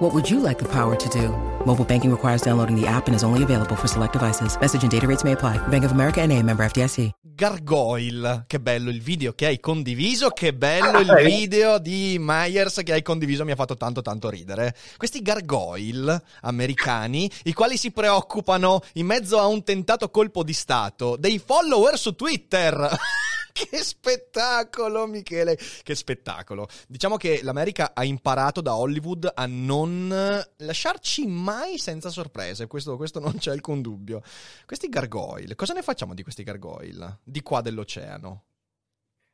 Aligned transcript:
What 0.00 0.14
would 0.14 0.30
you 0.30 0.40
like 0.40 0.58
the 0.58 0.64
power 0.64 0.96
to 0.96 1.08
do? 1.10 1.28
Mobile 1.66 1.84
banking 1.84 2.10
requires 2.10 2.40
downloading 2.40 2.74
the 2.74 2.86
app 2.86 3.06
and 3.06 3.14
is 3.14 3.22
only 3.22 3.42
available 3.42 3.76
for 3.76 3.86
select 3.86 4.14
devices. 4.14 4.56
Message 4.58 4.82
and 4.82 4.90
data 4.90 5.06
rates 5.06 5.24
may 5.24 5.32
apply. 5.32 5.58
Bank 5.68 5.84
of 5.84 5.92
America 5.92 6.22
and 6.22 6.32
a 6.32 6.42
member 6.42 6.64
FDIC. 6.64 7.10
Gargoyle, 7.36 8.44
che 8.46 8.60
bello 8.60 8.88
il 8.88 9.02
video 9.02 9.34
che 9.34 9.44
hai 9.44 9.60
condiviso, 9.60 10.30
che 10.30 10.54
bello 10.54 11.00
il 11.00 11.12
video 11.22 11.78
di 11.78 12.16
Myers 12.18 12.80
che 12.82 12.94
hai 12.94 13.02
condiviso, 13.02 13.44
mi 13.44 13.50
ha 13.52 13.56
fatto 13.56 13.76
tanto 13.76 14.00
tanto 14.00 14.30
ridere. 14.30 14.74
Questi 14.96 15.20
gargoyle 15.20 16.22
americani, 16.42 17.30
i 17.44 17.52
quali 17.52 17.76
si 17.76 17.90
preoccupano 17.90 18.80
in 18.94 19.04
mezzo 19.04 19.38
a 19.38 19.46
un 19.46 19.62
tentato 19.62 20.08
colpo 20.08 20.42
di 20.42 20.54
stato 20.54 21.16
dei 21.18 21.38
follower 21.38 21.98
su 21.98 22.14
Twitter. 22.14 22.88
che 23.52 23.78
spettacolo, 23.78 25.06
Michele! 25.06 25.58
Che 25.82 25.94
spettacolo. 25.94 26.68
Diciamo 26.88 27.16
che 27.16 27.40
l'America 27.42 27.92
ha 27.94 28.04
imparato 28.04 28.60
da 28.60 28.76
Hollywood 28.76 29.30
a 29.34 29.46
non 29.46 30.44
lasciarci 30.56 31.26
mai 31.26 31.78
senza 31.78 32.10
sorprese. 32.10 32.66
Questo, 32.66 32.96
questo 32.96 33.20
non 33.20 33.36
c'è 33.38 33.50
alcun 33.50 33.82
dubbio. 33.82 34.22
Questi 34.66 34.88
gargoyle, 34.88 35.54
cosa 35.54 35.72
ne 35.72 35.82
facciamo 35.82 36.14
di 36.14 36.22
questi 36.22 36.42
gargoyle? 36.42 37.18
Di 37.22 37.42
qua 37.42 37.60
dell'oceano? 37.60 38.44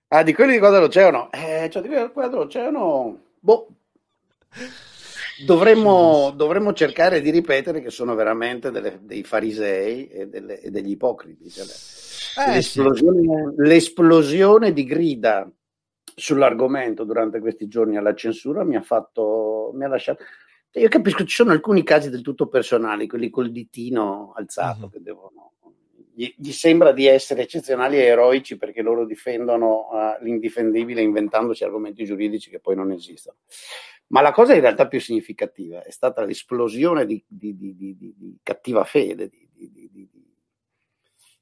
Ah, 0.08 0.22
di 0.22 0.32
quelli 0.34 0.52
di 0.52 0.58
qua 0.58 0.70
dell'oceano? 0.70 1.30
Eh, 1.32 1.68
cioè 1.70 1.82
di 1.82 1.88
quelli 1.88 2.06
di 2.06 2.12
qua 2.12 2.28
dell'oceano... 2.28 3.20
Boh. 3.40 3.68
Dovremmo, 5.44 6.32
dovremmo, 6.34 6.72
cercare 6.72 7.20
di 7.20 7.30
ripetere 7.30 7.82
che 7.82 7.90
sono 7.90 8.14
veramente 8.14 8.70
delle, 8.70 9.00
dei 9.02 9.22
farisei 9.22 10.08
e, 10.08 10.28
delle, 10.28 10.60
e 10.60 10.70
degli 10.70 10.90
ipocriti. 10.90 11.50
Cioè, 11.50 11.66
eh, 12.36 12.54
l'esplosione, 12.54 13.20
sì. 13.20 13.62
l'esplosione 13.62 14.72
di 14.72 14.84
grida 14.84 15.50
sull'argomento 16.14 17.04
durante 17.04 17.40
questi 17.40 17.68
giorni 17.68 17.96
alla 17.96 18.14
censura 18.14 18.64
mi 18.64 18.76
ha 18.76 18.82
fatto, 18.82 19.70
mi 19.74 19.84
ha 19.84 19.88
lasciato. 19.88 20.24
Io 20.72 20.88
capisco, 20.88 21.24
ci 21.24 21.34
sono 21.34 21.52
alcuni 21.52 21.82
casi 21.82 22.10
del 22.10 22.22
tutto 22.22 22.48
personali, 22.48 23.06
quelli 23.06 23.30
col 23.30 23.50
ditino 23.50 24.32
alzato, 24.36 24.84
uh-huh. 24.84 24.90
che 24.90 25.00
devono, 25.00 25.52
gli, 26.14 26.34
gli, 26.36 26.52
sembra 26.52 26.92
di 26.92 27.06
essere 27.06 27.42
eccezionali 27.42 27.96
e 27.96 28.04
eroici 28.04 28.56
perché 28.56 28.82
loro 28.82 29.06
difendono 29.06 29.88
uh, 29.90 30.22
l'indifendibile 30.22 31.00
inventandosi 31.00 31.64
argomenti 31.64 32.04
giuridici 32.04 32.50
che 32.50 32.60
poi 32.60 32.74
non 32.76 32.92
esistono. 32.92 33.36
Ma 34.08 34.20
la 34.20 34.32
cosa 34.32 34.54
in 34.54 34.60
realtà 34.60 34.86
più 34.86 35.00
significativa 35.00 35.82
è 35.82 35.90
stata 35.90 36.24
l'esplosione 36.24 37.06
di, 37.06 37.22
di, 37.26 37.56
di, 37.56 37.74
di 37.76 38.38
cattiva 38.42 38.84
fede, 38.84 39.28
di, 39.28 39.45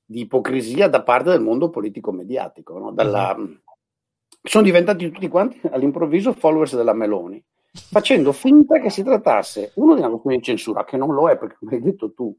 di 0.04 0.20
ipocrisia 0.20 0.88
da 0.88 1.02
parte 1.02 1.30
del 1.30 1.40
mondo 1.40 1.70
politico-mediatico. 1.70 2.78
No? 2.78 2.92
Dalla, 2.92 3.34
uh-huh. 3.36 3.58
Sono 4.46 4.64
diventati 4.64 5.10
tutti 5.10 5.28
quanti 5.28 5.60
all'improvviso 5.72 6.32
followers 6.32 6.76
della 6.76 6.92
Meloni, 6.92 7.42
facendo 7.72 8.32
finta 8.32 8.78
che 8.78 8.90
si 8.90 9.02
trattasse 9.02 9.72
uno 9.76 9.94
di 9.94 10.00
una 10.00 10.10
questione 10.10 10.36
di 10.36 10.42
censura, 10.42 10.84
che 10.84 10.96
non 10.98 11.14
lo 11.14 11.30
è, 11.30 11.38
perché 11.38 11.56
come 11.58 11.76
hai 11.76 11.80
detto 11.80 12.12
tu, 12.12 12.36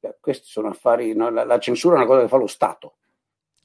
cioè, 0.00 0.16
questi 0.20 0.46
sono 0.46 0.68
affari, 0.68 1.14
no? 1.14 1.30
la, 1.30 1.44
la 1.44 1.58
censura 1.58 1.94
è 1.94 1.98
una 1.98 2.06
cosa 2.06 2.20
che 2.20 2.28
fa 2.28 2.36
lo 2.36 2.46
Stato. 2.46 2.97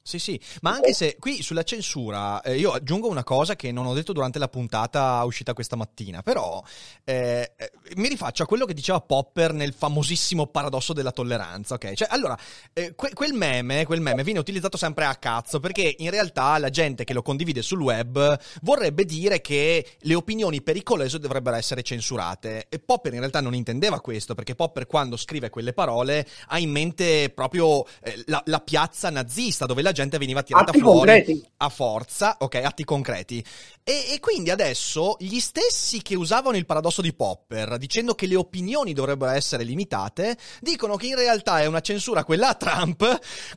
Sì, 0.06 0.18
sì, 0.18 0.38
ma 0.60 0.72
anche 0.72 0.92
se 0.92 1.16
qui 1.18 1.42
sulla 1.42 1.62
censura 1.62 2.42
eh, 2.42 2.58
io 2.58 2.72
aggiungo 2.72 3.08
una 3.08 3.24
cosa 3.24 3.56
che 3.56 3.72
non 3.72 3.86
ho 3.86 3.94
detto 3.94 4.12
durante 4.12 4.38
la 4.38 4.48
puntata 4.48 5.24
uscita 5.24 5.54
questa 5.54 5.76
mattina, 5.76 6.20
però 6.20 6.62
eh, 7.04 7.54
eh, 7.56 7.72
mi 7.96 8.08
rifaccio 8.08 8.42
a 8.42 8.46
quello 8.46 8.66
che 8.66 8.74
diceva 8.74 9.00
Popper 9.00 9.54
nel 9.54 9.72
famosissimo 9.72 10.48
paradosso 10.48 10.92
della 10.92 11.10
tolleranza, 11.10 11.76
ok? 11.76 11.94
Cioè, 11.94 12.08
allora, 12.10 12.38
eh, 12.74 12.94
que- 12.94 13.14
quel, 13.14 13.32
meme, 13.32 13.86
quel 13.86 14.02
meme 14.02 14.22
viene 14.24 14.40
utilizzato 14.40 14.76
sempre 14.76 15.06
a 15.06 15.14
cazzo 15.14 15.58
perché 15.58 15.94
in 15.96 16.10
realtà 16.10 16.58
la 16.58 16.68
gente 16.68 17.04
che 17.04 17.14
lo 17.14 17.22
condivide 17.22 17.62
sul 17.62 17.80
web 17.80 18.38
vorrebbe 18.60 19.06
dire 19.06 19.40
che 19.40 19.92
le 19.98 20.14
opinioni 20.14 20.60
pericolose 20.60 21.18
dovrebbero 21.18 21.56
essere 21.56 21.82
censurate 21.82 22.66
e 22.68 22.78
Popper 22.78 23.14
in 23.14 23.20
realtà 23.20 23.40
non 23.40 23.54
intendeva 23.54 24.02
questo 24.02 24.34
perché 24.34 24.54
Popper 24.54 24.86
quando 24.86 25.16
scrive 25.16 25.48
quelle 25.48 25.72
parole 25.72 26.28
ha 26.48 26.58
in 26.58 26.70
mente 26.70 27.30
proprio 27.34 27.86
eh, 28.02 28.22
la, 28.26 28.42
la 28.44 28.60
piazza 28.60 29.08
nazista 29.08 29.64
dove 29.64 29.80
la 29.80 29.92
gente 29.94 30.18
veniva 30.18 30.42
tirata 30.42 30.72
atti 30.72 30.80
fuori 30.80 30.98
concreti. 30.98 31.48
a 31.56 31.68
forza, 31.70 32.36
ok, 32.40 32.54
atti 32.56 32.84
concreti. 32.84 33.42
E, 33.82 34.12
e, 34.12 34.20
quindi 34.20 34.50
adesso 34.50 35.16
gli 35.18 35.40
stessi 35.40 36.02
che 36.02 36.14
usavano 36.14 36.58
il 36.58 36.66
paradosso 36.66 37.00
di 37.00 37.14
Popper, 37.14 37.78
dicendo 37.78 38.14
che 38.14 38.26
le 38.26 38.36
opinioni 38.36 38.92
dovrebbero 38.92 39.30
essere 39.30 39.64
limitate, 39.64 40.36
dicono 40.60 40.96
che 40.96 41.06
in 41.06 41.16
realtà 41.16 41.60
è 41.60 41.66
una 41.66 41.80
censura 41.80 42.24
quella 42.24 42.48
a 42.48 42.54
Trump, 42.54 42.98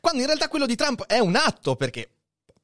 quando 0.00 0.20
in 0.20 0.26
realtà 0.26 0.48
quello 0.48 0.66
di 0.66 0.76
Trump 0.76 1.04
è 1.04 1.18
un 1.18 1.36
atto, 1.36 1.76
perché 1.76 2.08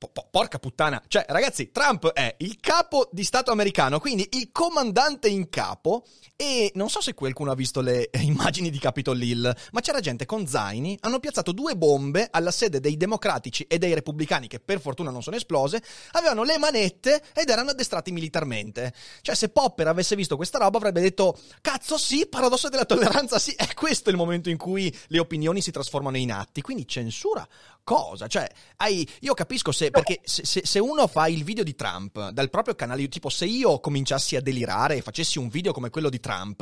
porca 0.09 0.59
puttana. 0.59 1.03
Cioè, 1.07 1.25
ragazzi, 1.29 1.71
Trump 1.71 2.13
è 2.13 2.35
il 2.39 2.59
capo 2.61 3.09
di 3.13 3.25
Stato 3.25 3.51
americano, 3.51 4.01
quindi 4.01 4.27
il 4.33 4.51
comandante 4.53 5.29
in 5.29 5.49
capo. 5.49 6.05
E 6.37 6.73
non 6.75 6.91
so 6.91 7.01
se 7.01 7.15
qualcuno 7.15 7.53
ha 7.53 7.55
visto 7.55 7.81
le 7.81 8.11
immagini 8.21 8.71
di 8.71 8.79
Capitol 8.79 9.23
Hill, 9.23 9.55
ma 9.71 9.81
c'era 9.81 10.01
gente 10.01 10.27
con 10.27 10.47
zaini, 10.47 10.99
hanno 11.03 11.21
piazzato 11.21 11.53
due 11.53 11.77
bombe 11.77 12.29
alla 12.31 12.51
sede 12.51 12.81
dei 12.81 12.97
democratici 12.97 13.65
e 13.69 13.79
dei 13.79 13.95
repubblicani, 13.95 14.49
che 14.49 14.59
per 14.59 14.81
fortuna 14.81 15.11
non 15.11 15.23
sono 15.23 15.37
esplose, 15.37 15.83
avevano 16.13 16.43
le 16.43 16.59
manette 16.59 17.23
ed 17.35 17.49
erano 17.49 17.71
addestrati 17.71 18.11
militarmente. 18.11 18.93
Cioè, 19.21 19.35
se 19.35 19.49
Popper 19.51 19.87
avesse 19.87 20.17
visto 20.17 20.35
questa 20.37 20.59
roba 20.59 20.79
avrebbe 20.79 21.01
detto, 21.01 21.39
cazzo 21.61 21.97
sì, 21.99 22.27
paradosso 22.27 22.69
della 22.69 22.85
tolleranza 22.85 23.39
sì, 23.39 23.53
è 23.57 23.73
questo 23.75 24.11
il 24.11 24.17
momento 24.17 24.51
in 24.51 24.57
cui 24.57 24.95
le 25.09 25.19
opinioni 25.21 25.61
si 25.61 25.71
trasformano 25.71 26.17
in 26.17 26.33
atti. 26.33 26.63
Quindi 26.63 26.87
censura 26.87 27.47
cosa? 27.85 28.27
Cioè, 28.27 28.51
hai, 28.77 29.09
io 29.21 29.35
capisco 29.35 29.71
se, 29.71 29.91
perché 29.91 30.21
se, 30.25 30.63
se, 30.65 30.79
uno 30.81 31.07
fa 31.07 31.29
il 31.29 31.45
video 31.45 31.63
di 31.63 31.75
Trump 31.75 32.31
dal 32.31 32.51
proprio 32.51 32.75
canale, 32.75 33.07
tipo 33.09 33.29
se 33.29 33.45
io 33.45 33.79
cominciassi 33.79 34.35
a 34.35 34.41
delirare 34.41 34.97
e 34.97 35.03
facessi 35.03 35.39
un 35.39 35.49
video 35.49 35.73
come 35.73 35.91
quello 35.91 36.09
di 36.09 36.19
Trump 36.19 36.61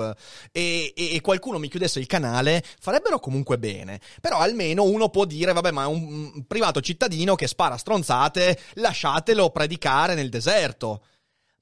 e, 0.50 0.92
e, 0.94 1.14
e, 1.14 1.20
qualcuno 1.20 1.58
mi 1.58 1.68
chiudesse 1.68 2.00
il 2.00 2.06
canale, 2.06 2.62
farebbero 2.80 3.20
comunque 3.20 3.58
bene. 3.58 4.00
Però 4.20 4.38
almeno 4.38 4.82
uno 4.82 5.08
può 5.08 5.24
dire, 5.24 5.52
vabbè, 5.52 5.70
ma 5.70 5.84
è 5.84 5.86
un 5.86 6.44
privato 6.46 6.80
cittadino 6.80 7.36
che 7.36 7.46
spara 7.46 7.76
stronzate, 7.76 8.58
lasciatelo 8.74 9.50
predicare 9.50 10.14
nel 10.14 10.28
deserto. 10.28 11.04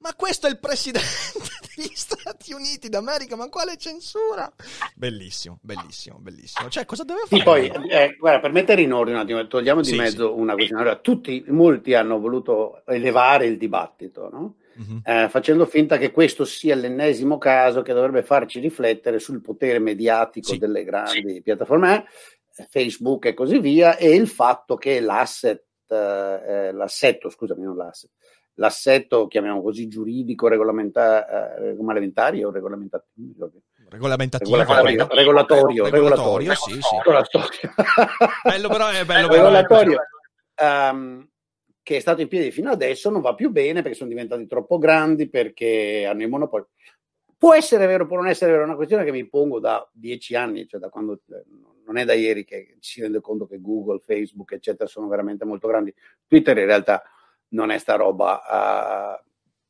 Ma 0.00 0.14
questo 0.14 0.46
è 0.46 0.50
il 0.50 0.58
presidente 0.58 1.06
degli 1.76 1.90
Stati 1.92 2.54
Uniti 2.54 2.88
d'America, 2.88 3.36
ma 3.36 3.50
quale 3.50 3.76
censura? 3.76 4.50
Bellissimo, 4.94 5.58
bellissimo, 5.60 6.18
bellissimo. 6.18 6.70
Cioè, 6.70 6.86
cosa 6.86 7.04
deve 7.04 7.20
fare? 7.26 7.36
Sì, 7.36 7.42
poi, 7.42 7.66
eh, 7.90 8.16
guarda, 8.18 8.40
per 8.40 8.50
mettere 8.50 8.80
in 8.80 8.94
ordine 8.94 9.16
un 9.16 9.22
attimo, 9.22 9.46
togliamo 9.46 9.82
di 9.82 9.90
sì, 9.90 9.96
mezzo 9.96 10.32
sì. 10.32 10.40
una 10.40 10.54
questione. 10.54 10.80
Allora, 10.80 10.96
tutti, 10.96 11.44
molti 11.48 11.92
hanno 11.92 12.18
voluto 12.18 12.82
elevare 12.86 13.44
il 13.44 13.58
dibattito, 13.58 14.30
no? 14.32 14.54
Uh-huh. 14.76 15.02
Eh, 15.04 15.28
facendo 15.28 15.66
finta 15.66 15.98
che 15.98 16.10
questo 16.10 16.46
sia 16.46 16.74
l'ennesimo 16.74 17.36
caso 17.36 17.82
che 17.82 17.92
dovrebbe 17.92 18.22
farci 18.22 18.58
riflettere 18.58 19.18
sul 19.18 19.42
potere 19.42 19.78
mediatico 19.78 20.56
delle 20.56 20.82
grandi 20.84 21.42
piattaforme, 21.42 22.06
eh, 22.56 22.66
Facebook 22.70 23.26
e 23.26 23.34
così 23.34 23.58
via, 23.58 23.98
e 23.98 24.14
il 24.14 24.28
fatto 24.28 24.76
che 24.76 25.00
l'asset, 25.00 25.62
eh, 25.88 25.96
eh 25.96 26.72
l'assetto, 26.72 27.28
scusami, 27.28 27.62
non 27.62 27.76
l'asset, 27.76 28.10
l'assetto, 28.60 29.26
chiamiamo 29.26 29.62
così, 29.62 29.88
giuridico, 29.88 30.46
regolamenta- 30.46 31.56
eh, 31.56 31.70
regolamentare 31.70 32.50
regolamentativo? 32.50 33.50
Regolamentativo. 33.88 34.56
Regolatorio, 34.56 35.08
regolatorio, 35.10 35.88
regolatorio, 35.88 36.54
sì, 36.54 36.72
sì. 36.74 36.96
regolatorio. 37.02 37.74
bello 38.44 38.68
però, 38.68 38.88
è 38.90 39.04
bello 39.04 39.28
regolatorio. 39.28 39.98
Um, 40.60 41.26
che 41.82 41.96
è 41.96 42.00
stato 42.00 42.20
in 42.20 42.28
piedi 42.28 42.50
fino 42.50 42.70
adesso 42.70 43.08
non 43.08 43.22
va 43.22 43.34
più 43.34 43.50
bene 43.50 43.80
perché 43.80 43.96
sono 43.96 44.10
diventati 44.10 44.46
troppo 44.46 44.78
grandi, 44.78 45.28
perché 45.28 46.06
hanno 46.06 46.22
il 46.22 46.28
monopolio. 46.28 46.68
Può 47.36 47.54
essere 47.54 47.86
vero, 47.86 48.06
può 48.06 48.16
non 48.16 48.28
essere 48.28 48.50
vero, 48.50 48.62
è 48.62 48.66
una 48.66 48.76
questione 48.76 49.04
che 49.04 49.10
mi 49.10 49.26
pongo 49.26 49.58
da 49.58 49.88
dieci 49.90 50.36
anni, 50.36 50.68
cioè 50.68 50.78
da 50.78 50.90
quando 50.90 51.14
eh, 51.14 51.42
non 51.86 51.96
è 51.96 52.04
da 52.04 52.12
ieri 52.12 52.44
che 52.44 52.76
ci 52.80 52.92
si 52.92 53.00
rende 53.00 53.22
conto 53.22 53.46
che 53.46 53.60
Google, 53.60 54.00
Facebook, 54.04 54.52
eccetera, 54.52 54.86
sono 54.86 55.08
veramente 55.08 55.46
molto 55.46 55.66
grandi. 55.66 55.92
Twitter 56.28 56.58
in 56.58 56.66
realtà 56.66 57.02
non 57.50 57.70
è 57.70 57.78
sta 57.78 57.96
roba, 57.96 59.18
uh, 59.20 59.24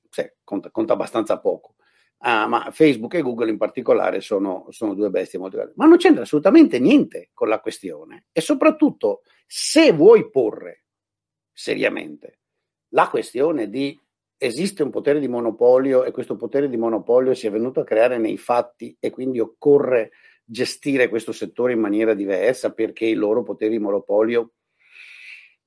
cioè, 0.09 0.35
conta, 0.43 0.71
conta, 0.71 0.95
abbastanza 0.95 1.39
poco. 1.39 1.75
Uh, 2.19 2.47
ma 2.49 2.69
Facebook 2.71 3.15
e 3.15 3.23
Google 3.23 3.51
in 3.51 3.57
particolare 3.57 4.21
sono, 4.21 4.67
sono 4.71 4.95
due 4.95 5.11
bestie 5.11 5.39
molto 5.39 5.57
grandi. 5.57 5.75
Ma 5.77 5.87
non 5.87 5.97
c'entra 5.97 6.23
assolutamente 6.23 6.79
niente 6.79 7.31
con 7.33 7.49
la 7.49 7.61
questione. 7.61 8.27
E 8.33 8.41
soprattutto, 8.41 9.23
se 9.47 9.93
vuoi 9.93 10.31
porre 10.31 10.85
seriamente 11.53 12.41
la 12.91 13.09
questione 13.09 13.69
di 13.69 13.99
esiste 14.43 14.83
un 14.83 14.91
potere 14.91 15.21
di 15.21 15.29
monopolio 15.29 16.05
e 16.05 16.13
questo 16.13 16.35
potere 16.37 16.69
di 16.71 16.79
monopolio 16.79 17.35
si 17.35 17.47
è 17.47 17.51
venuto 17.51 17.81
a 17.81 17.85
creare 17.85 18.17
nei 18.17 18.39
fatti 18.39 18.97
e 18.99 19.11
quindi 19.11 19.39
occorre 19.39 20.13
gestire 20.43 21.09
questo 21.09 21.31
settore 21.33 21.75
in 21.75 21.79
maniera 21.79 22.15
diversa 22.15 22.73
perché 22.73 23.05
i 23.05 23.15
loro 23.15 23.43
poteri 23.43 23.73
di 23.73 23.79
monopolio 23.79 24.53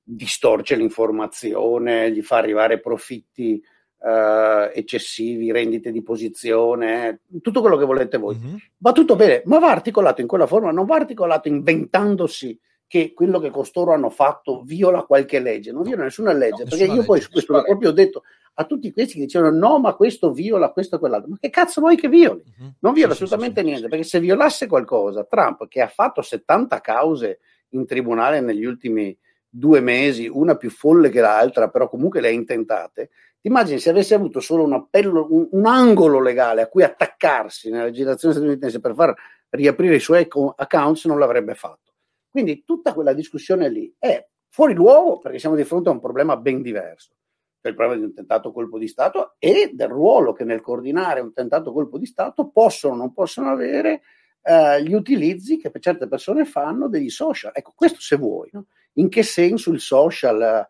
distorce 0.04 0.76
l'informazione, 0.76 2.12
gli 2.12 2.22
fa 2.22 2.36
arrivare 2.36 2.78
profitti 2.78 3.60
uh, 3.98 4.70
eccessivi, 4.72 5.50
rendite 5.50 5.90
di 5.90 6.02
posizione, 6.02 7.22
tutto 7.42 7.60
quello 7.60 7.76
che 7.76 7.86
volete 7.86 8.18
voi. 8.18 8.36
Mm-hmm. 8.36 8.56
Va 8.78 8.92
tutto 8.92 9.16
bene, 9.16 9.42
ma 9.46 9.58
va 9.58 9.70
articolato 9.70 10.20
in 10.20 10.26
quella 10.26 10.46
forma, 10.46 10.70
non 10.70 10.84
va 10.84 10.96
articolato 10.96 11.48
inventandosi 11.48 12.58
che 12.86 13.12
quello 13.14 13.40
che 13.40 13.50
costoro 13.50 13.92
hanno 13.92 14.10
fatto 14.10 14.62
viola 14.62 15.02
qualche 15.04 15.40
legge, 15.40 15.72
non 15.72 15.82
viola 15.82 16.04
nessuna 16.04 16.32
legge, 16.32 16.64
no, 16.64 16.68
perché 16.68 16.84
io 16.84 16.92
legge. 16.92 17.06
poi 17.06 17.20
su 17.20 17.30
questo 17.30 17.52
l'ho 17.54 17.62
proprio 17.62 17.90
detto 17.90 18.22
a 18.56 18.64
tutti 18.66 18.92
questi 18.92 19.14
che 19.14 19.24
dicevano 19.24 19.56
no, 19.56 19.80
ma 19.80 19.94
questo 19.94 20.32
viola 20.32 20.70
questo 20.70 20.96
e 20.96 20.98
quell'altro, 20.98 21.30
ma 21.30 21.36
che 21.40 21.50
cazzo 21.50 21.80
vuoi 21.80 21.96
che 21.96 22.08
violi? 22.08 22.44
Uh-huh. 22.58 22.72
Non 22.80 22.92
viola 22.92 23.14
sì, 23.14 23.22
assolutamente 23.22 23.60
sì, 23.60 23.66
sì, 23.66 23.72
niente, 23.72 23.88
perché 23.88 24.04
se 24.04 24.20
violasse 24.20 24.66
qualcosa, 24.68 25.24
Trump 25.24 25.66
che 25.66 25.80
ha 25.80 25.88
fatto 25.88 26.22
70 26.22 26.80
cause 26.80 27.40
in 27.70 27.86
tribunale 27.86 28.40
negli 28.40 28.64
ultimi 28.64 29.16
due 29.56 29.80
mesi, 29.80 30.26
una 30.26 30.56
più 30.56 30.68
folle 30.68 31.10
che 31.10 31.20
l'altra, 31.20 31.68
però 31.68 31.88
comunque 31.88 32.20
le 32.20 32.28
ha 32.28 32.32
intentate, 32.32 33.10
ti 33.40 33.46
immagini 33.48 33.78
se 33.78 33.90
avesse 33.90 34.14
avuto 34.14 34.40
solo 34.40 34.64
un 34.64 34.72
appello, 34.72 35.28
un, 35.30 35.46
un 35.52 35.66
angolo 35.66 36.20
legale 36.20 36.62
a 36.62 36.66
cui 36.66 36.82
attaccarsi 36.82 37.70
nella 37.70 37.84
legislazione 37.84 38.34
statunitense 38.34 38.80
per 38.80 38.94
far 38.94 39.14
riaprire 39.50 39.94
i 39.94 40.00
suoi 40.00 40.26
accounts, 40.56 41.04
non 41.04 41.20
l'avrebbe 41.20 41.54
fatto. 41.54 41.92
Quindi 42.28 42.64
tutta 42.64 42.92
quella 42.92 43.12
discussione 43.12 43.68
lì 43.68 43.94
è 43.96 44.26
fuori 44.48 44.74
luogo 44.74 45.18
perché 45.18 45.38
siamo 45.38 45.54
di 45.54 45.62
fronte 45.62 45.88
a 45.88 45.92
un 45.92 46.00
problema 46.00 46.36
ben 46.36 46.60
diverso, 46.60 47.14
cioè 47.60 47.70
il 47.70 47.76
problema 47.76 48.00
di 48.00 48.06
un 48.06 48.14
tentato 48.14 48.50
colpo 48.50 48.76
di 48.76 48.88
Stato 48.88 49.36
e 49.38 49.70
del 49.72 49.88
ruolo 49.88 50.32
che 50.32 50.42
nel 50.42 50.60
coordinare 50.60 51.20
un 51.20 51.32
tentato 51.32 51.72
colpo 51.72 51.96
di 51.96 52.06
Stato 52.06 52.48
possono 52.48 52.94
o 52.94 52.96
non 52.96 53.12
possono 53.12 53.50
avere 53.50 54.02
eh, 54.42 54.82
gli 54.82 54.94
utilizzi 54.94 55.58
che 55.58 55.70
per 55.70 55.80
certe 55.80 56.08
persone 56.08 56.44
fanno 56.44 56.88
degli 56.88 57.08
social. 57.08 57.52
Ecco, 57.54 57.72
questo 57.76 58.00
se 58.00 58.16
vuoi. 58.16 58.48
No? 58.52 58.66
In 58.94 59.08
che 59.08 59.22
senso 59.22 59.70
il 59.70 59.80
social, 59.80 60.68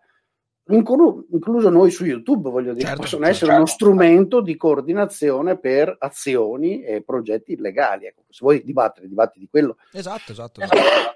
incluso 0.68 1.68
noi 1.68 1.90
su 1.90 2.04
YouTube, 2.04 2.50
voglio 2.50 2.72
dire, 2.72 2.86
certo, 2.86 3.02
possono 3.02 3.24
certo, 3.24 3.36
essere 3.36 3.50
certo. 3.52 3.64
uno 3.64 3.66
strumento 3.66 4.40
di 4.40 4.56
coordinazione 4.56 5.58
per 5.58 5.94
azioni 5.98 6.82
e 6.82 7.02
progetti 7.02 7.52
illegali. 7.52 8.06
Ecco, 8.06 8.22
se 8.30 8.38
vuoi 8.40 8.62
dibattere, 8.62 9.08
dibatti 9.08 9.38
di 9.38 9.48
quello. 9.48 9.76
Esatto, 9.92 10.32
esatto. 10.32 10.60
esatto. 10.60 11.13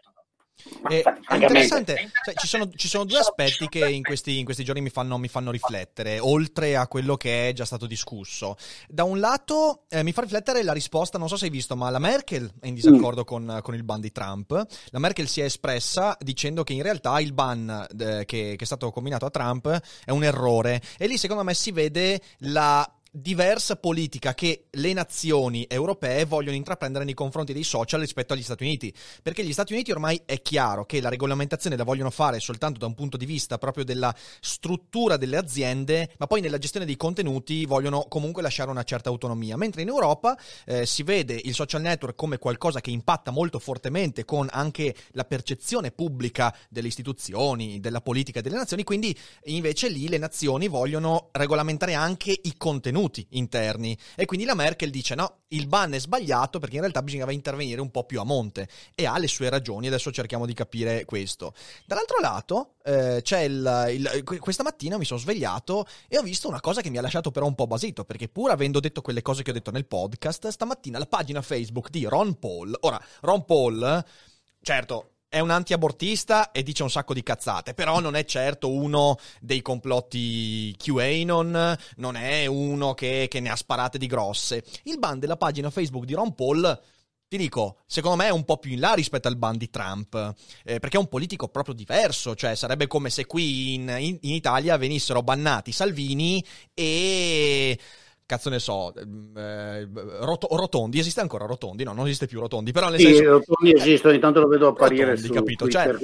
E, 0.91 1.03
è 1.03 1.35
interessante, 1.35 2.11
cioè, 2.25 2.35
ci, 2.35 2.47
sono, 2.47 2.69
ci, 2.75 2.89
sono, 2.89 3.05
due 3.05 3.19
aspetti 3.19 3.69
che 3.69 3.89
in 3.89 4.03
questi, 4.03 4.39
in 4.39 4.45
questi 4.45 4.65
giorni 4.65 4.81
mi 4.81 4.91
fanno, 4.91 5.17
mi 5.17 5.29
fanno, 5.29 5.51
riflettere, 5.51 6.19
oltre 6.19 6.77
a 6.77 6.89
quello 6.89 7.17
che 7.17 7.49
è 7.49 7.53
già 7.53 7.65
stato 7.65 7.87
discusso. 7.87 8.57
Da 8.89 9.05
un 9.05 9.21
lato 9.21 9.85
eh, 9.89 10.03
mi 10.03 10.13
fa 10.13 10.23
riflettere 10.23 10.63
la 10.63 10.73
risposta, 10.73 11.17
non 11.17 11.29
so 11.29 11.37
se 11.37 11.47
hai 11.47 11.51
visto, 11.51 11.77
ma 11.77 11.91
la 11.91 11.99
Merkel 11.99 12.51
è 12.61 12.67
in 12.67 12.75
disaccordo 12.75 13.23
mm. 13.23 13.25
con, 13.25 13.61
con, 13.63 13.75
il 13.75 13.85
ban 13.85 14.01
di 14.01 14.11
Trump. 14.11 14.67
La 14.91 14.99
Merkel 14.99 15.29
si 15.29 15.41
è 15.41 15.45
espressa 15.45 16.17
dicendo 16.21 16.65
che 16.65 16.73
in 16.73 16.83
realtà 16.83 17.21
il 17.21 17.33
ban 17.33 17.87
eh, 17.99 18.25
che, 18.25 18.55
che 18.57 18.57
è 18.59 18.65
stato 18.65 18.91
combinato 18.91 19.27
a 19.27 19.31
Trump 19.31 19.81
è 20.05 20.11
un 20.11 20.25
errore. 20.25 20.83
E 20.99 21.07
lì 21.07 21.17
secondo 21.17 21.45
me 21.45 21.55
si 21.55 21.71
vede 21.71 22.21
la 22.39 22.91
diversa 23.11 23.77
politica 23.77 24.35
che 24.35 24.67
le 24.71 24.93
nazioni 24.93 25.67
europee 25.69 26.25
vogliono 26.25 26.57
intraprendere 26.57 27.05
nei 27.05 27.15
confronti 27.15 27.53
dei 27.53 27.63
social 27.63 28.01
rispetto 28.01 28.33
agli 28.33 28.43
Stati 28.43 28.65
Uniti. 28.65 28.93
Perché 29.23 29.45
gli 29.45 29.53
Stati 29.53 29.73
Uniti 29.73 29.91
ormai 29.91 30.21
è 30.25 30.43
chiaro 30.43 30.85
che 30.85 31.01
la 31.01 31.09
regolamentazione 31.09 31.77
la 31.77 31.85
vogliono 31.85 32.11
fare 32.11 32.41
soltanto 32.41 32.79
da 32.79 32.87
un 32.87 32.95
punto 32.95 33.17
di 33.17 33.27
vista 33.27 33.59
proprio 33.59 33.85
della 33.85 34.15
struttura 34.41 35.17
delle 35.17 35.37
aziende, 35.37 36.13
ma 36.19 36.27
poi 36.27 36.41
nella 36.41 36.59
gestione 36.59 36.87
dei 36.87 36.97
contenuti 36.97 37.65
vogliono 37.65 38.07
comunque 38.09 38.43
lasciare 38.43 38.71
una 38.71 38.83
certa 38.83 39.09
autonomia. 39.09 39.57
Mentre 39.57 39.83
in 39.83 39.89
Europa 39.89 40.39
eh, 40.67 40.87
si 40.87 41.03
vede 41.03 41.41
il 41.43 41.55
social 41.55 41.81
network 41.81 42.15
come 42.15 42.39
qualcosa 42.39 42.81
che 42.81 42.91
impatta 42.91 43.31
molto 43.31 43.59
fortemente 43.59 44.25
con 44.25 44.49
anche 44.51 44.95
la 45.13 45.25
percezione 45.25 45.91
pubblica 45.91 46.55
delle 46.69 46.89
istituzioni, 46.89 47.81
della 47.81 48.01
politica 48.01 48.41
delle 48.41 48.57
nazioni, 48.57 48.85
quindi 48.85 49.17
invece 49.45 49.89
lì 49.89 50.09
le 50.09 50.19
nazioni 50.19 50.69
vogliono 50.69 51.29
regolamentare 51.33 51.95
anche 51.95 52.31
i 52.31 52.55
contenuti 52.57 52.98
contenuti 52.99 53.27
interni. 53.31 53.97
E 54.17 54.25
quindi 54.25 54.45
la 54.45 54.55
Merkel 54.55 54.91
dice 54.91 55.15
no, 55.15 55.43
il 55.49 55.67
ban 55.67 55.93
è 55.93 56.01
sbagliato 56.01 56.59
perché 56.59 56.75
in 56.75 56.81
realtà 56.83 57.03
bisognava 57.03 57.33
intervenire 57.33 57.81
un 57.81 57.91
po' 57.91 58.05
più 58.05 58.21
a 58.21 58.25
monte 58.25 58.69
e 58.95 59.07
ha 59.07 59.17
le 59.19 59.29
sue 59.29 59.49
ragioni, 59.49 59.87
adesso 59.87 60.11
cerchiamo 60.11 60.45
di 60.45 60.55
capire 60.55 61.05
questo. 61.05 61.55
Dall'altro 61.87 62.19
lato, 62.21 62.75
eh, 62.85 63.21
c'è 63.23 63.41
il, 63.41 63.87
il, 63.91 64.39
questa 64.41 64.63
mattina 64.63 64.99
mi 64.99 65.05
sono 65.05 65.21
svegliato 65.21 65.87
e 66.09 66.19
ho 66.19 66.23
visto 66.23 66.49
una 66.49 66.61
cosa 66.61 66.81
che 66.81 66.91
mi 66.91 66.99
ha 66.99 67.03
lasciato 67.03 67.31
però 67.31 67.47
un 67.47 67.55
po' 67.55 67.67
basito, 67.67 68.05
perché 68.05 68.29
pur 68.29 68.51
avendo 68.51 68.81
detto 68.81 69.01
quelle 69.01 69.23
cose 69.23 69.43
che 69.43 69.51
ho 69.51 69.55
detto 69.55 69.71
nel 69.71 69.87
podcast, 69.87 70.49
stamattina 70.49 70.99
la 70.99 71.07
pagina 71.07 71.41
Facebook 71.41 71.91
di 71.91 72.05
Ron 72.05 72.39
Paul, 72.39 72.77
ora 72.81 73.01
Ron 73.21 73.45
Paul, 73.45 74.05
certo, 74.61 75.13
è 75.29 75.41
un 75.41 75.51
anti-abortista 75.51 76.53
e 76.53 76.63
dice 76.63 76.83
un 76.83 76.91
sacco 76.91 77.13
di 77.13 77.23
cazzate, 77.23 77.75
però 77.75 78.01
non 78.01 78.17
è 78.17 78.25
certo 78.25 78.71
uno 78.71 79.19
dei 79.41 79.61
complotti 79.61 80.75
QAnon, 80.77 81.77
non 81.97 82.17
è 82.17 82.47
uno 82.47 82.95
che, 82.95 83.27
che 83.29 83.41
ne 83.41 83.51
ha 83.51 83.57
sparate 83.57 83.99
di 83.99 84.07
grosse. 84.07 84.65
Il 84.85 84.99
ban 84.99 85.19
della 85.19 85.37
pagina 85.37 85.71
Facebook 85.71 86.05
di 86.05 86.15
Ron 86.15 86.35
Paul 86.35 86.81
ti 87.29 87.37
dico, 87.37 87.81
secondo 87.87 88.17
me 88.17 88.29
è 88.29 88.33
un 88.33 88.45
po' 88.45 88.57
più 88.57 88.73
in 88.73 88.81
là 88.81 88.95
rispetto 88.95 89.29
al 89.29 89.37
ban 89.37 89.59
di 89.59 89.69
Trump, 89.69 90.15
eh, 90.65 90.79
perché 90.79 90.97
è 90.97 91.01
un 91.01 91.09
politico 91.09 91.49
proprio 91.49 91.75
diverso, 91.75 92.35
cioè 92.35 92.55
sarebbe 92.55 92.87
come 92.87 93.11
se 93.11 93.27
qui 93.27 93.75
in, 93.75 93.95
in, 93.99 94.19
in 94.23 94.33
Italia 94.33 94.79
venissero 94.79 95.23
bannati 95.23 95.71
Salvini 95.71 96.43
e 96.73 97.79
cazzo 98.29 98.51
ne 98.51 98.59
so, 98.59 98.95
ehm, 98.95 99.33
eh, 99.35 99.89
rot- 100.21 100.47
Rotondi, 100.51 100.99
esiste 100.99 101.21
ancora 101.21 101.47
Rotondi? 101.47 101.83
No, 101.83 101.95
non 101.95 102.05
esiste 102.05 102.27
più 102.27 102.41
Rotondi, 102.41 102.73
però 102.73 102.91
nel 102.91 103.01
sì, 103.01 103.15
senso... 103.15 103.31
Rotondi 103.31 103.73
esiste, 103.75 104.09
ogni 104.09 104.19
tanto 104.19 104.41
lo 104.41 104.49
vedo 104.49 104.69
apparire 104.69 105.17
Rotondi, 105.17 105.27
su 105.27 105.33
capito? 105.33 105.67
Cioè, 105.67 105.97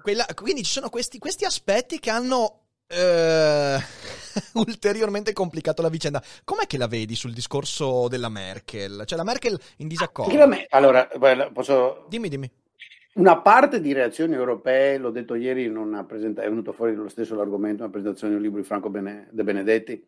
quella, 0.00 0.24
quindi 0.36 0.62
ci 0.62 0.70
sono 0.70 0.88
questi, 0.88 1.18
questi 1.18 1.44
aspetti 1.44 1.98
che 1.98 2.10
hanno 2.10 2.60
eh, 2.86 3.76
ulteriormente 4.54 5.32
complicato 5.32 5.82
la 5.82 5.88
vicenda. 5.88 6.22
Com'è 6.44 6.68
che 6.68 6.78
la 6.78 6.86
vedi 6.86 7.16
sul 7.16 7.32
discorso 7.32 8.06
della 8.06 8.28
Merkel? 8.28 9.02
Cioè 9.04 9.18
la 9.18 9.24
Merkel 9.24 9.58
in 9.78 9.88
disaccordo? 9.88 10.46
Me- 10.46 10.66
allora, 10.70 11.08
posso... 11.52 12.06
Dimmi, 12.08 12.28
dimmi. 12.28 12.48
Una 13.14 13.40
parte 13.40 13.80
di 13.80 13.92
reazioni 13.92 14.34
europee, 14.34 14.96
l'ho 14.96 15.10
detto 15.10 15.34
ieri, 15.34 15.70
presenta- 16.06 16.42
è 16.42 16.48
venuto 16.48 16.72
fuori 16.72 16.94
lo 16.94 17.08
stesso 17.08 17.34
l'argomento, 17.34 17.82
una 17.82 17.90
presentazione 17.90 18.32
di 18.32 18.38
un 18.38 18.44
libro 18.44 18.60
di 18.60 18.66
Franco 18.66 18.90
Bene- 18.90 19.26
De 19.32 19.42
Benedetti, 19.42 20.06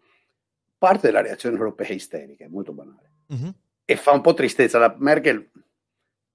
parte 0.84 1.06
della 1.06 1.22
reazione 1.22 1.56
europea 1.56 1.88
isterica, 1.88 2.44
è 2.44 2.48
molto 2.48 2.74
banale. 2.74 3.12
Uh-huh. 3.28 3.54
E 3.86 3.96
fa 3.96 4.12
un 4.12 4.20
po' 4.20 4.34
tristezza. 4.34 4.78
La 4.78 4.94
Merkel 4.98 5.50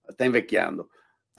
sta 0.08 0.24
invecchiando. 0.24 0.90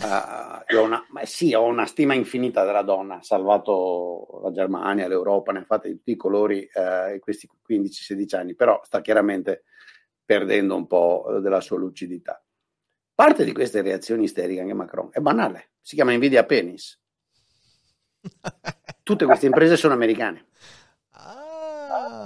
Uh, 0.01 0.79
una, 0.79 1.05
sì, 1.25 1.53
ho 1.53 1.65
una 1.65 1.87
stima 1.87 2.15
infinita 2.15 2.65
della 2.65 2.83
donna, 2.83 3.17
ha 3.17 3.23
salvato 3.23 4.41
la 4.45 4.53
Germania, 4.53 5.09
l'Europa, 5.09 5.51
ne 5.51 5.59
ha 5.59 5.65
fatte 5.65 5.89
di 5.89 5.97
tutti 5.97 6.13
i 6.13 6.17
colori 6.17 6.67
uh, 6.73 7.13
in 7.13 7.19
questi 7.21 7.51
15-16 7.69 8.37
anni, 8.37 8.55
però 8.55 8.81
sta 8.85 9.01
chiaramente 9.01 9.65
perdendo 10.25 10.77
un 10.77 10.87
po' 10.87 11.41
della 11.43 11.61
sua 11.61 11.79
lucidità. 11.79 12.43
Parte 13.13 13.45
di 13.45 13.53
queste 13.53 13.83
reazioni 13.83 14.25
isteriche, 14.25 14.61
anche 14.61 14.73
Macron, 14.73 15.09
è 15.11 15.19
banale, 15.19 15.73
si 15.81 15.97
chiama 15.97 16.15
Nvidia 16.15 16.47
Penis. 16.47 16.99
Tutte 19.03 19.25
queste 19.25 19.47
imprese 19.47 19.77
sono 19.77 19.95
americane. 19.95 20.47
Ah, 21.11 22.20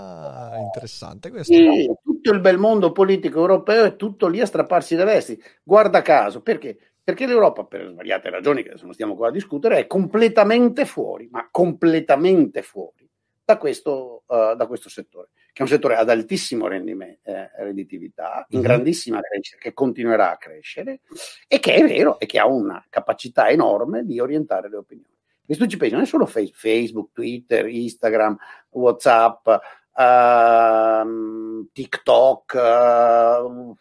interessante 0.75 1.31
questo. 1.31 1.53
Sì, 1.53 1.91
tutto 2.03 2.31
il 2.33 2.41
bel 2.41 2.59
mondo 2.59 2.93
politico 2.93 3.41
europeo 3.41 3.85
è 3.85 3.97
tutto 3.97 4.27
lì 4.27 4.41
a 4.41 4.47
strapparsi 4.47 4.97
le 4.97 5.05
vesti. 5.05 5.43
Guarda 5.63 6.03
caso, 6.03 6.43
perché? 6.43 6.77
Perché 7.03 7.27
l'Europa, 7.27 7.65
per 7.65 7.89
svariate 7.91 8.31
ragioni 8.31 8.63
che 8.63 8.71
adesso 8.71 8.85
non 8.85 8.95
stiamo 8.95 9.15
qua 9.15 9.29
a 9.29 9.33
discutere, 9.33 9.79
è 9.79 9.87
completamente 9.87 10.87
fuori, 10.87 11.29
ma 11.31 11.49
completamente 11.51 12.63
fuori 12.63 13.09
da 13.45 13.59
questo, 13.59 14.23
uh, 14.27 14.55
da 14.57 14.67
questo 14.67 14.89
settore, 14.89 15.29
che 15.53 15.59
è 15.59 15.63
un 15.63 15.69
settore 15.69 15.97
ad 15.97 16.09
altissimo 16.09 16.67
rendimento, 16.67 17.29
eh, 17.29 17.51
redditività, 17.59 18.47
in 18.49 18.59
mm-hmm. 18.59 18.67
grandissima 18.67 19.21
crescita, 19.21 19.59
che 19.59 19.75
continuerà 19.75 20.33
a 20.33 20.39
crescere 20.39 21.01
e 21.47 21.59
che 21.59 21.75
è 21.75 21.87
vero 21.87 22.19
e 22.19 22.25
che 22.25 22.39
ha 22.39 22.47
una 22.47 22.83
capacità 22.89 23.51
enorme 23.51 24.07
di 24.07 24.19
orientare 24.19 24.71
le 24.71 24.77
opinioni. 24.77 25.13
E 25.47 25.57
tu 25.57 25.67
ci 25.67 25.77
pensi, 25.77 25.93
non 25.95 26.05
è 26.05 26.07
solo 26.07 26.25
Facebook, 26.25 27.13
Twitter, 27.13 27.67
Instagram, 27.67 28.35
WhatsApp, 28.71 29.47
uh, 29.95 31.69
TikTok, 31.73 32.55
uh, 32.55 33.77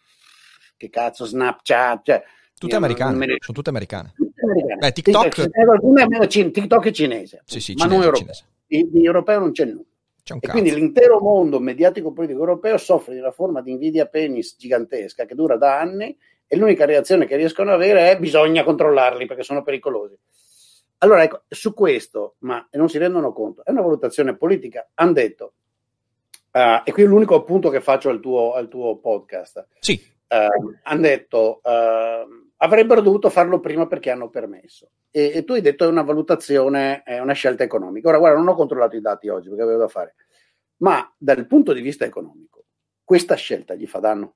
che 0.78 0.90
cazzo, 0.90 1.26
Snapchat, 1.26 2.06
cioè, 2.06 2.24
tutte 2.58 2.76
americane, 2.76 3.18
me... 3.18 3.36
sono 3.40 3.58
tutte 3.58 3.70
americane. 3.70 4.14
Tutte 4.16 4.42
americane. 4.42 4.88
Eh, 4.88 4.92
TikTok... 4.92 5.30
TikTok, 5.30 6.52
TikTok 6.52 6.86
è 6.86 6.92
cinese, 6.92 7.42
sì, 7.46 7.60
sì, 7.60 7.74
ma 7.74 7.84
cinese, 7.84 7.98
non 7.98 8.06
europeo. 8.06 8.36
Di, 8.66 8.90
di 8.92 9.06
europeo 9.06 9.40
non 9.40 9.52
c'è 9.52 9.66
nulla. 9.66 9.84
C'è 10.24 10.38
e 10.40 10.48
quindi 10.48 10.74
l'intero 10.74 11.20
mondo 11.20 11.60
mediatico-politico 11.60 12.40
europeo 12.40 12.78
soffre 12.78 13.14
di 13.14 13.20
una 13.20 13.32
forma 13.32 13.62
di 13.62 13.72
invidia 13.72 14.06
penis 14.06 14.56
gigantesca 14.58 15.26
che 15.26 15.36
dura 15.36 15.58
da 15.58 15.78
anni 15.78 16.18
e 16.48 16.56
l'unica 16.56 16.86
reazione 16.86 17.26
che 17.26 17.36
riescono 17.36 17.72
ad 17.72 17.82
avere 17.82 18.10
è 18.10 18.18
bisogna 18.18 18.64
controllarli 18.64 19.26
perché 19.26 19.44
sono 19.44 19.64
pericolosi. 19.64 20.18
Allora, 21.00 21.24
ecco, 21.24 21.42
su 21.50 21.74
questo, 21.74 22.36
ma 22.40 22.66
non 22.72 22.88
si 22.88 22.98
rendono 22.98 23.34
conto, 23.34 23.66
è 23.66 23.72
una 23.72 23.82
valutazione 23.82 24.38
politica. 24.38 24.90
Hanno 24.94 25.12
detto, 25.12 25.56
uh, 26.54 26.82
e 26.84 26.92
qui 26.92 27.04
è 27.04 27.06
l'unico 27.06 27.36
appunto 27.36 27.70
che 27.70 27.82
faccio 27.82 28.10
al 28.10 28.20
tuo, 28.20 28.54
al 28.54 28.68
tuo 28.68 28.98
podcast. 28.98 29.68
Sì. 29.80 30.02
Uh, 30.28 30.74
hanno 30.84 31.02
detto, 31.02 31.62
uh, 31.64 32.52
avrebbero 32.58 33.02
dovuto 33.02 33.30
farlo 33.30 33.60
prima 33.60 33.88
perché 33.88 34.10
hanno 34.10 34.30
permesso. 34.30 34.92
E, 35.12 35.32
e 35.36 35.44
tu 35.44 35.54
hai 35.54 35.62
detto 35.62 35.86
è 35.86 35.88
una 35.88 36.04
valutazione, 36.04 37.04
è 37.04 37.20
una 37.20 37.34
scelta 37.34 37.64
economica. 37.64 38.10
Ora, 38.10 38.18
guarda, 38.18 38.38
non 38.38 38.48
ho 38.48 38.56
controllato 38.56 38.96
i 38.96 39.02
dati 39.02 39.28
oggi 39.28 39.50
perché 39.50 39.64
avevo 39.64 39.80
da 39.80 39.88
fare, 39.88 40.16
ma 40.78 41.14
dal 41.18 41.46
punto 41.48 41.74
di 41.74 41.82
vista 41.82 42.06
economico, 42.06 42.66
questa 43.04 43.36
scelta 43.36 43.76
gli 43.76 43.86
fa 43.86 44.00
danno. 44.00 44.36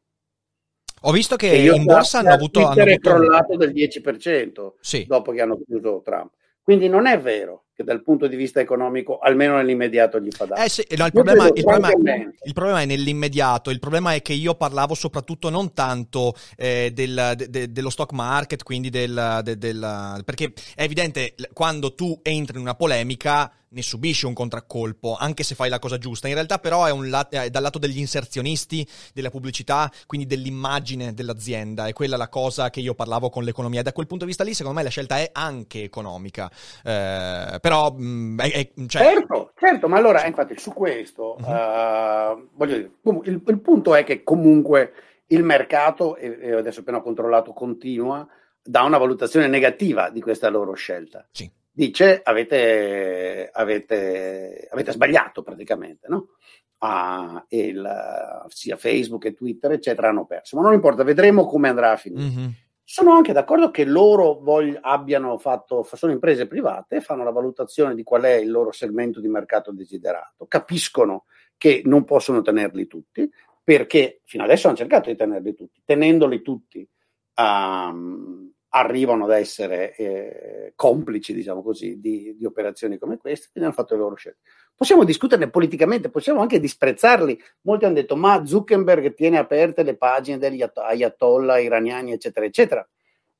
Ho 1.01 1.11
visto 1.11 1.35
che 1.35 1.47
in 1.47 1.83
borsa 1.83 2.19
hanno 2.19 2.31
avuto... 2.31 2.59
Twitter 2.59 2.81
hanno 2.81 2.91
è 2.91 2.99
crollato 2.99 3.55
del 3.55 3.71
10% 3.71 4.73
sì. 4.79 5.05
dopo 5.05 5.31
che 5.31 5.41
hanno 5.41 5.59
chiuso 5.63 6.01
Trump. 6.03 6.33
Quindi 6.63 6.89
non 6.89 7.05
è 7.05 7.19
vero 7.19 7.66
che 7.77 7.83
dal 7.83 8.01
punto 8.01 8.25
di 8.25 8.35
vista 8.35 8.59
economico, 8.59 9.19
almeno 9.19 9.55
nell'immediato, 9.55 10.19
gli 10.19 10.31
fa 10.31 10.45
danno. 10.45 10.63
Eh 10.63 10.67
sì, 10.67 10.83
no, 10.97 11.05
il, 11.05 11.11
problema, 11.11 11.45
il, 11.45 11.63
problema, 11.63 11.91
il, 11.91 12.53
problema, 12.53 12.81
è 12.81 12.85
nell'immediato, 12.85 13.69
il 13.69 13.77
problema 13.77 14.15
è 14.15 14.23
che 14.23 14.33
io 14.33 14.55
parlavo 14.55 14.95
soprattutto 14.95 15.51
non 15.51 15.73
tanto 15.73 16.33
eh, 16.55 16.89
del, 16.91 17.33
de, 17.37 17.49
de, 17.51 17.71
dello 17.71 17.91
stock 17.91 18.13
market, 18.13 18.63
quindi 18.63 18.89
del, 18.89 19.41
de, 19.43 19.59
del, 19.59 20.21
perché 20.25 20.53
è 20.73 20.81
evidente 20.81 21.35
quando 21.53 21.93
tu 21.93 22.19
entri 22.23 22.55
in 22.55 22.63
una 22.63 22.73
polemica 22.73 23.51
ne 23.69 23.81
subisci 23.81 24.25
un 24.25 24.33
contraccolpo, 24.33 25.15
anche 25.15 25.43
se 25.43 25.55
fai 25.55 25.69
la 25.69 25.79
cosa 25.79 25.97
giusta. 25.97 26.27
In 26.27 26.35
realtà, 26.35 26.59
però, 26.59 26.85
è, 26.85 27.07
lat- 27.07 27.33
è, 27.33 27.49
dal 27.49 27.61
lato 27.61 27.79
degli 27.79 27.97
inserzionisti, 27.97 28.87
della 29.13 29.29
pubblicità, 29.29 29.91
quindi 30.05 30.25
dell'immagine 30.25 31.13
dell'azienda. 31.13 31.87
È 31.87 31.93
quella 31.93 32.17
la 32.17 32.29
cosa 32.29 32.69
che 32.69 32.79
io 32.79 32.95
parlavo 32.95 33.29
con 33.29 33.43
l'economia. 33.43 33.81
E 33.81 33.83
da 33.83 33.93
quel 33.93 34.07
punto 34.07 34.23
di 34.23 34.29
vista 34.29 34.43
lì, 34.43 34.53
secondo 34.53 34.77
me, 34.77 34.83
la 34.83 34.89
scelta 34.89 35.17
è 35.17 35.29
anche 35.33 35.83
economica. 35.83 36.49
Eh, 36.83 37.57
però, 37.67 37.91
mh, 37.91 38.41
è, 38.41 38.69
cioè... 38.87 39.01
certo, 39.01 39.51
certo, 39.57 39.87
ma 39.87 39.97
allora, 39.97 40.25
infatti, 40.25 40.57
su 40.57 40.71
questo, 40.71 41.35
uh-huh. 41.39 41.51
uh, 41.51 42.49
voglio 42.53 42.77
dire, 42.77 42.91
il, 43.23 43.41
il, 43.45 43.61
punto 43.61 43.93
è 43.93 44.03
che 44.03 44.23
comunque 44.23 44.93
il 45.27 45.43
mercato, 45.43 46.15
e 46.15 46.53
adesso 46.53 46.79
appena 46.79 46.97
ho 46.97 47.01
controllato, 47.01 47.51
continua 47.53 48.25
da 48.63 48.83
una 48.83 48.97
valutazione 48.97 49.47
negativa 49.47 50.09
di 50.09 50.21
questa 50.21 50.49
loro 50.49 50.73
scelta. 50.73 51.27
Sì 51.31 51.51
dice 51.77 52.21
avete, 52.23 53.51
avete, 53.53 54.67
avete 54.71 54.91
sbagliato 54.91 55.43
praticamente, 55.43 56.07
no? 56.07 56.29
Ah, 56.79 57.45
il, 57.49 57.87
sia 58.47 58.77
Facebook 58.77 59.21
che 59.21 59.35
Twitter, 59.35 59.73
eccetera, 59.73 60.09
hanno 60.09 60.25
perso. 60.25 60.57
Ma 60.57 60.63
non 60.63 60.73
importa, 60.73 61.03
vedremo 61.03 61.45
come 61.45 61.69
andrà 61.69 61.91
a 61.91 61.97
finire. 61.97 62.23
Mm-hmm. 62.23 62.47
Sono 62.89 63.11
anche 63.11 63.33
d'accordo 63.33 63.69
che 63.69 63.83
loro 63.83 64.39
vogli, 64.39 64.73
abbiano 64.79 65.37
fatto, 65.37 65.83
sono 65.83 66.13
imprese 66.13 66.47
private, 66.47 67.01
fanno 67.01 67.25
la 67.25 67.31
valutazione 67.31 67.93
di 67.93 68.01
qual 68.01 68.21
è 68.21 68.35
il 68.35 68.49
loro 68.49 68.71
segmento 68.71 69.19
di 69.19 69.27
mercato 69.27 69.73
desiderato, 69.73 70.45
capiscono 70.47 71.25
che 71.57 71.81
non 71.83 72.05
possono 72.05 72.41
tenerli 72.41 72.87
tutti, 72.87 73.29
perché 73.61 74.21
fino 74.23 74.45
adesso 74.45 74.67
hanno 74.67 74.77
cercato 74.77 75.09
di 75.09 75.17
tenerli 75.17 75.53
tutti, 75.53 75.81
tenendoli 75.83 76.41
tutti 76.41 76.89
um, 77.35 78.53
arrivano 78.69 79.25
ad 79.25 79.31
essere 79.31 79.93
eh, 79.93 80.71
complici, 80.73 81.33
diciamo 81.33 81.61
così, 81.61 81.99
di, 81.99 82.37
di, 82.37 82.45
operazioni 82.45 82.97
come 82.97 83.17
queste, 83.17 83.49
quindi 83.51 83.69
hanno 83.69 83.77
fatto 83.77 83.95
le 83.95 83.99
loro 83.99 84.15
scelte. 84.15 84.39
Possiamo 84.77 85.03
discuterne 85.03 85.49
politicamente, 85.49 86.11
possiamo 86.11 86.39
anche 86.39 86.59
disprezzarli. 86.59 87.41
Molti 87.61 87.85
hanno 87.85 87.95
detto, 87.95 88.15
ma 88.15 88.45
Zuckerberg 88.45 89.15
tiene 89.15 89.39
aperte 89.39 89.81
le 89.81 89.97
pagine 89.97 90.37
degli 90.37 90.63
ayatollah 90.71 91.57
iraniani, 91.57 92.11
eccetera, 92.11 92.45
eccetera. 92.45 92.87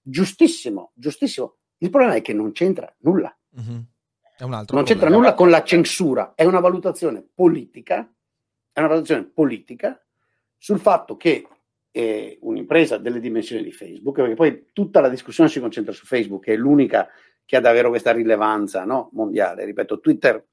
Giustissimo, 0.01 0.93
giustissimo. 0.95 1.57
Il 1.77 1.91
problema 1.91 2.15
è 2.15 2.23
che 2.23 2.33
non 2.33 2.53
c'entra 2.53 2.91
nulla. 3.01 3.37
Mm-hmm. 3.55 3.79
non 4.39 4.65
problema. 4.65 4.83
c'entra 4.83 5.09
nulla 5.09 5.35
con 5.35 5.51
la 5.51 5.61
censura, 5.61 6.33
è 6.33 6.43
una 6.43 6.59
valutazione 6.59 7.23
politica, 7.31 8.11
è 8.71 8.79
una 8.79 8.87
valutazione 8.87 9.25
politica 9.25 10.03
sul 10.57 10.79
fatto 10.79 11.17
che 11.17 11.47
eh, 11.91 12.39
un'impresa 12.41 12.97
delle 12.97 13.19
dimensioni 13.19 13.61
di 13.61 13.71
Facebook, 13.71 14.15
perché 14.15 14.33
poi 14.33 14.65
tutta 14.73 15.01
la 15.01 15.09
discussione 15.09 15.49
si 15.49 15.59
concentra 15.59 15.93
su 15.93 16.07
Facebook, 16.07 16.45
che 16.45 16.53
è 16.53 16.57
l'unica 16.57 17.07
che 17.45 17.57
ha 17.57 17.61
davvero 17.61 17.89
questa 17.89 18.11
rilevanza 18.11 18.85
no? 18.85 19.11
mondiale. 19.13 19.65
Ripeto, 19.65 19.99
Twitter, 19.99 20.43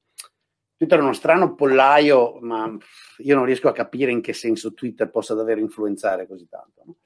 Twitter, 0.76 0.98
è 0.98 1.02
uno 1.02 1.12
strano 1.12 1.54
pollaio, 1.54 2.38
ma 2.40 2.76
io 3.18 3.34
non 3.34 3.44
riesco 3.44 3.68
a 3.68 3.72
capire 3.72 4.10
in 4.10 4.20
che 4.20 4.32
senso 4.32 4.74
Twitter 4.74 5.10
possa 5.10 5.34
davvero 5.34 5.60
influenzare 5.60 6.26
così 6.26 6.48
tanto. 6.48 6.82
No? 6.84 6.96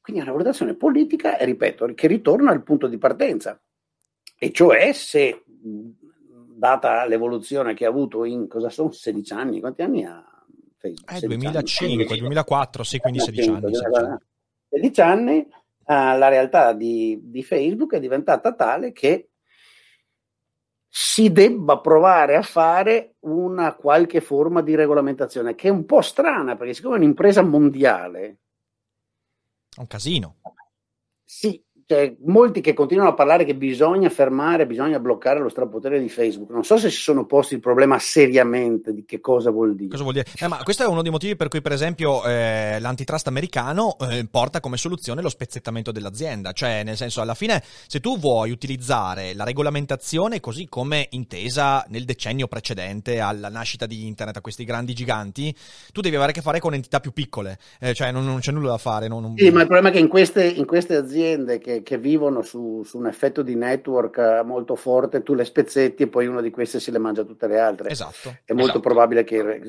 Quindi 0.00 0.22
è 0.22 0.24
una 0.24 0.36
valutazione 0.36 0.74
politica, 0.74 1.36
e 1.36 1.44
ripeto, 1.44 1.86
che 1.94 2.06
ritorna 2.06 2.50
al 2.50 2.62
punto 2.62 2.86
di 2.86 2.98
partenza, 2.98 3.60
e 4.38 4.52
cioè 4.52 4.92
se, 4.92 5.44
data 6.56 7.04
l'evoluzione 7.06 7.74
che 7.74 7.86
ha 7.86 7.88
avuto 7.88 8.24
in, 8.24 8.48
cosa 8.48 8.70
sono, 8.70 8.90
16 8.90 9.32
anni, 9.32 9.60
quanti 9.60 9.82
anni 9.82 10.04
ha? 10.04 10.24
Facebook. 10.78 11.22
Eh, 11.22 11.26
2005, 11.26 12.04
anni. 12.04 12.18
2004, 12.20 12.82
sì, 12.82 12.98
quindi 12.98 13.20
16 13.20 13.48
anni. 13.48 13.72
16 14.68 15.00
anni, 15.00 15.38
uh, 15.38 15.48
la 15.86 16.28
realtà 16.28 16.72
di, 16.72 17.18
di 17.22 17.42
Facebook 17.42 17.94
è 17.94 18.00
diventata 18.00 18.54
tale 18.54 18.92
che 18.92 19.30
si 20.98 21.30
debba 21.30 21.78
provare 21.80 22.36
a 22.36 22.42
fare 22.42 23.16
una 23.26 23.74
qualche 23.74 24.22
forma 24.22 24.62
di 24.62 24.74
regolamentazione, 24.74 25.54
che 25.54 25.68
è 25.68 25.70
un 25.70 25.84
po' 25.84 26.00
strana, 26.00 26.56
perché 26.56 26.72
siccome 26.72 26.94
è 26.94 26.98
un'impresa 26.98 27.42
mondiale... 27.42 28.38
È 29.68 29.80
un 29.80 29.86
casino. 29.88 30.36
Sì, 31.22 31.62
cioè, 31.88 32.16
molti 32.24 32.60
che 32.60 32.74
continuano 32.74 33.10
a 33.10 33.14
parlare 33.14 33.44
che 33.44 33.54
bisogna 33.54 34.10
fermare, 34.10 34.66
bisogna 34.66 34.98
bloccare 34.98 35.38
lo 35.38 35.48
strapotere 35.48 36.00
di 36.00 36.08
Facebook. 36.08 36.50
Non 36.50 36.64
so 36.64 36.78
se 36.78 36.90
si 36.90 37.00
sono 37.00 37.26
posti 37.26 37.54
il 37.54 37.60
problema 37.60 37.96
seriamente 38.00 38.92
di 38.92 39.04
che 39.04 39.20
cosa 39.20 39.52
vuol 39.52 39.76
dire. 39.76 39.90
Cosa 39.90 40.02
vuol 40.02 40.14
dire? 40.14 40.26
Eh, 40.36 40.48
ma 40.48 40.60
questo 40.64 40.82
è 40.82 40.86
uno 40.88 41.02
dei 41.02 41.12
motivi 41.12 41.36
per 41.36 41.46
cui, 41.46 41.62
per 41.62 41.70
esempio, 41.70 42.24
eh, 42.24 42.78
l'antitrust 42.80 43.28
americano 43.28 43.96
eh, 44.00 44.26
porta 44.28 44.58
come 44.58 44.76
soluzione 44.78 45.22
lo 45.22 45.28
spezzettamento 45.28 45.92
dell'azienda. 45.92 46.50
Cioè, 46.50 46.82
nel 46.82 46.96
senso, 46.96 47.20
alla 47.20 47.34
fine, 47.34 47.62
se 47.86 48.00
tu 48.00 48.18
vuoi 48.18 48.50
utilizzare 48.50 49.32
la 49.34 49.44
regolamentazione 49.44 50.40
così 50.40 50.66
come 50.68 51.06
intesa 51.10 51.84
nel 51.90 52.04
decennio 52.04 52.48
precedente 52.48 53.20
alla 53.20 53.48
nascita 53.48 53.86
di 53.86 54.08
internet, 54.08 54.38
a 54.38 54.40
questi 54.40 54.64
grandi 54.64 54.92
giganti, 54.92 55.54
tu 55.92 56.00
devi 56.00 56.16
avere 56.16 56.32
a 56.32 56.34
che 56.34 56.42
fare 56.42 56.58
con 56.58 56.74
entità 56.74 56.98
più 56.98 57.12
piccole. 57.12 57.58
Eh, 57.78 57.94
cioè, 57.94 58.10
non, 58.10 58.24
non, 58.24 58.40
c'è 58.40 58.50
nulla 58.50 58.70
da 58.70 58.78
fare. 58.78 59.06
Non, 59.06 59.22
non... 59.22 59.36
Sì, 59.36 59.50
ma 59.50 59.60
il 59.60 59.66
problema 59.66 59.90
è 59.90 59.92
che 59.92 60.00
in 60.00 60.08
queste, 60.08 60.44
in 60.44 60.66
queste 60.66 60.96
aziende 60.96 61.58
che 61.60 61.75
che, 61.82 61.98
vivono 61.98 62.42
su, 62.42 62.82
su, 62.84 62.98
un 62.98 63.06
effetto 63.06 63.42
di 63.42 63.54
network 63.54 64.18
eh, 64.18 64.42
molto 64.44 64.74
forte, 64.74 65.22
tu 65.22 65.34
le 65.34 65.44
spezzetti 65.44 66.04
e 66.04 66.08
poi 66.08 66.26
una 66.26 66.40
di 66.40 66.50
queste 66.50 66.80
si 66.80 66.90
le 66.90 66.98
mangia 66.98 67.24
tutte 67.24 67.46
le 67.46 67.58
altre. 67.58 67.90
Esatto. 67.90 68.36
È 68.44 68.52
molto 68.52 68.70
esatto. 68.70 68.80
probabile 68.80 69.24
che... 69.24 69.62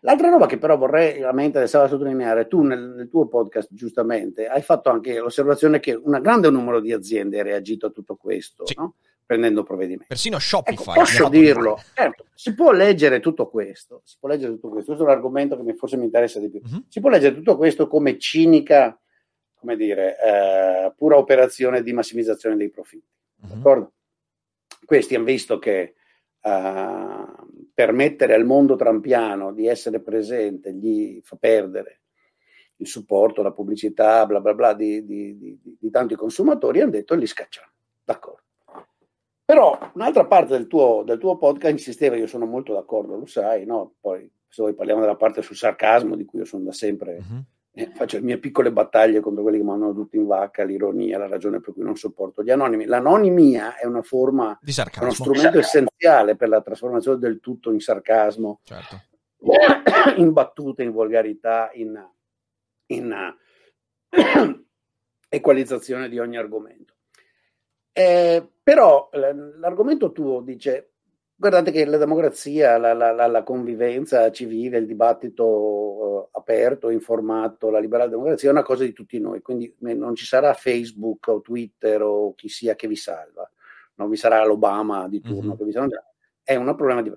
L'altra 0.00 0.28
roba 0.30 0.46
che 0.46 0.58
però 0.58 0.76
vorrei, 0.76 1.20
me 1.32 1.44
interessava 1.44 1.88
sottolineare, 1.88 2.48
tu 2.48 2.62
nel, 2.62 2.94
nel, 2.96 3.08
tuo 3.08 3.26
podcast 3.26 3.68
giustamente 3.72 4.46
hai 4.46 4.62
fatto 4.62 4.90
anche 4.90 5.18
l'osservazione 5.18 5.80
che 5.80 5.94
un 5.94 6.18
grande 6.20 6.50
numero 6.50 6.80
di 6.80 6.92
aziende 6.92 7.40
ha 7.40 7.42
reagito 7.42 7.86
a 7.86 7.90
tutto 7.90 8.16
questo, 8.16 8.66
sì. 8.66 8.74
no? 8.76 8.94
prendendo 9.32 9.62
provvedimenti. 9.62 10.06
Persino 10.08 10.38
Shopify. 10.38 10.82
Ecco, 10.82 10.92
posso 10.92 11.28
dirlo, 11.28 11.80
certo, 11.94 12.26
si 12.34 12.54
può 12.54 12.70
leggere 12.70 13.20
tutto 13.20 13.48
questo, 13.48 14.02
si 14.04 14.16
può 14.20 14.28
leggere 14.28 14.52
tutto 14.52 14.68
questo, 14.68 14.92
questo 14.92 15.04
è 15.04 15.10
un 15.10 15.14
argomento 15.14 15.62
che 15.62 15.74
forse 15.74 15.96
mi 15.96 16.04
interessa 16.04 16.38
di 16.38 16.50
più, 16.50 16.60
uh-huh. 16.62 16.84
si 16.88 17.00
può 17.00 17.08
leggere 17.08 17.34
tutto 17.34 17.56
questo 17.56 17.86
come 17.88 18.18
cinica 18.18 18.98
come 19.62 19.76
dire, 19.76 20.16
eh, 20.18 20.92
pura 20.96 21.16
operazione 21.16 21.82
di 21.82 21.92
massimizzazione 21.92 22.56
dei 22.56 22.68
profitti. 22.68 23.06
D'accordo? 23.36 23.92
Questi 24.84 25.14
hanno 25.14 25.24
visto 25.24 25.60
che 25.60 25.94
eh, 26.40 27.24
permettere 27.72 28.34
al 28.34 28.44
mondo 28.44 28.74
trampiano 28.74 29.52
di 29.52 29.68
essere 29.68 30.00
presente 30.00 30.74
gli 30.74 31.20
fa 31.22 31.36
perdere 31.36 32.00
il 32.78 32.88
supporto, 32.88 33.42
la 33.42 33.52
pubblicità, 33.52 34.26
bla 34.26 34.40
bla 34.40 34.54
bla 34.54 34.74
di, 34.74 35.06
di, 35.06 35.38
di, 35.38 35.76
di 35.78 35.90
tanti 35.90 36.16
consumatori 36.16 36.80
hanno 36.80 36.90
detto 36.90 37.14
li 37.14 37.26
scacciamo. 37.26 37.70
D'accordo. 38.02 38.40
Però 39.44 39.78
un'altra 39.94 40.26
parte 40.26 40.56
del 40.56 40.66
tuo, 40.66 41.04
del 41.04 41.18
tuo, 41.18 41.36
podcast 41.36 41.72
insisteva, 41.72 42.16
io 42.16 42.26
sono 42.26 42.46
molto 42.46 42.72
d'accordo, 42.72 43.16
lo 43.16 43.26
sai, 43.26 43.64
no? 43.64 43.94
Poi 44.00 44.28
se 44.48 44.62
vuoi 44.62 44.74
parliamo 44.74 45.00
della 45.02 45.14
parte 45.14 45.40
sul 45.40 45.54
sarcasmo, 45.54 46.16
di 46.16 46.24
cui 46.24 46.40
io 46.40 46.44
sono 46.44 46.64
da 46.64 46.72
sempre 46.72 47.18
uh-huh 47.18 47.44
eh, 47.74 47.90
faccio 47.94 48.18
le 48.18 48.22
mie 48.22 48.38
piccole 48.38 48.70
battaglie 48.70 49.20
contro 49.20 49.42
quelli 49.42 49.56
che 49.56 49.64
mandano 49.64 49.94
tutto 49.94 50.16
in 50.16 50.26
vacca, 50.26 50.62
l'ironia, 50.62 51.16
la 51.16 51.26
ragione 51.26 51.60
per 51.60 51.72
cui 51.72 51.82
non 51.82 51.96
sopporto 51.96 52.42
gli 52.42 52.50
anonimi. 52.50 52.84
L'anonimia 52.84 53.76
è 53.76 53.86
una 53.86 54.02
forma, 54.02 54.58
di 54.60 54.72
sarcasmo. 54.72 55.06
uno 55.06 55.14
strumento 55.14 55.58
essenziale 55.58 56.36
per 56.36 56.50
la 56.50 56.60
trasformazione 56.60 57.18
del 57.18 57.40
tutto 57.40 57.72
in 57.72 57.80
sarcasmo, 57.80 58.60
certo. 58.62 59.00
in 60.20 60.32
battute, 60.32 60.82
in 60.82 60.92
volgarità, 60.92 61.70
in, 61.72 61.98
in 62.86 63.34
equalizzazione 65.28 66.10
di 66.10 66.18
ogni 66.18 66.36
argomento. 66.36 66.94
Eh, 67.94 68.46
però 68.62 69.08
l'argomento 69.12 70.12
tuo 70.12 70.40
dice 70.40 70.91
Guardate 71.34 71.72
che 71.72 71.84
la 71.84 71.96
democrazia, 71.96 72.78
la, 72.78 72.92
la, 72.92 73.26
la, 73.26 73.42
convivenza 73.42 74.30
civile, 74.30 74.78
il 74.78 74.86
dibattito 74.86 75.44
uh, 75.44 76.28
aperto, 76.30 76.88
informato, 76.90 77.68
la 77.70 77.80
liberale 77.80 78.10
democrazia 78.10 78.48
è 78.48 78.52
una 78.52 78.62
cosa 78.62 78.84
di 78.84 78.92
tutti 78.92 79.18
noi, 79.18 79.42
quindi 79.42 79.74
non 79.80 80.14
ci 80.14 80.24
sarà 80.24 80.54
Facebook 80.54 81.26
o 81.28 81.40
Twitter 81.40 82.00
o 82.02 82.34
chi 82.34 82.48
sia 82.48 82.76
che 82.76 82.86
vi 82.86 82.94
salva, 82.94 83.50
non 83.96 84.08
vi 84.08 84.16
sarà 84.16 84.44
l'Obama 84.44 85.08
di 85.08 85.20
turno 85.20 85.48
mm-hmm. 85.48 85.56
che 85.56 85.64
vi 85.64 85.72
salva, 85.72 86.12
è 86.44 86.54
un 86.54 86.74
problema 86.76 87.02
di... 87.02 87.12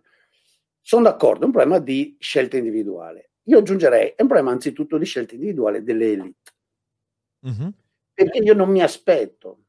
Sono 0.82 1.04
d'accordo, 1.04 1.44
è 1.44 1.46
un 1.46 1.52
problema 1.52 1.80
di 1.80 2.16
scelta 2.20 2.58
individuale. 2.58 3.32
Io 3.44 3.60
aggiungerei, 3.60 4.14
è 4.16 4.22
un 4.22 4.28
problema 4.28 4.52
anzitutto 4.52 4.98
di 4.98 5.06
scelta 5.06 5.36
individuale 5.36 5.84
delle 5.84 6.12
elite. 6.12 6.52
Mm-hmm. 7.48 7.70
Perché 8.14 8.38
io 8.40 8.54
non 8.54 8.70
mi 8.70 8.82
aspetto. 8.82 9.65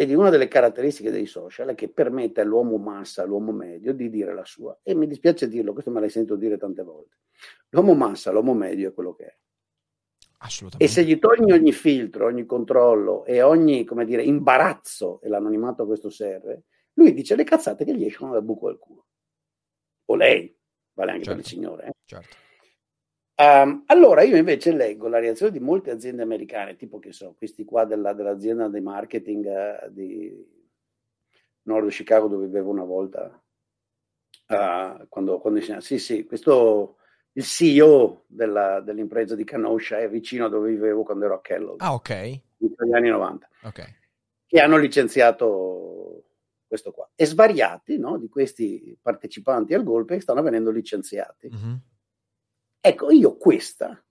Vedi, 0.00 0.14
una 0.14 0.30
delle 0.30 0.48
caratteristiche 0.48 1.10
dei 1.10 1.26
social 1.26 1.68
è 1.68 1.74
che 1.74 1.90
permette 1.90 2.40
all'uomo 2.40 2.78
massa, 2.78 3.22
all'uomo 3.22 3.52
medio, 3.52 3.92
di 3.92 4.08
dire 4.08 4.32
la 4.32 4.46
sua. 4.46 4.80
E 4.82 4.94
mi 4.94 5.06
dispiace 5.06 5.46
dirlo, 5.46 5.74
questo 5.74 5.90
me 5.90 6.00
l'hai 6.00 6.08
sentito 6.08 6.36
dire 6.36 6.56
tante 6.56 6.82
volte. 6.82 7.18
L'uomo 7.68 7.92
massa, 7.92 8.30
l'uomo 8.30 8.54
medio 8.54 8.88
è 8.88 8.94
quello 8.94 9.12
che 9.12 9.24
è. 9.26 9.36
Assolutamente. 10.38 10.82
E 10.82 10.88
se 10.88 11.04
gli 11.04 11.18
togli 11.18 11.52
ogni 11.52 11.72
filtro, 11.72 12.24
ogni 12.24 12.46
controllo 12.46 13.26
e 13.26 13.42
ogni, 13.42 13.84
come 13.84 14.06
dire, 14.06 14.22
imbarazzo, 14.22 15.20
e 15.20 15.28
l'anonimato 15.28 15.82
a 15.82 15.86
questo 15.86 16.08
serve, 16.08 16.62
lui 16.94 17.12
dice 17.12 17.36
le 17.36 17.44
cazzate 17.44 17.84
che 17.84 17.94
gli 17.94 18.06
escono 18.06 18.32
dal 18.32 18.42
buco 18.42 18.68
del 18.68 18.78
culo. 18.78 19.04
O 20.06 20.14
lei, 20.14 20.58
vale 20.94 21.10
anche 21.10 21.24
certo. 21.24 21.40
per 21.42 21.44
il 21.44 21.50
certo. 21.50 21.62
signore. 21.62 21.86
Eh? 21.88 21.92
Certo. 22.06 22.36
Um, 23.40 23.84
allora 23.86 24.20
io 24.20 24.36
invece 24.36 24.70
leggo 24.70 25.08
la 25.08 25.18
reazione 25.18 25.50
di 25.50 25.60
molte 25.60 25.90
aziende 25.90 26.20
americane, 26.20 26.76
tipo 26.76 26.98
che 26.98 27.10
so, 27.10 27.34
questi 27.38 27.64
qua 27.64 27.86
della, 27.86 28.12
dell'azienda 28.12 28.68
di 28.68 28.80
marketing 28.80 29.46
uh, 29.46 29.90
di 29.90 30.30
Nord 31.62 31.88
Chicago 31.88 32.28
dove 32.28 32.44
vivevo 32.44 32.68
una 32.68 32.84
volta, 32.84 33.42
uh, 34.46 35.08
quando, 35.08 35.38
quando 35.38 35.80
sì 35.80 35.98
sì, 35.98 36.26
questo, 36.26 36.98
il 37.32 37.44
CEO 37.44 38.24
della, 38.26 38.80
dell'impresa 38.82 39.34
di 39.34 39.44
Kenosha 39.44 39.98
è 39.98 40.10
vicino 40.10 40.44
a 40.44 40.50
dove 40.50 40.68
vivevo 40.68 41.02
quando 41.02 41.24
ero 41.24 41.36
a 41.36 41.40
Kellogg. 41.40 41.80
Ah 41.80 41.94
ok. 41.94 42.10
Negli 42.10 42.92
anni 42.92 43.08
90. 43.08 43.48
Ok. 43.62 43.94
Che 44.44 44.60
hanno 44.60 44.76
licenziato 44.76 46.24
questo 46.66 46.92
qua. 46.92 47.08
E 47.14 47.24
svariati 47.24 47.96
no, 47.96 48.18
di 48.18 48.28
questi 48.28 48.98
partecipanti 49.00 49.72
al 49.72 49.82
golpe 49.82 50.20
stanno 50.20 50.42
venendo 50.42 50.70
licenziati. 50.70 51.48
Mm-hmm 51.48 51.74
Ecco, 52.80 53.10
io 53.10 53.36
questa 53.36 54.02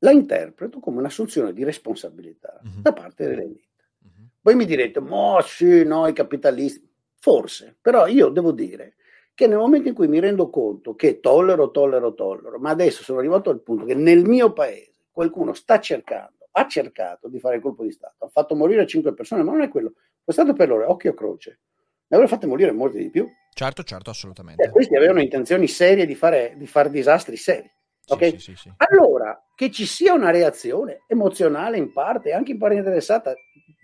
la 0.00 0.12
interpreto 0.12 0.78
come 0.78 0.98
un'assunzione 0.98 1.52
di 1.52 1.64
responsabilità 1.64 2.60
uh-huh. 2.62 2.82
da 2.82 2.92
parte 2.92 3.26
dell'elite. 3.26 3.84
Uh-huh. 4.04 4.28
Voi 4.42 4.54
mi 4.54 4.64
direte, 4.64 5.00
ma 5.00 5.40
sì, 5.42 5.82
no, 5.84 6.06
i 6.06 6.12
capitalisti, 6.12 6.88
forse, 7.18 7.76
però 7.80 8.06
io 8.06 8.28
devo 8.28 8.52
dire 8.52 8.94
che 9.34 9.46
nel 9.46 9.58
momento 9.58 9.88
in 9.88 9.94
cui 9.94 10.08
mi 10.08 10.20
rendo 10.20 10.50
conto 10.50 10.94
che 10.94 11.20
tollero, 11.20 11.70
tollero, 11.70 12.14
tollero, 12.14 12.58
ma 12.58 12.70
adesso 12.70 13.02
sono 13.02 13.18
arrivato 13.18 13.50
al 13.50 13.60
punto 13.60 13.84
che 13.84 13.94
nel 13.94 14.24
mio 14.24 14.52
paese 14.52 15.06
qualcuno 15.10 15.52
sta 15.52 15.80
cercando, 15.80 16.48
ha 16.52 16.66
cercato 16.66 17.28
di 17.28 17.40
fare 17.40 17.56
il 17.56 17.62
colpo 17.62 17.82
di 17.82 17.90
Stato, 17.90 18.24
ha 18.24 18.28
fatto 18.28 18.54
morire 18.54 18.86
cinque 18.86 19.14
persone, 19.14 19.42
ma 19.42 19.52
non 19.52 19.62
è 19.62 19.68
quello, 19.68 19.94
è 20.24 20.30
stato 20.32 20.52
per 20.52 20.68
loro, 20.68 20.90
occhio 20.90 21.10
a 21.10 21.14
croce, 21.14 21.60
ne 22.08 22.16
avrebbe 22.16 22.32
fatte 22.32 22.46
morire 22.46 22.72
molti 22.72 22.98
di 22.98 23.10
più. 23.10 23.28
Certo, 23.58 23.82
certo, 23.82 24.10
assolutamente. 24.10 24.62
Eh, 24.62 24.70
questi 24.70 24.94
avevano 24.94 25.20
intenzioni 25.20 25.66
serie 25.66 26.06
di 26.06 26.14
fare, 26.14 26.54
di 26.56 26.68
fare 26.68 26.90
disastri 26.90 27.36
seri. 27.36 27.68
Okay? 28.06 28.30
Sì, 28.30 28.38
sì, 28.38 28.54
sì, 28.54 28.72
allora, 28.76 29.36
che 29.56 29.68
ci 29.72 29.84
sia 29.84 30.12
una 30.12 30.30
reazione 30.30 31.02
emozionale 31.08 31.76
in 31.76 31.92
parte, 31.92 32.30
anche 32.30 32.52
in 32.52 32.58
parte 32.58 32.76
interessata, 32.76 33.34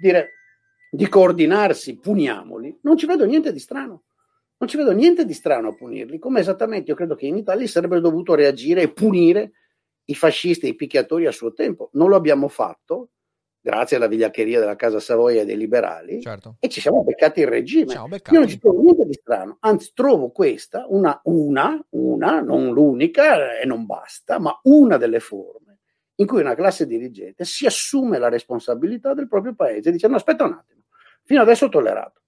dire 0.01 0.29
di 0.93 1.09
coordinarsi, 1.09 1.99
puniamoli, 1.99 2.79
non 2.83 2.97
ci 2.97 3.07
vedo 3.07 3.25
niente 3.25 3.53
di 3.53 3.59
strano. 3.59 4.05
Non 4.59 4.69
ci 4.69 4.77
vedo 4.77 4.93
niente 4.93 5.25
di 5.25 5.35
strano 5.35 5.71
a 5.71 5.75
punirli, 5.75 6.21
come 6.21 6.39
esattamente 6.39 6.91
io 6.91 6.97
credo 6.97 7.17
che 7.17 7.27
in 7.27 7.37
Italia 7.37 7.67
sarebbe 7.67 7.99
dovuto 7.99 8.37
reagire 8.37 8.83
e 8.83 8.93
punire 8.93 9.55
i 10.05 10.15
fascisti 10.15 10.67
e 10.67 10.69
i 10.69 10.77
picchiatori 10.77 11.27
a 11.27 11.33
suo 11.33 11.53
tempo. 11.53 11.91
Non 11.95 12.09
lo 12.09 12.15
abbiamo 12.15 12.47
fatto, 12.47 13.11
grazie 13.65 13.97
alla 13.97 14.09
vigliaccheria 14.09 14.61
della 14.61 14.77
Casa 14.77 15.01
Savoia 15.01 15.41
e 15.41 15.47
dei 15.47 15.57
liberali, 15.57 16.21
certo. 16.21 16.57
e 16.61 16.69
ci 16.69 16.83
siamo 16.83 17.03
beccati 17.03 17.41
il 17.41 17.47
regime. 17.47 17.95
Beccati. 18.07 18.35
Io 18.35 18.41
non 18.41 18.49
ci 18.49 18.59
trovo 18.59 18.83
niente 18.83 19.07
di 19.07 19.15
strano, 19.15 19.57
anzi 19.61 19.93
trovo 19.95 20.31
questa 20.33 20.85
una, 20.87 21.19
una, 21.25 21.83
una, 21.91 22.41
non 22.43 22.75
l'unica 22.75 23.59
e 23.59 23.65
non 23.65 23.87
basta, 23.87 24.39
ma 24.39 24.61
una 24.65 24.99
delle 24.99 25.19
forme 25.19 25.79
in 26.17 26.27
cui 26.27 26.41
una 26.41 26.55
classe 26.55 26.87
dirigente 26.87 27.47
si 27.47 27.65
assume 27.65 28.19
la 28.19 28.29
responsabilità 28.29 29.15
del 29.15 29.29
proprio 29.29 29.55
paese 29.55 29.91
dice 29.91 30.09
no 30.09 30.17
aspetta 30.17 30.45
un 30.45 30.53
attimo, 30.53 30.83
fino 31.25 31.41
adesso 31.41 31.65
ho 31.65 31.71
tollerato, 31.71 32.21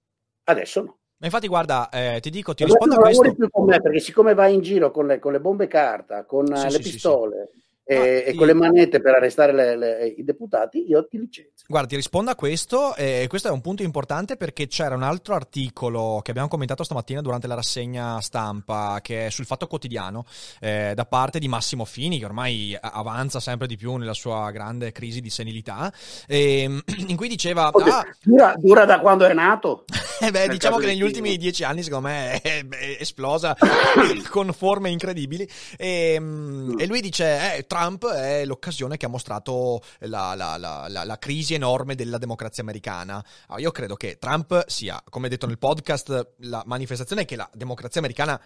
adesso 0.45 0.81
no. 0.81 0.97
Ma 1.19 1.25
infatti, 1.27 1.47
guarda, 1.47 1.89
eh, 1.89 2.19
ti 2.19 2.31
dico, 2.31 2.55
ti 2.55 2.63
rispondo 2.63 2.95
a 2.95 2.99
questo. 2.99 3.23
Non 3.23 3.35
più 3.35 3.49
con 3.49 3.65
me 3.65 3.79
perché, 3.79 3.99
siccome 3.99 4.33
vai 4.33 4.55
in 4.55 4.61
giro 4.61 4.89
con 4.91 5.05
le, 5.05 5.19
con 5.19 5.31
le 5.31 5.39
bombe 5.39 5.67
carta, 5.67 6.25
con 6.25 6.45
sì, 6.45 6.63
le 6.63 6.69
sì, 6.69 6.81
pistole, 6.81 7.49
sì, 7.51 7.59
e, 7.87 7.95
ah, 7.95 8.29
e, 8.29 8.35
con 8.35 8.47
le 8.47 8.53
manette 8.53 8.99
per 8.99 9.15
arrestare 9.15 9.53
le, 9.53 9.77
le, 9.77 10.07
i 10.07 10.23
deputati, 10.25 10.85
io 10.85 11.07
ti 11.07 11.17
licenzio. 11.17 11.65
Guarda, 11.69 11.87
ti 11.87 11.95
rispondo 11.95 12.29
a 12.29 12.35
questo, 12.35 12.93
e 12.95 13.27
questo 13.29 13.47
è 13.47 13.51
un 13.51 13.61
punto 13.61 13.81
importante 13.81 14.35
perché 14.35 14.67
c'era 14.67 14.93
un 14.93 15.03
altro 15.03 15.35
articolo 15.35 16.19
che 16.21 16.31
abbiamo 16.31 16.49
commentato 16.49 16.83
stamattina 16.83 17.21
durante 17.21 17.47
la 17.47 17.55
rassegna 17.55 18.19
stampa, 18.19 18.99
che 19.01 19.27
è 19.27 19.29
sul 19.29 19.45
Fatto 19.45 19.67
Quotidiano, 19.67 20.25
eh, 20.59 20.91
da 20.95 21.05
parte 21.05 21.39
di 21.39 21.47
Massimo 21.47 21.85
Fini, 21.85 22.19
che 22.19 22.25
ormai 22.25 22.77
avanza 22.79 23.39
sempre 23.39 23.67
di 23.67 23.77
più 23.77 23.95
nella 23.95 24.13
sua 24.13 24.51
grande 24.51 24.91
crisi 24.91 25.21
di 25.21 25.29
senilità, 25.29 25.91
e, 26.27 26.63
ehm, 26.63 26.81
in 27.07 27.15
cui 27.15 27.29
diceva... 27.29 27.69
Okay, 27.69 27.89
ah, 27.89 28.05
dura, 28.21 28.53
dura, 28.57 28.83
da 28.83 28.99
quando 28.99 29.25
è 29.25 29.33
nato? 29.33 29.85
eh 30.19 30.29
beh, 30.29 30.49
diciamo 30.49 30.75
che 30.75 30.87
negli 30.87 31.03
ultimi 31.03 31.37
dieci 31.37 31.63
anni, 31.63 31.83
secondo 31.83 32.09
me, 32.09 32.41
è, 32.41 32.65
è 32.67 32.97
esplosa 32.99 33.55
con 34.29 34.51
forme 34.51 34.89
incredibili. 34.89 35.47
E, 35.77 36.17
mm. 36.19 36.79
e 36.79 36.85
lui 36.85 36.99
dice... 36.99 37.55
Eh, 37.55 37.65
Trump 37.77 38.07
è 38.07 38.43
l'occasione 38.43 38.97
che 38.97 39.05
ha 39.05 39.09
mostrato 39.09 39.83
la, 39.99 40.33
la, 40.33 40.57
la, 40.57 40.87
la 40.87 41.19
crisi 41.19 41.53
enorme 41.53 41.93
della 41.93 42.17
democrazia 42.17 42.63
americana. 42.63 43.23
Allora, 43.47 43.61
io 43.61 43.71
credo 43.71 43.95
che 43.95 44.17
Trump 44.17 44.65
sia, 44.67 45.01
come 45.07 45.29
detto 45.29 45.45
nel 45.45 45.59
podcast, 45.59 46.33
la 46.39 46.63
manifestazione 46.65 47.25
che 47.25 47.35
la 47.35 47.47
democrazia 47.53 47.99
americana 48.01 48.41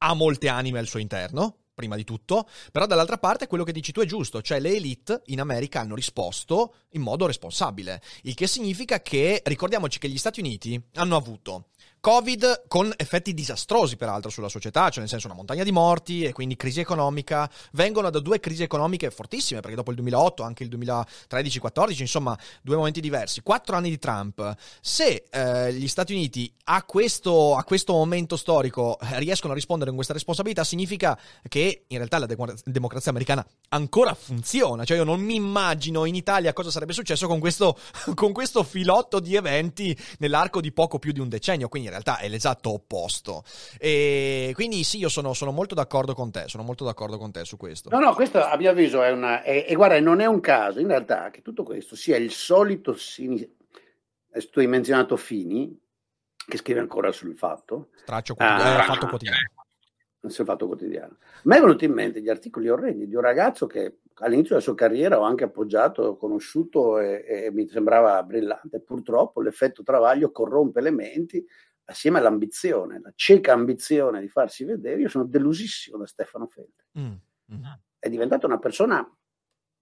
ha 0.00 0.14
molte 0.14 0.48
anime 0.48 0.80
al 0.80 0.86
suo 0.86 0.98
interno, 0.98 1.56
prima 1.74 1.96
di 1.96 2.04
tutto, 2.04 2.46
però 2.70 2.84
dall'altra 2.84 3.16
parte 3.16 3.46
quello 3.46 3.64
che 3.64 3.72
dici 3.72 3.90
tu 3.90 4.00
è 4.00 4.04
giusto, 4.04 4.42
cioè 4.42 4.60
le 4.60 4.74
elite 4.74 5.22
in 5.26 5.40
America 5.40 5.80
hanno 5.80 5.94
risposto 5.94 6.74
in 6.90 7.00
modo 7.00 7.24
responsabile, 7.26 8.02
il 8.24 8.34
che 8.34 8.46
significa 8.46 9.00
che 9.00 9.40
ricordiamoci 9.46 9.98
che 9.98 10.10
gli 10.10 10.18
Stati 10.18 10.40
Uniti 10.40 10.80
hanno 10.96 11.16
avuto 11.16 11.68
Covid 12.00 12.64
con 12.68 12.92
effetti 12.96 13.34
disastrosi 13.34 13.96
peraltro 13.96 14.30
sulla 14.30 14.48
società, 14.48 14.88
cioè 14.88 15.00
nel 15.00 15.08
senso 15.08 15.26
una 15.26 15.36
montagna 15.36 15.64
di 15.64 15.72
morti 15.72 16.24
e 16.24 16.32
quindi 16.32 16.56
crisi 16.56 16.80
economica, 16.80 17.50
vengono 17.72 18.10
da 18.10 18.20
due 18.20 18.40
crisi 18.40 18.62
economiche 18.62 19.10
fortissime, 19.10 19.60
perché 19.60 19.76
dopo 19.76 19.90
il 19.90 19.96
2008, 19.96 20.42
anche 20.42 20.64
il 20.64 20.70
2013-14, 20.70 22.00
insomma 22.00 22.38
due 22.62 22.76
momenti 22.76 23.00
diversi, 23.00 23.42
quattro 23.42 23.76
anni 23.76 23.90
di 23.90 23.98
Trump, 23.98 24.54
se 24.80 25.24
eh, 25.30 25.72
gli 25.72 25.88
Stati 25.88 26.12
Uniti 26.12 26.52
a 26.64 26.82
questo, 26.84 27.56
a 27.56 27.64
questo 27.64 27.92
momento 27.92 28.36
storico 28.36 28.98
eh, 29.00 29.18
riescono 29.18 29.52
a 29.52 29.56
rispondere 29.56 29.86
con 29.86 29.96
questa 29.96 30.14
responsabilità, 30.14 30.64
significa 30.64 31.18
che 31.48 31.84
in 31.88 31.96
realtà 31.96 32.18
la 32.18 32.26
de- 32.26 32.36
democrazia 32.64 33.10
americana 33.10 33.44
ancora 33.70 34.14
funziona, 34.14 34.84
cioè 34.84 34.98
io 34.98 35.04
non 35.04 35.20
mi 35.20 35.34
immagino 35.34 36.04
in 36.04 36.14
Italia 36.14 36.52
cosa 36.52 36.70
sarebbe 36.70 36.92
successo 36.92 37.26
con 37.26 37.38
questo, 37.38 37.76
con 38.14 38.32
questo 38.32 38.62
filotto 38.62 39.20
di 39.20 39.34
eventi 39.34 39.96
nell'arco 40.18 40.60
di 40.60 40.72
poco 40.72 40.98
più 40.98 41.12
di 41.12 41.20
un 41.20 41.28
decennio, 41.28 41.68
quindi 41.68 41.87
in 41.88 41.94
realtà 41.94 42.18
è 42.18 42.28
l'esatto 42.28 42.70
opposto. 42.70 43.42
E 43.78 44.52
quindi 44.54 44.84
sì, 44.84 44.98
io 44.98 45.08
sono, 45.08 45.32
sono, 45.34 45.50
molto 45.50 45.74
d'accordo 45.74 46.14
con 46.14 46.30
te, 46.30 46.44
sono 46.46 46.62
molto 46.62 46.84
d'accordo 46.84 47.18
con 47.18 47.32
te 47.32 47.44
su 47.44 47.56
questo. 47.56 47.90
No, 47.90 47.98
no, 47.98 48.14
questo 48.14 48.42
a 48.42 48.56
mio 48.56 48.70
avviso 48.70 49.02
è 49.02 49.10
una... 49.10 49.42
E 49.42 49.72
guarda, 49.74 49.98
non 50.00 50.20
è 50.20 50.26
un 50.26 50.40
caso, 50.40 50.80
in 50.80 50.86
realtà, 50.86 51.30
che 51.30 51.42
tutto 51.42 51.62
questo 51.62 51.96
sia 51.96 52.16
il 52.16 52.30
solito... 52.30 52.96
Eh, 53.18 54.48
tu 54.50 54.60
hai 54.60 54.66
menzionato 54.66 55.16
Fini, 55.16 55.76
che 56.48 56.56
scrive 56.56 56.80
ancora 56.80 57.12
sul 57.12 57.36
fatto. 57.36 57.88
Straccio 57.96 58.34
quotidiano, 58.34 58.78
ah, 58.78 58.82
eh, 58.82 58.86
fatto 58.86 59.06
quotidiano. 59.06 59.38
Sul 60.26 60.44
fatto 60.44 60.66
quotidiano. 60.66 61.16
Ma 61.44 61.56
è 61.56 61.60
venuto 61.60 61.84
in 61.84 61.92
mente 61.92 62.20
gli 62.20 62.28
articoli 62.28 62.68
orrendi 62.68 63.06
di 63.06 63.14
un 63.14 63.20
ragazzo 63.20 63.66
che 63.66 63.98
all'inizio 64.14 64.50
della 64.50 64.60
sua 64.60 64.74
carriera 64.74 65.18
ho 65.18 65.22
anche 65.22 65.44
appoggiato, 65.44 66.16
conosciuto 66.16 66.98
e, 66.98 67.24
e 67.26 67.50
mi 67.52 67.68
sembrava 67.68 68.22
brillante. 68.22 68.80
Purtroppo 68.80 69.40
l'effetto 69.40 69.82
travaglio 69.82 70.30
corrompe 70.30 70.80
le 70.80 70.90
menti 70.90 71.44
assieme 71.90 72.18
all'ambizione, 72.18 73.00
la 73.00 73.12
cieca 73.14 73.52
ambizione 73.52 74.20
di 74.20 74.28
farsi 74.28 74.64
vedere, 74.64 75.00
io 75.00 75.08
sono 75.08 75.24
delusissimo 75.24 75.96
da 75.96 76.06
Stefano 76.06 76.46
Feltri. 76.46 76.86
Mm. 76.98 77.12
Mm. 77.54 77.64
È 77.98 78.08
diventato 78.08 78.46
una 78.46 78.58
persona, 78.58 78.96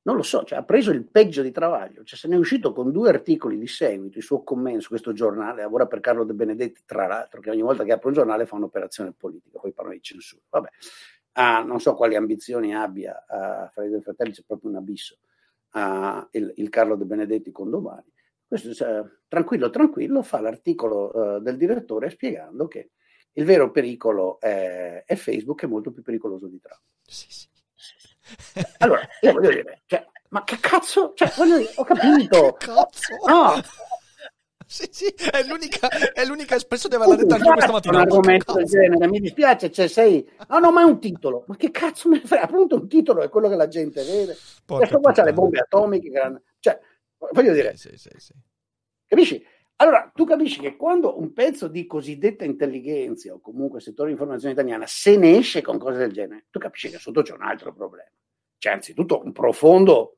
non 0.03 0.17
lo 0.17 0.23
so, 0.23 0.45
cioè, 0.45 0.59
ha 0.59 0.63
preso 0.63 0.93
il 0.93 1.05
peggio 1.09 1.43
di 1.43 1.51
Travaglio, 1.51 2.05
cioè, 2.05 2.19
se 2.19 2.29
ne 2.29 2.37
è 2.37 2.39
uscito 2.39 2.73
con 2.73 2.93
due 2.93 3.09
articoli 3.09 3.59
di 3.59 3.67
seguito, 3.67 4.19
il 4.19 4.25
suo 4.25 4.45
commento 4.45 4.83
su 4.83 4.89
questo 4.89 5.13
giornale, 5.13 5.63
lavora 5.63 5.87
per 5.87 6.01
Carlo 6.01 6.25
De 6.25 6.33
Benedetti, 6.33 6.83
tra 6.85 7.07
l'altro, 7.09 7.41
che 7.41 7.51
ogni 7.51 7.63
volta 7.63 7.83
che 7.83 7.93
apre 7.93 8.09
un 8.09 8.15
giornale 8.15 8.47
fa 8.47 8.55
un'operazione 8.55 9.13
politica, 9.13 9.59
poi 9.59 9.73
parla 9.73 9.93
di 9.93 10.01
censura. 10.01 10.43
Vabbè, 10.49 10.69
ah, 11.33 11.63
non 11.63 11.81
so 11.81 11.95
quali 11.95 12.15
ambizioni 12.15 12.75
abbia, 12.75 13.25
uh, 13.29 13.69
fra 13.69 13.85
i 13.85 13.89
due 13.89 14.01
fratelli 14.01 14.31
c'è 14.31 14.43
proprio 14.47 14.71
un 14.71 14.77
abisso, 14.77 15.19
uh, 15.73 16.25
il, 16.31 16.53
il 16.57 16.69
Carlo 16.69 16.95
De 16.95 17.05
Benedetti 17.05 17.51
con 17.51 17.69
domani 17.69 18.15
questo, 18.47 18.71
tranquillo, 19.29 19.71
tranquillo, 19.71 20.23
fa 20.23 20.41
l'articolo 20.41 21.11
uh, 21.13 21.41
del 21.41 21.57
direttore 21.57 22.11
spiegando 22.11 22.69
che 22.69 22.91
il 23.33 23.45
vero 23.45 23.71
pericolo 23.71 24.41
è, 24.41 25.05
è, 25.05 25.15
Facebook, 25.17 25.65
è 25.65 25.67
molto 25.67 25.91
più 25.91 26.03
pericoloso 26.03 26.47
di 26.47 26.61
Trump. 26.61 26.81
Sì, 27.03 27.27
sì. 27.29 27.49
Allora, 28.79 29.07
io 29.21 29.33
voglio 29.33 29.51
dire, 29.51 29.83
cioè, 29.87 30.05
ma 30.31 30.43
che 30.43 30.59
cazzo? 30.59 31.13
Cioè, 31.15 31.33
voglio 31.37 31.59
dire, 31.59 31.73
ho 31.77 31.85
capito. 31.85 32.53
Cazzo? 32.59 33.15
No. 33.27 33.61
Sì, 34.69 34.89
sì, 34.91 35.07
è 35.31 35.45
l'unica, 35.45 35.89
è 36.13 36.25
l'unica 36.25 36.59
spesso 36.59 36.89
deve 36.89 37.05
aver 37.05 37.19
detto 37.19 37.35
anche 37.35 37.49
questa 37.53 37.73
mattina. 37.73 37.95
Un 37.99 38.01
argomento 38.01 38.53
del 38.55 38.65
genere, 38.65 39.07
mi 39.07 39.21
dispiace, 39.21 39.71
cioè 39.71 39.87
sei... 39.87 40.29
No, 40.49 40.59
no, 40.59 40.73
ma 40.73 40.81
è 40.81 40.85
un 40.85 40.99
titolo. 40.99 41.45
Ma 41.47 41.57
che 41.57 41.71
cazzo 41.71 42.09
me 42.09 42.19
ne 42.19 42.27
frega? 42.27 42.45
Appunto 42.45 42.75
un 42.75 42.89
titolo 42.89 43.23
è 43.23 43.29
quello 43.29 43.49
che 43.49 43.55
la 43.55 43.69
gente 43.69 44.03
vede. 44.03 44.37
Porca 44.65 44.87
Questo 44.87 45.01
qua 45.01 45.13
c'ha 45.13 45.23
le 45.23 45.33
bombe 45.33 45.61
atomiche, 45.61 46.11
cioè 46.11 46.33
Voglio 47.19 47.53
dire, 47.53 47.77
sì, 47.77 47.91
sì, 47.97 48.11
sì, 48.17 48.33
capisci? 49.07 49.45
Allora, 49.77 50.11
tu 50.15 50.25
capisci 50.25 50.61
che 50.61 50.77
quando 50.77 51.19
un 51.19 51.33
pezzo 51.33 51.69
di 51.69 51.87
cosiddetta 51.87 52.45
intelligenza 52.45 53.33
o 53.33 53.41
comunque 53.41 53.81
settore 53.81 54.09
di 54.09 54.15
informazione 54.15 54.55
italiana 54.55 54.87
se 54.87 55.17
ne 55.17 55.37
esce 55.37 55.61
con 55.61 55.79
cose 55.79 55.99
del 55.99 56.13
genere, 56.13 56.47
tu 56.51 56.59
capisci 56.59 56.89
che 56.89 56.99
sotto 56.99 57.21
c'è 57.23 57.35
un 57.35 57.43
altro 57.43 57.75
problema. 57.75 58.11
C'è 58.57 58.71
anzitutto 58.71 59.23
un 59.23 59.33
profondo 59.33 60.17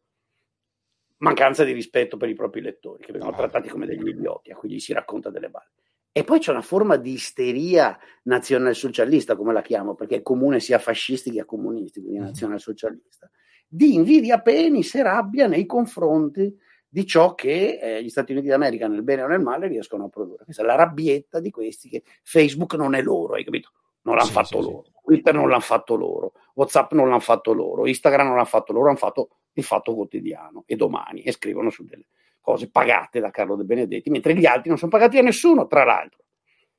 mancanza 1.18 1.64
di 1.64 1.72
rispetto 1.72 2.16
per 2.16 2.28
i 2.28 2.34
propri 2.34 2.60
lettori, 2.60 3.04
che 3.04 3.10
vengono 3.10 3.34
trattati 3.34 3.68
come 3.68 3.86
degli 3.86 4.06
idioti, 4.06 4.52
a 4.52 4.56
cui 4.56 4.70
gli 4.70 4.78
si 4.78 4.92
racconta 4.92 5.30
delle 5.30 5.48
balle. 5.48 5.72
E 6.12 6.24
poi 6.24 6.38
c'è 6.38 6.50
una 6.52 6.62
forma 6.62 6.96
di 6.96 7.12
isteria 7.12 7.98
nazionalsocialista, 8.24 9.36
come 9.36 9.52
la 9.52 9.62
chiamo, 9.62 9.94
perché 9.94 10.16
è 10.16 10.22
comune 10.22 10.60
sia 10.60 10.76
a 10.76 10.80
fascisti 10.80 11.30
che 11.30 11.40
a 11.40 11.44
comunisti, 11.44 12.00
quindi 12.00 12.18
mm-hmm. 12.18 12.28
nazionalsocialista, 12.28 13.30
di 13.66 13.94
invidia 13.94 14.40
penis 14.40 14.94
e 14.94 15.02
rabbia 15.02 15.46
nei 15.46 15.66
confronti 15.66 16.56
di 16.88 17.06
ciò 17.06 17.34
che 17.34 17.78
eh, 17.80 18.02
gli 18.02 18.08
Stati 18.08 18.32
Uniti 18.32 18.48
d'America, 18.48 18.88
nel 18.88 19.02
bene 19.02 19.22
o 19.22 19.26
nel 19.26 19.40
male, 19.40 19.68
riescono 19.68 20.04
a 20.04 20.08
produrre. 20.08 20.44
Questa 20.44 20.62
è 20.62 20.66
la 20.66 20.74
rabbietta 20.74 21.38
di 21.40 21.50
questi 21.50 21.88
che 21.88 22.02
Facebook 22.22 22.74
non 22.74 22.94
è 22.94 23.02
loro, 23.02 23.34
hai 23.34 23.44
capito? 23.44 23.72
Non 24.02 24.14
l'hanno 24.14 24.28
sì, 24.28 24.32
fatto 24.32 24.62
sì, 24.62 24.70
loro. 24.70 24.84
Sì. 24.84 24.92
Twitter 25.04 25.34
non 25.34 25.48
l'hanno 25.48 25.60
fatto 25.60 25.94
loro, 25.96 26.32
WhatsApp 26.54 26.92
non 26.92 27.08
l'hanno 27.08 27.20
fatto 27.20 27.52
loro, 27.52 27.86
Instagram 27.86 28.26
non 28.26 28.36
l'hanno 28.36 28.46
fatto 28.46 28.72
loro, 28.72 28.88
hanno 28.88 28.96
fatto 28.96 29.28
il 29.52 29.64
fatto 29.64 29.94
quotidiano 29.94 30.64
e 30.66 30.76
domani 30.76 31.22
e 31.22 31.32
scrivono 31.32 31.70
su 31.70 31.84
delle 31.84 32.06
cose 32.40 32.70
pagate 32.70 33.20
da 33.20 33.30
Carlo 33.30 33.56
De 33.56 33.64
Benedetti, 33.64 34.10
mentre 34.10 34.34
gli 34.34 34.46
altri 34.46 34.68
non 34.68 34.78
sono 34.78 34.90
pagati 34.90 35.18
a 35.18 35.22
nessuno, 35.22 35.66
tra 35.66 35.84
l'altro. 35.84 36.24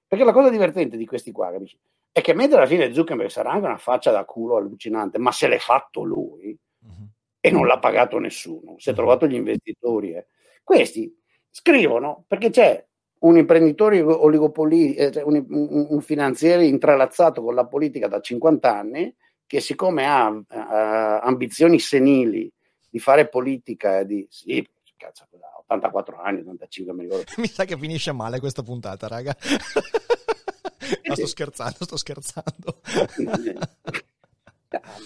Perché 0.08 0.24
la 0.24 0.34
cosa 0.34 0.50
divertente 0.50 0.98
di 0.98 1.06
questi 1.06 1.32
qua, 1.32 1.52
capisci? 1.52 1.78
È 2.12 2.22
che 2.22 2.34
mentre 2.34 2.58
alla 2.58 2.65
fine 2.65 2.91
Zuckerberg 2.91 3.30
sarà 3.30 3.52
anche 3.52 3.65
una 3.67 3.78
faccia 3.78 4.10
da 4.12 4.26
culo 4.26 4.56
allucinante, 4.56 5.19
ma 5.19 5.32
se 5.32 5.48
l'è 5.48 5.60
fatto 5.60 6.02
lui, 6.04 6.58
e 7.39 7.52
non 7.52 7.65
l'ha 7.65 7.80
pagato 7.80 8.17
nessuno, 8.19 8.75
si 8.78 8.89
è 8.89 8.93
trovato 8.93 9.28
gli 9.28 9.36
investitori. 9.36 10.13
Eh. 10.13 10.28
Questi 10.63 11.15
scrivono 11.49 12.25
perché 12.28 12.49
c'è 12.49 12.86
un 13.19 13.38
imprenditore 13.38 14.02
oligopoli, 14.02 14.93
eh, 14.93 15.12
cioè 15.12 15.23
un, 15.23 15.45
un, 15.49 16.02
finanziere 16.02 16.65
intralazzato 16.65 17.41
con 17.41 17.54
la 17.54 17.65
politica 17.65 18.08
da 18.08 18.21
50 18.21 18.78
anni 18.78 19.13
che 19.45 19.60
siccome 19.60 20.06
ha 20.06 20.28
uh, 20.30 20.45
ambizioni 21.25 21.80
senili 21.80 22.52
di 22.89 22.99
fare 22.99 23.28
politica 23.28 24.04
di 24.04 24.25
sì, 24.30 24.65
cazzo, 24.95 25.25
84 25.69 26.19
anni, 26.21 26.39
85 26.39 26.93
mi 26.93 27.02
ricordo. 27.04 27.32
mi 27.38 27.47
sa 27.47 27.65
che 27.65 27.78
finisce 27.78 28.12
male 28.12 28.39
questa 28.39 28.63
puntata, 28.63 29.08
raga. 29.08 29.36
no, 31.04 31.15
sto 31.15 31.28
scherzando, 31.28 31.78
sto 31.80 31.97
scherzando 31.97 32.82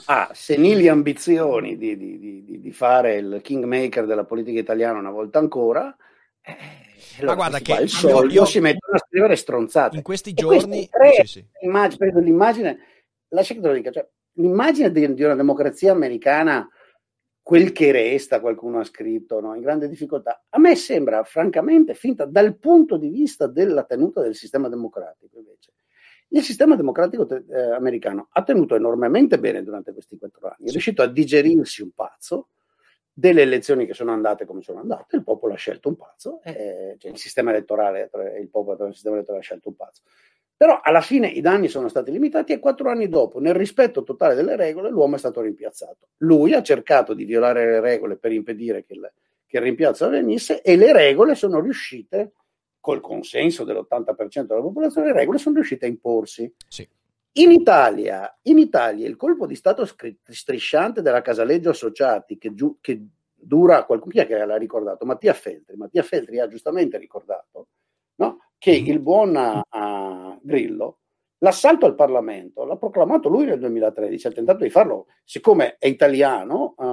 ha 0.06 0.32
senili 0.34 0.88
ambizioni 0.88 1.78
di, 1.78 1.96
di, 1.96 2.20
di, 2.20 2.60
di, 2.60 2.72
fare 2.72 3.16
il 3.16 3.40
kingmaker 3.42 4.06
della 4.06 4.26
politica 4.26 4.60
italiana 4.60 5.00
una 5.00 5.12
volta 5.12 5.40
ancora. 5.40 5.96
Eh, 6.42 6.56
allora 7.20 7.36
Ma 7.36 7.36
guarda 7.36 7.60
che 7.60 7.82
il 7.82 7.90
soldo 7.90 8.34
io, 8.34 8.46
si 8.46 8.60
mettono 8.60 8.96
a 8.96 9.00
scrivere 9.00 9.36
stronzate. 9.36 9.96
In 9.96 10.02
questi 10.02 10.34
giorni 10.34 10.90
sì, 11.22 11.28
sì. 11.28 11.46
L'immagine, 11.62 12.22
l'immagine, 12.22 12.80
lascia 13.30 13.54
che 13.54 13.62
te 13.62 13.68
lo 13.68 13.74
dica, 13.74 13.92
cioè, 13.92 14.08
l'immagine 14.34 14.92
di, 14.92 15.14
di, 15.14 15.24
una 15.24 15.36
democrazia 15.36 15.92
americana, 15.92 16.68
quel 17.42 17.72
che 17.72 17.92
resta, 17.92 18.42
qualcuno 18.42 18.80
ha 18.80 18.84
scritto, 18.84 19.40
no? 19.40 19.56
in 19.56 19.62
grande 19.62 19.88
difficoltà, 19.88 20.44
a 20.50 20.60
me 20.60 20.76
sembra 20.76 21.24
francamente 21.24 21.94
finta 21.94 22.26
dal 22.26 22.58
punto 22.58 22.98
di 22.98 23.10
vista 23.10 23.48
della 23.48 23.84
tenuta 23.84 24.22
del 24.22 24.36
sistema 24.36 24.68
democratico 24.68 25.38
invece. 25.38 25.72
Il 26.30 26.42
sistema 26.42 26.76
democratico 26.76 27.28
eh, 27.30 27.62
americano 27.72 28.28
ha 28.32 28.44
tenuto 28.44 28.76
enormemente 28.76 29.40
bene 29.40 29.64
durante 29.64 29.94
questi 29.94 30.18
quattro 30.18 30.48
anni, 30.48 30.68
è 30.68 30.72
riuscito 30.72 31.02
a 31.02 31.08
digerirsi 31.08 31.82
un 31.82 31.92
pazzo 31.92 32.48
delle 33.14 33.44
elezioni 33.44 33.86
che 33.86 33.94
sono 33.94 34.12
andate 34.12 34.46
come 34.46 34.64
sono 34.64 34.80
andate, 34.80 35.16
il 35.16 35.24
popolo 35.24 35.54
ha 35.54 35.58
scelto 35.58 35.88
un 35.90 35.96
pazzo, 35.96 36.42
eh, 36.44 36.96
cioè 36.98 37.12
il 37.12 37.18
sistema 37.18 37.52
elettorale, 37.52 38.10
il 38.42 38.50
popolo 38.50 38.88
il 38.88 38.94
sistema 38.94 39.16
elettorale 39.16 39.44
ha 39.44 39.46
scelto 39.46 39.70
un 39.70 39.76
pazzo. 39.76 40.02
Però 40.56 40.80
alla 40.82 41.02
fine 41.02 41.28
i 41.28 41.42
danni 41.42 41.68
sono 41.68 41.90
stati 41.90 42.12
limitati 42.12 42.54
e 42.54 42.60
quattro 42.60 42.90
anni 42.90 43.10
dopo, 43.10 43.40
nel 43.40 43.54
rispetto 43.54 44.04
totale 44.04 44.34
delle 44.34 44.56
regole, 44.56 44.90
l'uomo 44.90 45.16
è 45.16 45.20
stato 45.20 45.42
rimpiazzato. 45.42 46.08
Lui 46.18 46.54
ha 46.54 46.64
cercato 46.64 47.14
di 47.14 47.26
violare 47.26 47.66
le 47.66 47.80
regole 47.82 48.16
per 48.16 48.32
impedire 48.32 48.84
che 48.84 48.94
il, 48.94 49.12
che 49.46 49.58
il 49.58 49.64
rimpiazzo 49.64 50.06
avvenisse 50.06 50.62
e 50.62 50.76
le 50.76 50.94
regole 50.94 51.36
sono 51.36 51.60
riuscite 51.60 52.20
a 52.20 52.43
col 52.84 53.00
consenso 53.00 53.64
dell'80% 53.64 54.42
della 54.42 54.60
popolazione, 54.60 55.08
le 55.08 55.14
regole 55.14 55.38
sono 55.38 55.56
riuscite 55.56 55.86
a 55.86 55.88
imporsi. 55.88 56.54
Sì. 56.68 56.86
In 57.36 57.52
Italia, 57.52 58.38
in 58.42 58.58
Italia, 58.58 59.08
il 59.08 59.16
colpo 59.16 59.48
di 59.48 59.56
Stato 59.56 59.86
strisciante 59.86 61.02
della 61.02 61.22
Casaleggio 61.22 61.70
Associati, 61.70 62.38
che, 62.38 62.54
giu- 62.54 62.80
che 62.82 63.02
dura, 63.34 63.86
qualcuno 63.86 64.12
chi 64.12 64.20
è 64.20 64.28
che 64.28 64.46
l'ha 64.46 64.58
ricordato? 64.58 65.06
Mattia 65.06 65.32
Feltri. 65.32 65.78
Mattia 65.78 66.04
Feltri 66.04 66.42
ha 66.42 66.48
giustamente 66.50 66.98
ricordato 66.98 67.68
no? 68.16 68.40
che 68.58 68.74
mm-hmm. 68.74 68.92
il 68.92 69.00
buon 69.00 69.64
uh, 69.70 70.40
Grillo 70.42 70.98
l'assalto 71.38 71.86
al 71.86 71.96
Parlamento 71.96 72.66
l'ha 72.66 72.78
proclamato 72.78 73.30
lui 73.30 73.46
nel 73.46 73.60
2013, 73.60 74.28
ha 74.28 74.32
tentato 74.32 74.64
di 74.64 74.70
farlo, 74.70 75.08
siccome 75.24 75.78
è 75.78 75.88
italiano, 75.88 76.74
uh, 76.78 76.93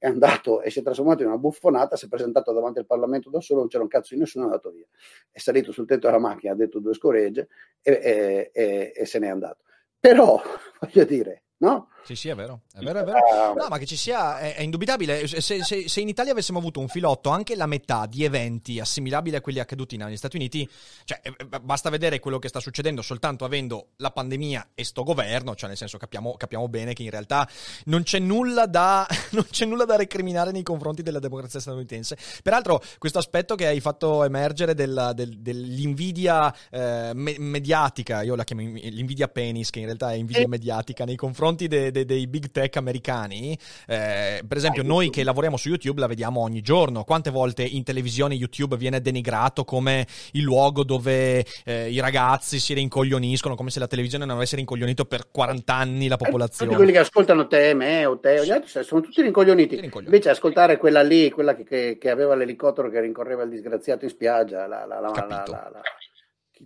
è 0.00 0.06
andato 0.06 0.62
e 0.62 0.70
si 0.70 0.78
è 0.78 0.82
trasformato 0.82 1.20
in 1.20 1.28
una 1.28 1.36
buffonata, 1.36 1.94
si 1.94 2.06
è 2.06 2.08
presentato 2.08 2.54
davanti 2.54 2.78
al 2.78 2.86
Parlamento 2.86 3.28
da 3.28 3.42
solo, 3.42 3.60
non 3.60 3.68
c'era 3.68 3.82
un 3.82 3.90
cazzo 3.90 4.14
di 4.14 4.20
nessuno, 4.20 4.44
è 4.44 4.48
andato 4.48 4.70
via. 4.70 4.86
È 5.30 5.38
salito 5.38 5.72
sul 5.72 5.84
tetto 5.84 6.06
della 6.06 6.18
macchina, 6.18 6.52
ha 6.52 6.56
detto 6.56 6.80
due 6.80 6.94
scoregge 6.94 7.48
e, 7.82 7.92
e, 8.02 8.50
e, 8.54 8.92
e 8.96 9.04
se 9.04 9.18
n'è 9.18 9.28
andato. 9.28 9.64
Però, 10.00 10.40
voglio 10.80 11.04
dire, 11.04 11.44
no? 11.58 11.90
Sì, 12.02 12.16
sì, 12.16 12.28
è 12.28 12.34
vero, 12.34 12.62
è 12.74 12.80
vero, 12.80 13.00
è 13.00 13.04
vero. 13.04 13.18
No, 13.54 13.68
ma 13.68 13.78
che 13.78 13.86
ci 13.86 13.96
sia, 13.96 14.38
è, 14.38 14.56
è 14.56 14.62
indubitabile. 14.62 15.26
Se, 15.26 15.40
se, 15.40 15.88
se, 15.88 16.00
in 16.00 16.08
Italia 16.08 16.32
avessimo 16.32 16.58
avuto 16.58 16.80
un 16.80 16.88
filotto 16.88 17.30
anche 17.30 17.54
la 17.54 17.66
metà 17.66 18.06
di 18.06 18.24
eventi 18.24 18.80
assimilabili 18.80 19.36
a 19.36 19.40
quelli 19.40 19.60
accaduti 19.60 19.96
negli 19.96 20.16
Stati 20.16 20.36
Uniti, 20.36 20.68
cioè, 21.04 21.20
eh, 21.22 21.60
basta 21.60 21.90
vedere 21.90 22.18
quello 22.18 22.38
che 22.38 22.48
sta 22.48 22.58
succedendo 22.58 23.02
soltanto 23.02 23.44
avendo 23.44 23.88
la 23.96 24.10
pandemia 24.10 24.70
e 24.74 24.84
sto 24.84 25.02
governo, 25.04 25.54
cioè 25.54 25.68
nel 25.68 25.76
senso 25.76 25.98
capiamo, 25.98 26.34
capiamo 26.36 26.68
bene 26.68 26.94
che 26.94 27.02
in 27.02 27.10
realtà 27.10 27.48
non 27.84 28.02
c'è, 28.02 28.18
nulla 28.18 28.66
da, 28.66 29.06
non 29.30 29.46
c'è 29.50 29.64
nulla 29.64 29.84
da 29.84 29.96
recriminare 29.96 30.50
nei 30.52 30.62
confronti 30.62 31.02
della 31.02 31.18
democrazia 31.18 31.60
statunitense. 31.60 32.16
Peraltro, 32.42 32.82
questo 32.98 33.18
aspetto 33.18 33.54
che 33.54 33.66
hai 33.66 33.80
fatto 33.80 34.24
emergere 34.24 34.74
del, 34.74 35.12
del, 35.14 35.38
dell'invidia 35.38 36.52
eh, 36.70 37.12
me- 37.14 37.38
mediatica, 37.38 38.22
io 38.22 38.34
la 38.34 38.44
chiamo 38.44 38.62
l'invidia 38.62 39.28
penis, 39.28 39.70
che 39.70 39.78
in 39.78 39.84
realtà 39.84 40.12
è 40.12 40.14
invidia 40.14 40.48
mediatica 40.48 41.04
nei 41.04 41.16
confronti 41.16 41.68
de- 41.68 41.89
de, 41.90 42.04
dei 42.04 42.26
big 42.26 42.50
tech 42.50 42.76
americani, 42.76 43.58
eh, 43.86 44.42
per 44.46 44.56
esempio 44.56 44.82
noi 44.82 45.10
che 45.10 45.24
lavoriamo 45.24 45.56
su 45.56 45.68
YouTube 45.68 46.00
la 46.00 46.06
vediamo 46.06 46.40
ogni 46.40 46.60
giorno, 46.60 47.04
quante 47.04 47.30
volte 47.30 47.62
in 47.62 47.82
televisione 47.82 48.34
YouTube 48.34 48.76
viene 48.76 49.00
denigrato 49.00 49.64
come 49.64 50.06
il 50.32 50.42
luogo 50.42 50.84
dove 50.84 51.44
eh, 51.64 51.90
i 51.90 52.00
ragazzi 52.00 52.58
si 52.58 52.74
rincoglioniscono, 52.74 53.54
come 53.54 53.70
se 53.70 53.78
la 53.78 53.86
televisione 53.86 54.24
non 54.24 54.36
avesse 54.36 54.56
rincoglionito 54.56 55.04
per 55.04 55.30
40 55.30 55.74
anni 55.74 56.08
la 56.08 56.16
popolazione. 56.16 56.70
Tutti 56.70 56.82
quelli 56.82 56.92
che 56.92 57.04
ascoltano 57.04 57.46
te, 57.46 57.74
me 57.74 58.04
o 58.06 58.18
te, 58.18 58.40
o 58.40 58.44
gli 58.44 58.50
altri, 58.50 58.82
sono 58.82 59.00
tutti 59.00 59.22
rincoglioniti. 59.22 59.76
Rincoglioniti. 59.76 60.12
Invece 60.12 60.30
ascoltare 60.30 60.76
quella 60.76 61.02
lì, 61.02 61.30
quella 61.30 61.54
che, 61.54 61.64
che, 61.64 61.98
che, 61.98 62.10
aveva 62.10 62.34
l'elicottero 62.34 62.90
che 62.90 63.00
rincorreva 63.00 63.42
il 63.42 63.50
disgraziato 63.50 64.04
in 64.04 64.10
spiaggia, 64.10 64.66
la, 64.66 64.84
la, 64.86 65.00
la, 65.00 65.10
la 65.10 65.82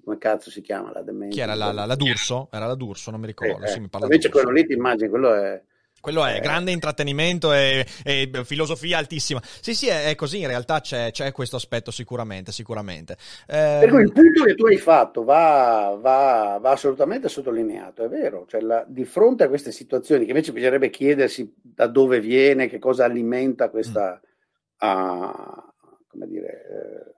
come 0.03 0.19
cazzo 0.19 0.51
si 0.51 0.61
chiama 0.61 0.91
la 0.93 1.03
demenza? 1.03 1.35
Chi 1.35 1.41
era 1.41 1.55
la, 1.55 1.73
la, 1.73 1.85
la 1.85 1.95
D'Urso? 1.95 2.49
Era 2.51 2.67
la 2.67 2.75
D'Urso, 2.75 3.11
non 3.11 3.21
mi 3.21 3.27
ricordo. 3.27 3.65
Eh, 3.65 3.69
sì, 3.69 3.81
mi 3.81 3.89
invece 3.93 4.29
quello 4.29 4.51
lì 4.51 4.67
ti 4.67 4.73
immagini, 4.73 5.09
quello 5.09 5.35
è... 5.35 5.63
Quello 6.01 6.27
è 6.27 6.37
eh. 6.37 6.41
grande 6.41 6.71
intrattenimento 6.71 7.55
e, 7.55 7.87
e, 8.05 8.31
filosofia 8.45 8.99
altissima. 8.99 9.41
Sì, 9.43 9.75
sì, 9.75 9.89
è, 9.89 10.11
è 10.11 10.15
così. 10.15 10.41
In 10.41 10.49
realtà 10.49 10.83
c'è, 10.83 11.11
c'è, 11.11 11.33
questo 11.33 11.57
aspetto 11.57 11.91
sicuramente, 11.91 12.53
sicuramente. 12.53 13.17
Eh... 13.47 13.79
Per 13.81 13.89
cui 13.89 14.03
il 14.03 14.13
punto 14.13 14.45
che 14.45 14.55
tu 14.55 14.67
hai 14.67 14.77
fatto 14.77 15.25
va, 15.25 15.97
va, 15.99 16.59
va 16.61 16.71
assolutamente 16.71 17.31
sottolineato, 17.31 18.05
è 18.05 18.09
vero. 18.09 18.45
Cioè 18.47 18.61
la, 18.61 18.85
di 18.87 19.07
fronte 19.07 19.45
a 19.45 19.49
queste 19.49 19.73
situazioni, 19.73 20.25
che 20.25 20.33
invece 20.33 20.53
bisognerebbe 20.53 20.91
chiedersi 20.91 21.51
da 21.63 21.87
dove 21.87 22.21
viene, 22.21 22.69
che 22.69 22.79
cosa 22.79 23.05
alimenta 23.05 23.71
questa... 23.71 24.21
Mm. 24.85 24.87
Uh, 24.87 25.73
come 26.15 26.29
dire, 26.29 26.47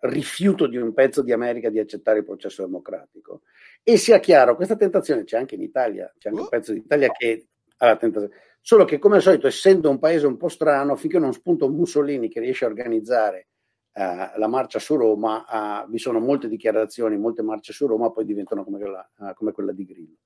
eh, 0.00 0.08
rifiuto 0.08 0.66
di 0.66 0.78
un 0.78 0.94
pezzo 0.94 1.22
di 1.22 1.32
America 1.32 1.68
di 1.68 1.78
accettare 1.78 2.18
il 2.18 2.24
processo 2.24 2.64
democratico. 2.64 3.42
E 3.82 3.98
sia 3.98 4.18
chiaro, 4.18 4.56
questa 4.56 4.74
tentazione 4.74 5.24
c'è 5.24 5.36
anche 5.36 5.54
in 5.54 5.62
Italia, 5.62 6.12
c'è 6.18 6.30
anche 6.30 6.40
un 6.40 6.46
oh. 6.46 6.50
pezzo 6.50 6.72
d'Italia 6.72 7.10
che 7.10 7.46
ha 7.76 7.86
la 7.86 7.96
tentazione. 7.96 8.34
Solo 8.60 8.84
che, 8.84 8.98
come 8.98 9.16
al 9.16 9.22
solito, 9.22 9.46
essendo 9.46 9.90
un 9.90 9.98
paese 9.98 10.26
un 10.26 10.38
po' 10.38 10.48
strano, 10.48 10.96
finché 10.96 11.18
non 11.18 11.32
spunta 11.32 11.68
Mussolini 11.68 12.28
che 12.28 12.40
riesce 12.40 12.64
a 12.64 12.68
organizzare 12.68 13.48
uh, 13.92 14.38
la 14.38 14.48
marcia 14.48 14.78
su 14.78 14.96
Roma, 14.96 15.84
uh, 15.84 15.90
vi 15.90 15.98
sono 15.98 16.18
molte 16.18 16.48
dichiarazioni, 16.48 17.16
molte 17.16 17.42
marce 17.42 17.72
su 17.72 17.86
Roma, 17.86 18.10
poi 18.10 18.24
diventano 18.24 18.64
come 18.64 18.78
quella, 18.78 19.08
uh, 19.18 19.34
come 19.34 19.52
quella 19.52 19.72
di 19.72 19.84
Grillo. 19.84 20.16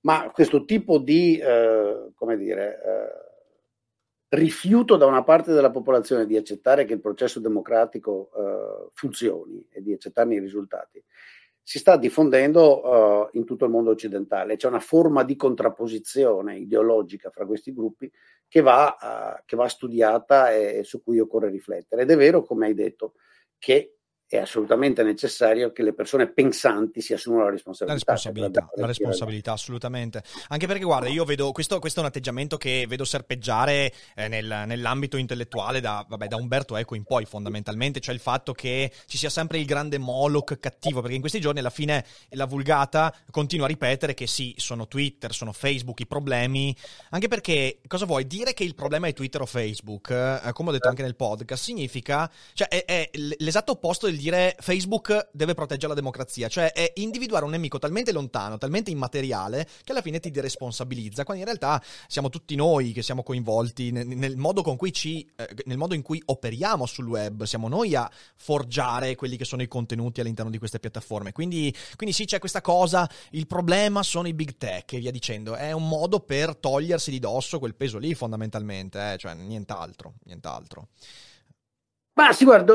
Ma 0.00 0.30
questo 0.32 0.64
tipo 0.64 0.98
di, 0.98 1.40
come 2.14 2.36
dire, 2.36 2.80
rifiuto 4.32 4.96
da 4.96 5.04
una 5.04 5.22
parte 5.22 5.52
della 5.52 5.70
popolazione 5.70 6.24
di 6.24 6.36
accettare 6.36 6.84
che 6.86 6.94
il 6.94 7.00
processo 7.00 7.38
democratico 7.38 8.30
uh, 8.32 8.90
funzioni 8.94 9.66
e 9.70 9.82
di 9.82 9.92
accettarne 9.92 10.36
i 10.36 10.40
risultati, 10.40 11.02
si 11.62 11.78
sta 11.78 11.96
diffondendo 11.96 12.82
uh, 12.82 13.28
in 13.32 13.44
tutto 13.44 13.66
il 13.66 13.70
mondo 13.70 13.90
occidentale. 13.90 14.56
C'è 14.56 14.68
una 14.68 14.80
forma 14.80 15.22
di 15.22 15.36
contrapposizione 15.36 16.56
ideologica 16.56 17.30
fra 17.30 17.44
questi 17.44 17.74
gruppi 17.74 18.10
che 18.48 18.62
va, 18.62 18.96
uh, 19.38 19.42
che 19.44 19.54
va 19.54 19.68
studiata 19.68 20.50
e 20.50 20.82
su 20.82 21.02
cui 21.02 21.20
occorre 21.20 21.50
riflettere. 21.50 22.02
Ed 22.02 22.10
è 22.10 22.16
vero, 22.16 22.42
come 22.42 22.66
hai 22.66 22.74
detto, 22.74 23.14
che 23.58 23.98
è 24.36 24.40
assolutamente 24.40 25.02
necessario 25.02 25.72
che 25.72 25.82
le 25.82 25.92
persone 25.92 26.26
pensanti 26.26 27.02
si 27.02 27.12
assumano 27.12 27.44
la 27.44 27.50
responsabilità. 27.50 27.92
La 27.92 28.12
responsabilità, 28.14 28.70
la 28.76 28.86
responsabilità 28.86 29.52
assolutamente. 29.52 30.22
Anche 30.48 30.66
perché, 30.66 30.84
guarda, 30.84 31.08
io 31.08 31.24
vedo 31.24 31.52
questo, 31.52 31.78
questo 31.78 32.00
è 32.00 32.02
un 32.02 32.08
atteggiamento 32.08 32.56
che 32.56 32.86
vedo 32.88 33.04
serpeggiare 33.04 33.92
eh, 34.14 34.28
nel, 34.28 34.64
nell'ambito 34.66 35.18
intellettuale 35.18 35.80
da, 35.80 36.06
vabbè, 36.08 36.28
da, 36.28 36.36
Umberto 36.36 36.76
Eco 36.76 36.94
in 36.94 37.04
poi, 37.04 37.26
fondamentalmente, 37.26 38.00
cioè 38.00 38.14
il 38.14 38.20
fatto 38.20 38.54
che 38.54 38.90
ci 39.04 39.18
sia 39.18 39.28
sempre 39.28 39.58
il 39.58 39.66
grande 39.66 39.98
Moloch 39.98 40.58
cattivo, 40.58 41.00
perché 41.02 41.14
in 41.14 41.20
questi 41.20 41.38
giorni 41.38 41.58
alla 41.58 41.68
fine 41.68 42.02
la 42.30 42.46
vulgata 42.46 43.14
continua 43.30 43.66
a 43.66 43.68
ripetere 43.68 44.14
che 44.14 44.26
sì, 44.26 44.54
sono 44.56 44.88
Twitter, 44.88 45.34
sono 45.34 45.52
Facebook 45.52 46.00
i 46.00 46.06
problemi, 46.06 46.74
anche 47.10 47.28
perché 47.28 47.80
cosa 47.86 48.06
vuoi 48.06 48.26
dire 48.26 48.54
che 48.54 48.64
il 48.64 48.74
problema 48.74 49.08
è 49.08 49.12
Twitter 49.12 49.42
o 49.42 49.46
Facebook, 49.46 50.08
eh, 50.08 50.52
come 50.52 50.70
ho 50.70 50.72
detto 50.72 50.88
anche 50.88 51.02
nel 51.02 51.16
podcast, 51.16 51.62
significa, 51.62 52.30
cioè 52.54 52.68
è, 52.68 52.84
è 52.86 53.10
l'esatto 53.12 53.72
opposto 53.72 54.06
del 54.06 54.20
dire 54.22 54.56
Facebook 54.60 55.30
deve 55.32 55.54
proteggere 55.54 55.88
la 55.88 55.94
democrazia, 55.94 56.48
cioè 56.48 56.72
è 56.72 56.92
individuare 56.96 57.44
un 57.44 57.50
nemico 57.50 57.78
talmente 57.78 58.12
lontano, 58.12 58.56
talmente 58.56 58.90
immateriale, 58.90 59.66
che 59.82 59.90
alla 59.90 60.00
fine 60.00 60.20
ti 60.20 60.30
deresponsabilizza, 60.30 61.24
quando 61.24 61.42
in 61.42 61.48
realtà 61.48 61.82
siamo 62.06 62.28
tutti 62.28 62.54
noi 62.54 62.92
che 62.92 63.02
siamo 63.02 63.22
coinvolti 63.22 63.90
nel, 63.90 64.06
nel 64.06 64.36
modo 64.36 64.62
ci, 64.92 65.28
eh, 65.36 65.48
nel 65.64 65.76
modo 65.76 65.94
in 65.94 66.02
cui 66.02 66.22
operiamo 66.24 66.86
sul 66.86 67.06
web, 67.08 67.42
siamo 67.44 67.68
noi 67.68 67.94
a 67.94 68.10
forgiare 68.36 69.14
quelli 69.16 69.36
che 69.36 69.44
sono 69.44 69.62
i 69.62 69.68
contenuti 69.68 70.20
all'interno 70.20 70.50
di 70.50 70.58
queste 70.58 70.78
piattaforme. 70.78 71.32
Quindi, 71.32 71.74
quindi 71.96 72.14
sì, 72.14 72.24
c'è 72.24 72.38
questa 72.38 72.60
cosa, 72.60 73.08
il 73.30 73.46
problema 73.46 74.02
sono 74.02 74.28
i 74.28 74.34
big 74.34 74.56
tech 74.56 74.92
e 74.92 74.98
via 74.98 75.10
dicendo, 75.10 75.56
è 75.56 75.72
un 75.72 75.88
modo 75.88 76.20
per 76.20 76.56
togliersi 76.56 77.10
di 77.10 77.18
dosso 77.18 77.58
quel 77.58 77.74
peso 77.74 77.98
lì 77.98 78.14
fondamentalmente, 78.14 79.14
eh? 79.14 79.18
cioè 79.18 79.34
nient'altro, 79.34 80.14
nient'altro. 80.24 80.88
Ma 82.14 82.32
sì, 82.32 82.44
guarda, 82.44 82.74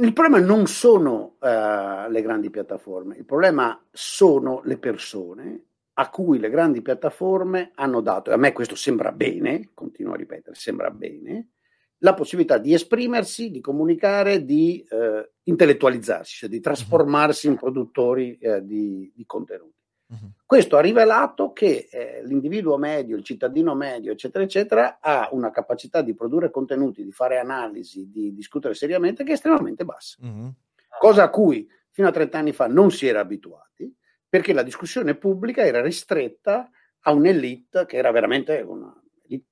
il 0.00 0.12
problema 0.12 0.38
non 0.38 0.66
sono 0.66 1.36
uh, 1.40 2.10
le 2.10 2.22
grandi 2.22 2.50
piattaforme, 2.50 3.16
il 3.16 3.24
problema 3.24 3.80
sono 3.90 4.60
le 4.64 4.78
persone 4.78 5.64
a 5.94 6.10
cui 6.10 6.38
le 6.38 6.50
grandi 6.50 6.82
piattaforme 6.82 7.72
hanno 7.74 8.00
dato, 8.00 8.30
e 8.30 8.34
a 8.34 8.36
me 8.36 8.52
questo 8.52 8.74
sembra 8.74 9.12
bene, 9.12 9.70
continuo 9.72 10.12
a 10.12 10.16
ripetere, 10.16 10.54
sembra 10.54 10.90
bene, 10.90 11.50
la 11.98 12.12
possibilità 12.12 12.58
di 12.58 12.74
esprimersi, 12.74 13.50
di 13.50 13.60
comunicare, 13.60 14.44
di 14.44 14.86
uh, 14.90 15.26
intellettualizzarsi, 15.44 16.36
cioè 16.36 16.48
di 16.48 16.60
trasformarsi 16.60 17.46
in 17.46 17.56
produttori 17.56 18.38
uh, 18.40 18.60
di, 18.60 19.10
di 19.14 19.24
contenuti. 19.24 19.75
Uh-huh. 20.08 20.30
Questo 20.44 20.76
ha 20.76 20.80
rivelato 20.80 21.52
che 21.52 21.88
eh, 21.90 22.22
l'individuo 22.24 22.76
medio, 22.76 23.16
il 23.16 23.24
cittadino 23.24 23.74
medio, 23.74 24.12
eccetera, 24.12 24.44
eccetera, 24.44 24.98
ha 25.00 25.28
una 25.32 25.50
capacità 25.50 26.02
di 26.02 26.14
produrre 26.14 26.50
contenuti, 26.50 27.02
di 27.02 27.12
fare 27.12 27.38
analisi, 27.38 28.10
di 28.10 28.32
discutere 28.32 28.74
seriamente 28.74 29.24
che 29.24 29.30
è 29.30 29.34
estremamente 29.34 29.84
bassa. 29.84 30.18
Uh-huh. 30.20 30.52
Cosa 30.98 31.24
a 31.24 31.30
cui 31.30 31.68
fino 31.90 32.08
a 32.08 32.12
30 32.12 32.38
anni 32.38 32.52
fa 32.52 32.66
non 32.66 32.90
si 32.90 33.06
era 33.06 33.20
abituati, 33.20 33.92
perché 34.28 34.52
la 34.52 34.62
discussione 34.62 35.16
pubblica 35.16 35.64
era 35.64 35.80
ristretta 35.80 36.70
a 37.00 37.12
un'elite 37.12 37.86
che 37.86 37.96
era 37.96 38.10
veramente 38.10 38.60
una 38.60 38.94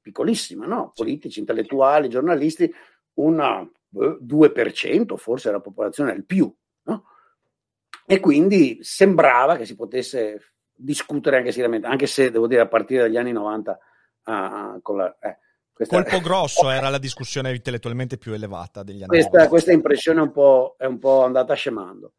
piccolissima, 0.00 0.66
no? 0.66 0.92
politici, 0.94 1.40
intellettuali, 1.40 2.08
giornalisti, 2.08 2.72
un 3.14 3.68
2% 3.92 5.16
forse 5.16 5.48
della 5.48 5.60
popolazione 5.60 6.12
il 6.12 6.24
più. 6.24 6.52
E 8.06 8.20
quindi 8.20 8.78
sembrava 8.82 9.56
che 9.56 9.64
si 9.64 9.74
potesse 9.74 10.54
discutere 10.74 11.36
anche 11.38 11.52
seriamente, 11.52 11.86
anche 11.86 12.06
se 12.06 12.30
devo 12.30 12.46
dire 12.46 12.62
a 12.62 12.68
partire 12.68 13.02
dagli 13.02 13.16
anni 13.16 13.32
90 13.32 13.78
uh, 14.24 14.82
con 14.82 14.96
la... 14.96 15.16
Eh, 15.20 15.38
questa... 15.72 16.02
Colpo 16.02 16.20
grosso 16.20 16.70
era 16.70 16.88
la 16.88 16.98
discussione 16.98 17.52
intellettualmente 17.52 18.16
più 18.16 18.32
elevata 18.32 18.82
degli 18.82 18.98
anni 18.98 19.08
questa, 19.08 19.30
90. 19.30 19.48
Questa 19.48 19.72
impressione 19.72 20.20
è 20.20 20.22
un, 20.22 20.32
po', 20.32 20.76
è 20.78 20.84
un 20.84 20.98
po' 20.98 21.24
andata 21.24 21.54
scemando. 21.54 22.12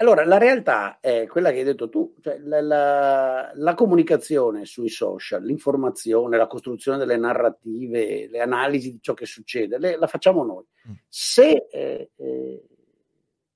Allora, 0.00 0.24
la 0.24 0.38
realtà 0.38 1.00
è 1.00 1.26
quella 1.26 1.50
che 1.50 1.58
hai 1.58 1.64
detto 1.64 1.88
tu, 1.88 2.14
cioè 2.22 2.38
la, 2.38 2.60
la, 2.60 3.50
la, 3.54 3.74
comunicazione 3.74 4.64
sui 4.64 4.88
social, 4.88 5.42
l'informazione, 5.42 6.36
la 6.36 6.46
costruzione 6.46 6.98
delle 6.98 7.16
narrative, 7.16 8.28
le 8.28 8.40
analisi 8.40 8.92
di 8.92 9.00
ciò 9.00 9.12
che 9.14 9.26
succede, 9.26 9.76
le, 9.78 9.96
la 9.96 10.06
facciamo 10.06 10.44
noi. 10.44 10.64
Mm. 10.88 10.92
Se 11.08 11.66
eh, 11.68 12.10
eh, 12.14 12.64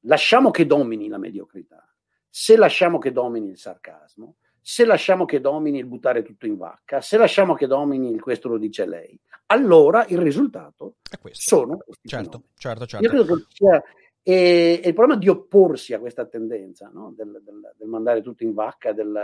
lasciamo 0.02 0.50
che 0.50 0.66
domini 0.66 1.08
la 1.08 1.18
mediocrità, 1.18 1.86
se 2.28 2.56
lasciamo 2.56 2.98
che 2.98 3.12
domini 3.12 3.50
il 3.50 3.58
sarcasmo, 3.58 4.36
se 4.60 4.84
lasciamo 4.84 5.24
che 5.24 5.40
domini 5.40 5.78
il 5.78 5.86
buttare 5.86 6.22
tutto 6.22 6.46
in 6.46 6.56
vacca, 6.56 7.00
se 7.00 7.16
lasciamo 7.16 7.54
che 7.54 7.66
domini 7.66 8.10
il 8.10 8.20
questo 8.20 8.48
lo 8.48 8.58
dice 8.58 8.86
lei, 8.86 9.18
allora 9.46 10.06
il 10.06 10.18
risultato 10.18 10.96
sono 11.32 11.78
questi 11.78 12.08
certo, 12.08 12.44
certo, 12.54 12.86
certo. 12.86 13.04
Io 13.04 13.10
credo 13.10 13.36
che 13.36 13.44
sia 13.48 13.82
e, 14.24 14.80
e, 14.82 14.88
il 14.88 14.94
problema 14.94 15.18
di 15.18 15.28
opporsi 15.28 15.94
a 15.94 15.98
questa 15.98 16.26
tendenza 16.26 16.88
no? 16.94 17.12
del, 17.16 17.40
del, 17.44 17.74
del, 17.76 17.88
mandare 17.88 18.22
tutto 18.22 18.44
in 18.44 18.54
vacca, 18.54 18.92
del 18.92 19.18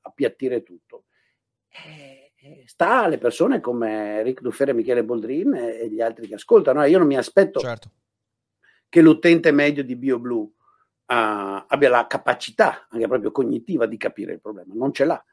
appiattire 0.00 0.62
tutto, 0.62 1.06
eh, 1.68 2.32
eh, 2.36 2.62
sta 2.64 3.02
alle 3.02 3.18
persone 3.18 3.58
come 3.58 4.22
Rick 4.22 4.42
Duffere, 4.42 4.72
Michele 4.72 5.02
Boldrin 5.02 5.54
e, 5.54 5.80
e, 5.80 5.90
gli 5.90 6.00
altri 6.00 6.28
che 6.28 6.34
ascoltano. 6.34 6.84
Io 6.84 6.98
non 6.98 7.08
mi 7.08 7.16
aspetto 7.16 7.58
certo 7.58 7.90
che 8.94 9.00
l'utente 9.00 9.50
medio 9.50 9.82
di 9.82 9.96
BioBlue 9.96 10.38
uh, 10.38 10.52
abbia 11.06 11.90
la 11.90 12.06
capacità, 12.06 12.86
anche 12.88 13.08
proprio 13.08 13.32
cognitiva, 13.32 13.86
di 13.86 13.96
capire 13.96 14.34
il 14.34 14.40
problema. 14.40 14.72
Non 14.72 14.92
ce 14.92 15.04
l'ha. 15.04 15.24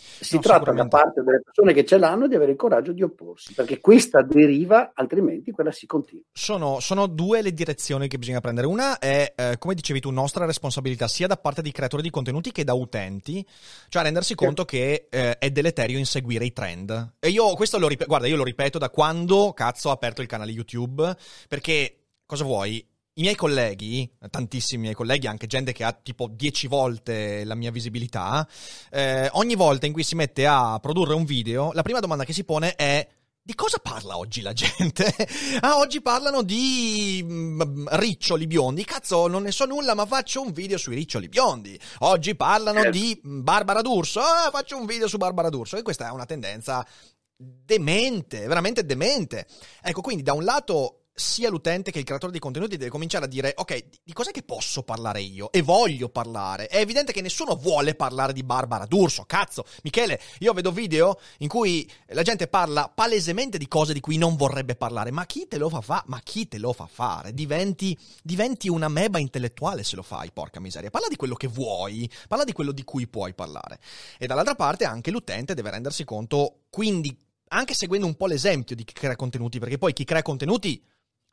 Si 0.00 0.36
no, 0.36 0.40
tratta 0.40 0.72
da 0.72 0.88
parte 0.88 1.22
delle 1.22 1.42
persone 1.42 1.74
che 1.74 1.84
ce 1.84 1.98
l'hanno 1.98 2.26
di 2.26 2.36
avere 2.36 2.52
il 2.52 2.56
coraggio 2.56 2.92
di 2.92 3.02
opporsi, 3.02 3.52
perché 3.52 3.80
questa 3.80 4.22
deriva, 4.22 4.92
altrimenti 4.94 5.50
quella 5.50 5.72
si 5.72 5.84
continua. 5.84 6.22
Sono, 6.32 6.80
sono 6.80 7.06
due 7.06 7.42
le 7.42 7.52
direzioni 7.52 8.08
che 8.08 8.16
bisogna 8.16 8.40
prendere. 8.40 8.66
Una 8.66 8.98
è, 8.98 9.34
eh, 9.36 9.56
come 9.58 9.74
dicevi 9.74 10.00
tu, 10.00 10.10
nostra 10.10 10.46
responsabilità 10.46 11.06
sia 11.06 11.26
da 11.26 11.36
parte 11.36 11.60
di 11.60 11.70
creatori 11.70 12.02
di 12.02 12.10
contenuti 12.10 12.50
che 12.50 12.64
da 12.64 12.72
utenti, 12.72 13.44
cioè 13.88 14.04
rendersi 14.04 14.34
conto 14.34 14.64
che 14.64 15.08
eh, 15.10 15.36
è 15.36 15.50
deleterio 15.50 15.98
inseguire 15.98 16.46
i 16.46 16.52
trend. 16.54 17.16
E 17.18 17.28
io 17.28 17.52
questo 17.54 17.78
lo 17.78 17.88
ripeto, 17.88 18.08
guarda, 18.08 18.26
io 18.26 18.36
lo 18.36 18.44
ripeto 18.44 18.78
da 18.78 18.88
quando 18.88 19.52
cazzo 19.52 19.90
ho 19.90 19.92
aperto 19.92 20.22
il 20.22 20.28
canale 20.28 20.52
YouTube, 20.52 21.14
perché 21.46 21.97
cosa 22.28 22.44
vuoi? 22.44 22.86
I 23.14 23.22
miei 23.22 23.34
colleghi, 23.34 24.08
tantissimi 24.30 24.82
miei 24.82 24.94
colleghi, 24.94 25.26
anche 25.26 25.46
gente 25.48 25.72
che 25.72 25.82
ha 25.82 25.92
tipo 25.92 26.28
10 26.28 26.68
volte 26.68 27.42
la 27.44 27.56
mia 27.56 27.72
visibilità, 27.72 28.46
eh, 28.90 29.28
ogni 29.32 29.56
volta 29.56 29.86
in 29.86 29.92
cui 29.92 30.04
si 30.04 30.14
mette 30.14 30.46
a 30.46 30.78
produrre 30.78 31.14
un 31.14 31.24
video, 31.24 31.72
la 31.72 31.82
prima 31.82 31.98
domanda 31.98 32.24
che 32.24 32.34
si 32.34 32.44
pone 32.44 32.74
è 32.74 33.08
di 33.42 33.54
cosa 33.54 33.78
parla 33.78 34.18
oggi 34.18 34.42
la 34.42 34.52
gente? 34.52 35.10
ah, 35.60 35.78
oggi 35.78 36.02
parlano 36.02 36.42
di 36.42 37.24
mm, 37.24 37.86
riccioli 37.92 38.46
biondi. 38.46 38.84
Cazzo, 38.84 39.26
non 39.26 39.42
ne 39.42 39.52
so 39.52 39.64
nulla, 39.64 39.94
ma 39.94 40.04
faccio 40.04 40.42
un 40.42 40.52
video 40.52 40.76
sui 40.76 40.94
riccioli 40.94 41.30
biondi. 41.30 41.80
Oggi 42.00 42.34
parlano 42.34 42.82
certo. 42.82 42.98
di 42.98 43.18
Barbara 43.22 43.80
D'Urso. 43.80 44.20
Ah, 44.20 44.50
faccio 44.52 44.76
un 44.76 44.84
video 44.84 45.08
su 45.08 45.16
Barbara 45.16 45.48
D'Urso. 45.48 45.78
E 45.78 45.82
questa 45.82 46.08
è 46.08 46.10
una 46.10 46.26
tendenza 46.26 46.86
demente, 47.34 48.46
veramente 48.46 48.84
demente. 48.84 49.46
Ecco, 49.80 50.02
quindi 50.02 50.22
da 50.22 50.34
un 50.34 50.44
lato 50.44 50.97
sia 51.18 51.50
l'utente 51.50 51.90
che 51.90 51.98
il 51.98 52.04
creatore 52.04 52.32
di 52.32 52.38
contenuti 52.38 52.76
deve 52.76 52.90
cominciare 52.90 53.24
a 53.24 53.28
dire 53.28 53.52
ok, 53.56 53.84
di 54.04 54.12
cos'è 54.12 54.30
che 54.30 54.42
posso 54.42 54.82
parlare 54.82 55.20
io 55.20 55.50
e 55.52 55.62
voglio 55.62 56.08
parlare. 56.08 56.68
È 56.68 56.78
evidente 56.78 57.12
che 57.12 57.20
nessuno 57.20 57.56
vuole 57.56 57.94
parlare 57.94 58.32
di 58.32 58.42
Barbara 58.42 58.86
D'Urso, 58.86 59.24
cazzo. 59.24 59.64
Michele, 59.82 60.20
io 60.38 60.52
vedo 60.52 60.70
video 60.70 61.18
in 61.38 61.48
cui 61.48 61.90
la 62.08 62.22
gente 62.22 62.46
parla 62.46 62.88
palesemente 62.88 63.58
di 63.58 63.68
cose 63.68 63.92
di 63.92 64.00
cui 64.00 64.16
non 64.16 64.36
vorrebbe 64.36 64.76
parlare, 64.76 65.10
ma 65.10 65.26
chi 65.26 65.46
te 65.48 65.58
lo 65.58 65.68
fa 65.68 65.80
fare? 65.80 66.04
Ma 66.06 66.20
chi 66.20 66.46
te 66.46 66.58
lo 66.58 66.72
fa 66.72 66.86
fare? 66.86 67.34
Diventi, 67.34 67.98
diventi 68.22 68.68
una 68.68 68.88
meba 68.88 69.18
intellettuale 69.18 69.82
se 69.82 69.96
lo 69.96 70.02
fai, 70.02 70.30
porca 70.32 70.60
miseria. 70.60 70.90
Parla 70.90 71.08
di 71.08 71.16
quello 71.16 71.34
che 71.34 71.48
vuoi, 71.48 72.10
parla 72.28 72.44
di 72.44 72.52
quello 72.52 72.72
di 72.72 72.84
cui 72.84 73.08
puoi 73.08 73.34
parlare. 73.34 73.80
E 74.18 74.26
dall'altra 74.26 74.54
parte 74.54 74.84
anche 74.84 75.10
l'utente 75.10 75.54
deve 75.54 75.70
rendersi 75.70 76.04
conto, 76.04 76.60
quindi 76.70 77.16
anche 77.48 77.74
seguendo 77.74 78.06
un 78.06 78.14
po' 78.14 78.26
l'esempio 78.26 78.76
di 78.76 78.84
chi 78.84 78.92
crea 78.92 79.16
contenuti, 79.16 79.58
perché 79.58 79.78
poi 79.78 79.92
chi 79.92 80.04
crea 80.04 80.22
contenuti 80.22 80.82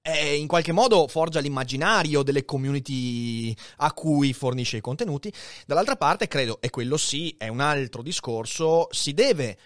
eh, 0.08 0.36
in 0.36 0.46
qualche 0.46 0.72
modo 0.72 1.08
forgia 1.08 1.40
l'immaginario 1.40 2.22
delle 2.22 2.46
community 2.46 3.56
a 3.78 3.92
cui 3.92 4.34
fornisce 4.34 4.78
i 4.78 4.82
contenuti. 4.82 5.34
Dall'altra 5.66 5.96
parte, 5.96 6.28
credo, 6.28 6.60
e 6.62 6.70
quello 6.70 6.96
sì 6.96 7.34
è 7.40 7.48
un 7.48 7.60
altro 7.60 8.04
discorso, 8.04 8.88
si 8.92 9.16
deve 9.16 9.58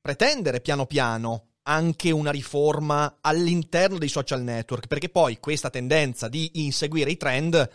pretendere 0.00 0.60
piano 0.60 0.86
piano 0.86 1.46
anche 1.62 2.12
una 2.12 2.30
riforma 2.30 3.18
all'interno 3.20 3.98
dei 3.98 4.08
social 4.08 4.42
network, 4.42 4.86
perché 4.86 5.08
poi 5.08 5.38
questa 5.40 5.68
tendenza 5.68 6.28
di 6.28 6.64
inseguire 6.64 7.10
i 7.10 7.16
trend 7.16 7.68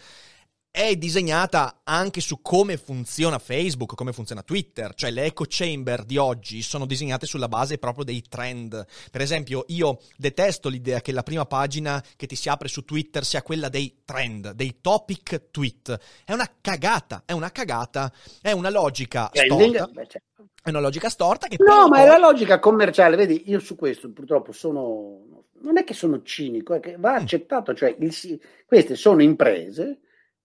è 0.76 0.96
disegnata 0.96 1.82
anche 1.84 2.20
su 2.20 2.42
come 2.42 2.78
funziona 2.78 3.38
Facebook, 3.38 3.94
come 3.94 4.12
funziona 4.12 4.42
Twitter, 4.42 4.96
cioè 4.96 5.12
le 5.12 5.26
echo 5.26 5.46
chamber 5.48 6.04
di 6.04 6.18
oggi 6.18 6.64
sono 6.64 6.88
disegnate 6.88 7.28
sulla 7.28 7.48
base 7.48 7.78
proprio 7.78 8.04
dei 8.04 8.24
trend. 8.28 8.84
Per 9.12 9.22
esempio, 9.22 9.66
io 9.68 10.00
detesto 10.18 10.70
l'idea 10.70 11.00
che 11.00 11.12
la 11.12 11.22
prima 11.22 11.46
pagina 11.46 12.04
che 12.16 12.26
ti 12.26 12.36
si 12.36 12.50
apre 12.50 12.70
su 12.70 12.84
Twitter 12.86 13.24
sia 13.24 13.44
quella 13.44 13.70
dei 13.70 14.02
trend, 14.04 14.54
dei 14.54 14.78
topic 14.82 15.52
tweet. 15.52 15.96
È 16.26 16.34
una 16.34 16.50
cagata, 16.60 17.22
è 17.28 17.34
una 17.34 17.52
cagata, 17.52 18.12
è 18.42 18.52
una 18.52 18.72
logica 18.72 19.30
storta. 19.32 19.90
Certo. 20.08 20.48
È 20.64 20.70
una 20.70 20.80
logica 20.80 21.10
storta 21.10 21.48
che 21.48 21.58
No, 21.60 21.88
ma 21.88 21.98
poi... 21.98 22.06
è 22.06 22.08
la 22.08 22.18
logica 22.18 22.58
commerciale, 22.58 23.16
vedi, 23.16 23.44
io 23.46 23.60
su 23.60 23.76
questo 23.76 24.12
purtroppo 24.12 24.52
sono 24.52 25.44
non 25.62 25.78
è 25.78 25.84
che 25.84 25.94
sono 25.94 26.24
cinico, 26.24 26.74
è 26.74 26.80
che 26.80 26.96
va 26.98 27.14
accettato, 27.14 27.76
cioè 27.76 27.96
il, 28.00 28.42
queste 28.66 28.96
sono 28.96 29.22
imprese 29.22 30.00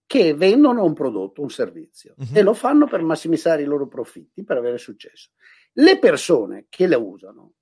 che 0.09 0.33
vendono 0.33 0.83
un 0.83 0.93
prodotto, 0.93 1.43
un 1.43 1.51
servizio 1.51 2.15
uh-huh. 2.17 2.35
e 2.35 2.41
lo 2.41 2.55
fanno 2.55 2.87
per 2.87 3.03
massimizzare 3.03 3.61
i 3.61 3.65
loro 3.65 3.87
profitti, 3.87 4.43
per 4.43 4.57
avere 4.57 4.79
successo. 4.79 5.29
Le 5.73 5.99
persone 5.99 6.65
che 6.67 6.87
le 6.87 6.95
usano, 6.95 7.53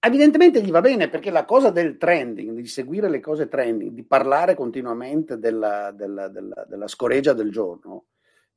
evidentemente 0.00 0.62
gli 0.62 0.70
va 0.70 0.80
bene 0.80 1.10
perché 1.10 1.30
la 1.30 1.44
cosa 1.44 1.68
del 1.68 1.98
trending, 1.98 2.52
di 2.52 2.66
seguire 2.66 3.10
le 3.10 3.20
cose 3.20 3.48
trending, 3.48 3.90
di 3.90 4.02
parlare 4.02 4.54
continuamente 4.54 5.36
della, 5.36 5.90
della, 5.90 6.28
della, 6.28 6.64
della 6.66 6.88
scoreggia 6.88 7.34
del 7.34 7.50
giorno, 7.50 8.06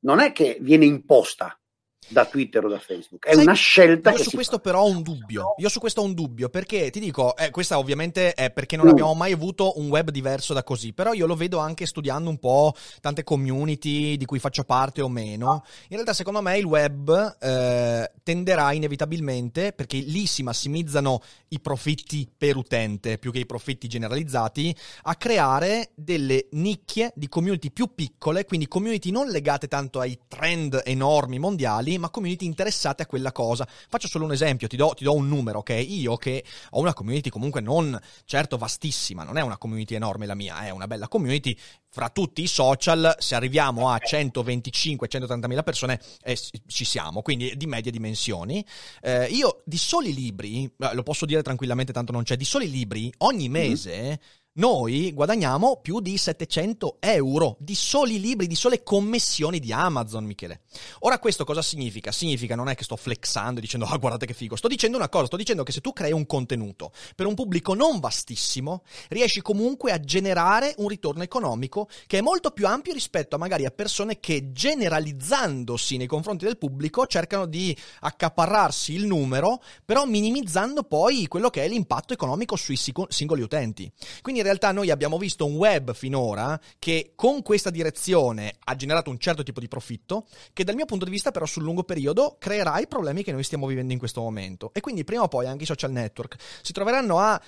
non 0.05 0.21
è 0.21 0.31
che 0.31 0.57
viene 0.61 0.85
imposta 0.85 1.60
da 2.07 2.25
Twitter 2.25 2.65
o 2.65 2.69
da 2.69 2.79
Facebook. 2.79 3.25
È 3.25 3.33
Sai, 3.33 3.43
una 3.43 3.53
scelta. 3.53 4.11
Io 4.11 4.17
su 4.17 4.31
questo 4.31 4.57
fa. 4.57 4.61
però 4.61 4.81
ho 4.81 4.89
un 4.89 5.01
dubbio. 5.01 5.55
Io 5.57 5.69
su 5.69 5.79
questo 5.79 6.01
ho 6.01 6.03
un 6.03 6.13
dubbio 6.13 6.49
perché 6.49 6.89
ti 6.89 6.99
dico, 6.99 7.35
eh, 7.37 7.49
questa 7.51 7.77
ovviamente 7.77 8.33
è 8.33 8.51
perché 8.51 8.75
non 8.75 8.87
mm. 8.87 8.89
abbiamo 8.89 9.13
mai 9.13 9.31
avuto 9.31 9.79
un 9.79 9.87
web 9.87 10.09
diverso 10.09 10.53
da 10.53 10.63
così. 10.63 10.93
Però 10.93 11.13
io 11.13 11.25
lo 11.25 11.35
vedo 11.35 11.59
anche 11.59 11.85
studiando 11.85 12.29
un 12.29 12.37
po' 12.37 12.73
tante 12.99 13.23
community 13.23 14.17
di 14.17 14.25
cui 14.25 14.39
faccio 14.39 14.63
parte 14.63 15.01
o 15.01 15.07
meno. 15.07 15.63
In 15.83 15.95
realtà, 15.95 16.13
secondo 16.13 16.41
me, 16.41 16.57
il 16.57 16.65
web 16.65 17.37
eh, 17.39 18.11
tenderà 18.23 18.73
inevitabilmente, 18.73 19.71
perché 19.71 19.97
lì 19.97 20.25
si 20.25 20.43
massimizzano 20.43 21.21
i 21.49 21.59
profitti 21.59 22.29
per 22.35 22.57
utente 22.57 23.17
più 23.17 23.31
che 23.31 23.39
i 23.39 23.45
profitti 23.45 23.87
generalizzati, 23.87 24.75
a 25.03 25.15
creare 25.15 25.91
delle 25.95 26.47
nicchie 26.51 27.11
di 27.15 27.29
community 27.29 27.71
più 27.71 27.93
piccole, 27.93 28.45
quindi 28.45 28.67
community 28.67 29.11
non 29.11 29.27
legate 29.27 29.67
tanto 29.67 29.99
ai 29.99 30.17
trend 30.27 30.81
enormi 30.83 31.39
mondiali 31.39 31.90
ma 31.97 32.09
community 32.09 32.45
interessate 32.45 33.03
a 33.03 33.05
quella 33.05 33.31
cosa. 33.31 33.67
Faccio 33.89 34.07
solo 34.07 34.25
un 34.25 34.31
esempio, 34.31 34.67
ti 34.67 34.75
do, 34.75 34.93
ti 34.95 35.03
do 35.03 35.13
un 35.13 35.27
numero, 35.27 35.59
ok? 35.59 35.69
Io 35.87 36.17
che 36.17 36.43
ho 36.71 36.79
una 36.79 36.93
community 36.93 37.29
comunque 37.29 37.61
non 37.61 37.99
certo 38.25 38.57
vastissima, 38.57 39.23
non 39.23 39.37
è 39.37 39.41
una 39.41 39.57
community 39.57 39.95
enorme 39.95 40.25
la 40.25 40.35
mia, 40.35 40.65
è 40.65 40.69
una 40.69 40.87
bella 40.87 41.07
community, 41.07 41.57
fra 41.93 42.09
tutti 42.09 42.41
i 42.41 42.47
social, 42.47 43.15
se 43.19 43.35
arriviamo 43.35 43.89
a 43.89 43.97
125-130 43.97 45.47
mila 45.47 45.61
persone, 45.61 45.99
eh, 46.23 46.39
ci 46.67 46.85
siamo, 46.85 47.21
quindi 47.21 47.55
di 47.57 47.67
medie 47.67 47.91
dimensioni. 47.91 48.65
Eh, 49.01 49.25
io 49.25 49.61
di 49.65 49.77
soli 49.77 50.13
libri, 50.13 50.63
eh, 50.63 50.93
lo 50.93 51.03
posso 51.03 51.25
dire 51.25 51.43
tranquillamente, 51.43 51.91
tanto 51.91 52.13
non 52.13 52.23
c'è, 52.23 52.37
di 52.37 52.45
soli 52.45 52.69
libri, 52.69 53.13
ogni 53.19 53.49
mm-hmm. 53.49 53.69
mese... 53.69 54.01
Mm-hmm 54.01 54.13
noi 54.53 55.13
guadagniamo 55.13 55.79
più 55.81 56.01
di 56.01 56.17
700 56.17 56.97
euro 56.99 57.55
di 57.57 57.73
soli 57.73 58.19
libri, 58.19 58.47
di 58.47 58.55
sole 58.55 58.83
commissioni 58.83 59.59
di 59.59 59.71
Amazon, 59.71 60.25
Michele. 60.25 60.63
Ora 60.99 61.19
questo 61.19 61.45
cosa 61.45 61.61
significa? 61.61 62.11
Significa 62.11 62.53
non 62.53 62.67
è 62.67 62.75
che 62.75 62.83
sto 62.83 62.97
flexando 62.97 63.61
dicendo 63.61 63.85
ah 63.85 63.95
guardate 63.95 64.25
che 64.25 64.33
figo, 64.33 64.57
sto 64.57 64.67
dicendo 64.67 64.97
una 64.97 65.07
cosa, 65.07 65.27
sto 65.27 65.37
dicendo 65.37 65.63
che 65.63 65.71
se 65.71 65.79
tu 65.79 65.93
crei 65.93 66.11
un 66.11 66.25
contenuto 66.25 66.91
per 67.15 67.27
un 67.27 67.33
pubblico 67.33 67.73
non 67.73 68.01
vastissimo, 68.01 68.83
riesci 69.07 69.41
comunque 69.41 69.93
a 69.93 70.01
generare 70.01 70.73
un 70.79 70.89
ritorno 70.89 71.23
economico 71.23 71.87
che 72.05 72.17
è 72.17 72.21
molto 72.21 72.51
più 72.51 72.67
ampio 72.67 72.91
rispetto 72.91 73.37
a 73.37 73.39
magari 73.39 73.65
a 73.65 73.71
persone 73.71 74.19
che 74.19 74.51
generalizzandosi 74.51 75.95
nei 75.95 76.07
confronti 76.07 76.43
del 76.43 76.57
pubblico 76.57 77.07
cercano 77.07 77.45
di 77.45 77.73
accaparrarsi 78.01 78.93
il 78.93 79.05
numero, 79.05 79.61
però 79.85 80.03
minimizzando 80.05 80.83
poi 80.83 81.27
quello 81.27 81.49
che 81.49 81.63
è 81.63 81.69
l'impatto 81.69 82.11
economico 82.11 82.57
sui 82.57 82.75
singoli 82.75 83.41
utenti. 83.41 83.89
Quindi 84.21 84.39
in 84.41 84.47
realtà 84.47 84.71
noi 84.71 84.91
abbiamo 84.91 85.17
visto 85.17 85.45
un 85.45 85.55
web 85.55 85.93
finora 85.93 86.59
che 86.77 87.13
con 87.15 87.41
questa 87.41 87.69
direzione 87.69 88.53
ha 88.65 88.75
generato 88.75 89.09
un 89.09 89.17
certo 89.17 89.43
tipo 89.43 89.59
di 89.59 89.67
profitto, 89.67 90.27
che 90.53 90.63
dal 90.63 90.75
mio 90.75 90.85
punto 90.85 91.05
di 91.05 91.11
vista 91.11 91.31
però 91.31 91.45
sul 91.45 91.63
lungo 91.63 91.83
periodo 91.83 92.35
creerà 92.39 92.79
i 92.79 92.87
problemi 92.87 93.23
che 93.23 93.31
noi 93.31 93.43
stiamo 93.43 93.67
vivendo 93.67 93.93
in 93.93 93.99
questo 93.99 94.21
momento. 94.21 94.71
E 94.73 94.81
quindi 94.81 95.03
prima 95.03 95.23
o 95.23 95.27
poi 95.27 95.47
anche 95.47 95.63
i 95.63 95.67
social 95.67 95.91
network 95.91 96.35
si 96.61 96.73
troveranno 96.73 97.19
a 97.19 97.41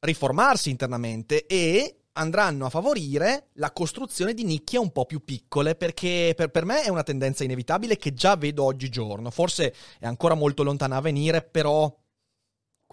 riformarsi 0.00 0.70
internamente 0.70 1.46
e 1.46 1.96
andranno 2.14 2.66
a 2.66 2.70
favorire 2.70 3.48
la 3.54 3.70
costruzione 3.70 4.34
di 4.34 4.44
nicchie 4.44 4.78
un 4.78 4.90
po' 4.92 5.06
più 5.06 5.24
piccole, 5.24 5.74
perché 5.74 6.34
per, 6.36 6.50
per, 6.50 6.64
me 6.64 6.82
è 6.82 6.90
una 6.90 7.02
tendenza 7.02 7.44
inevitabile 7.44 7.96
che 7.96 8.12
già 8.12 8.36
vedo 8.36 8.64
oggigiorno. 8.64 9.30
Forse 9.30 9.74
è 9.98 10.06
ancora 10.06 10.34
molto 10.34 10.62
lontana 10.62 10.96
a 10.96 11.00
venire, 11.00 11.42
però... 11.42 11.94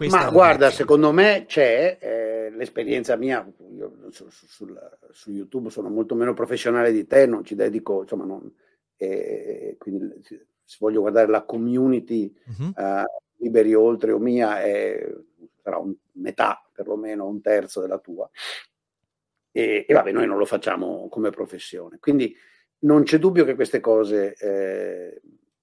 Ma 0.08 0.30
guarda, 0.30 0.72
secondo 0.72 1.12
me 1.12 1.44
c'è, 1.46 1.98
eh, 2.00 2.29
l'esperienza 2.50 3.16
mia, 3.16 3.48
io 3.76 4.10
su, 4.10 4.30
su, 4.30 4.68
su, 5.12 5.32
YouTube 5.32 5.70
sono 5.70 5.90
molto 5.90 6.16
meno 6.16 6.34
professionale 6.34 6.92
di 6.92 7.06
te, 7.08 7.26
non 7.26 7.44
ci 7.44 7.56
dedico, 7.56 8.02
insomma, 8.02 8.26
non, 8.26 8.52
eh, 8.98 9.76
quindi 9.78 10.22
se 10.24 10.78
voglio 10.80 11.02
guardare 11.02 11.28
la 11.28 11.44
community 11.44 12.34
uh-huh. 12.46 12.74
uh, 12.76 13.04
Liberi 13.38 13.74
Oltre 13.74 14.12
o 14.12 14.20
mia, 14.20 14.62
è, 14.62 15.04
sarà 15.62 15.78
un, 15.78 15.94
metà, 16.14 16.64
perlomeno 16.74 17.28
un 17.28 17.42
terzo 17.42 17.82
della 17.82 18.00
tua. 18.00 18.30
E, 19.52 19.86
e, 19.88 19.94
vabbè, 19.94 20.12
noi 20.12 20.28
non 20.28 20.38
lo 20.38 20.46
facciamo 20.46 21.08
come 21.10 21.30
professione. 21.30 21.98
Quindi 22.00 22.36
non 22.80 23.04
c'è 23.04 23.18
dubbio 23.18 23.46
che 23.46 23.56
queste 23.56 23.80
cose 23.80 24.36
eh, 24.36 25.22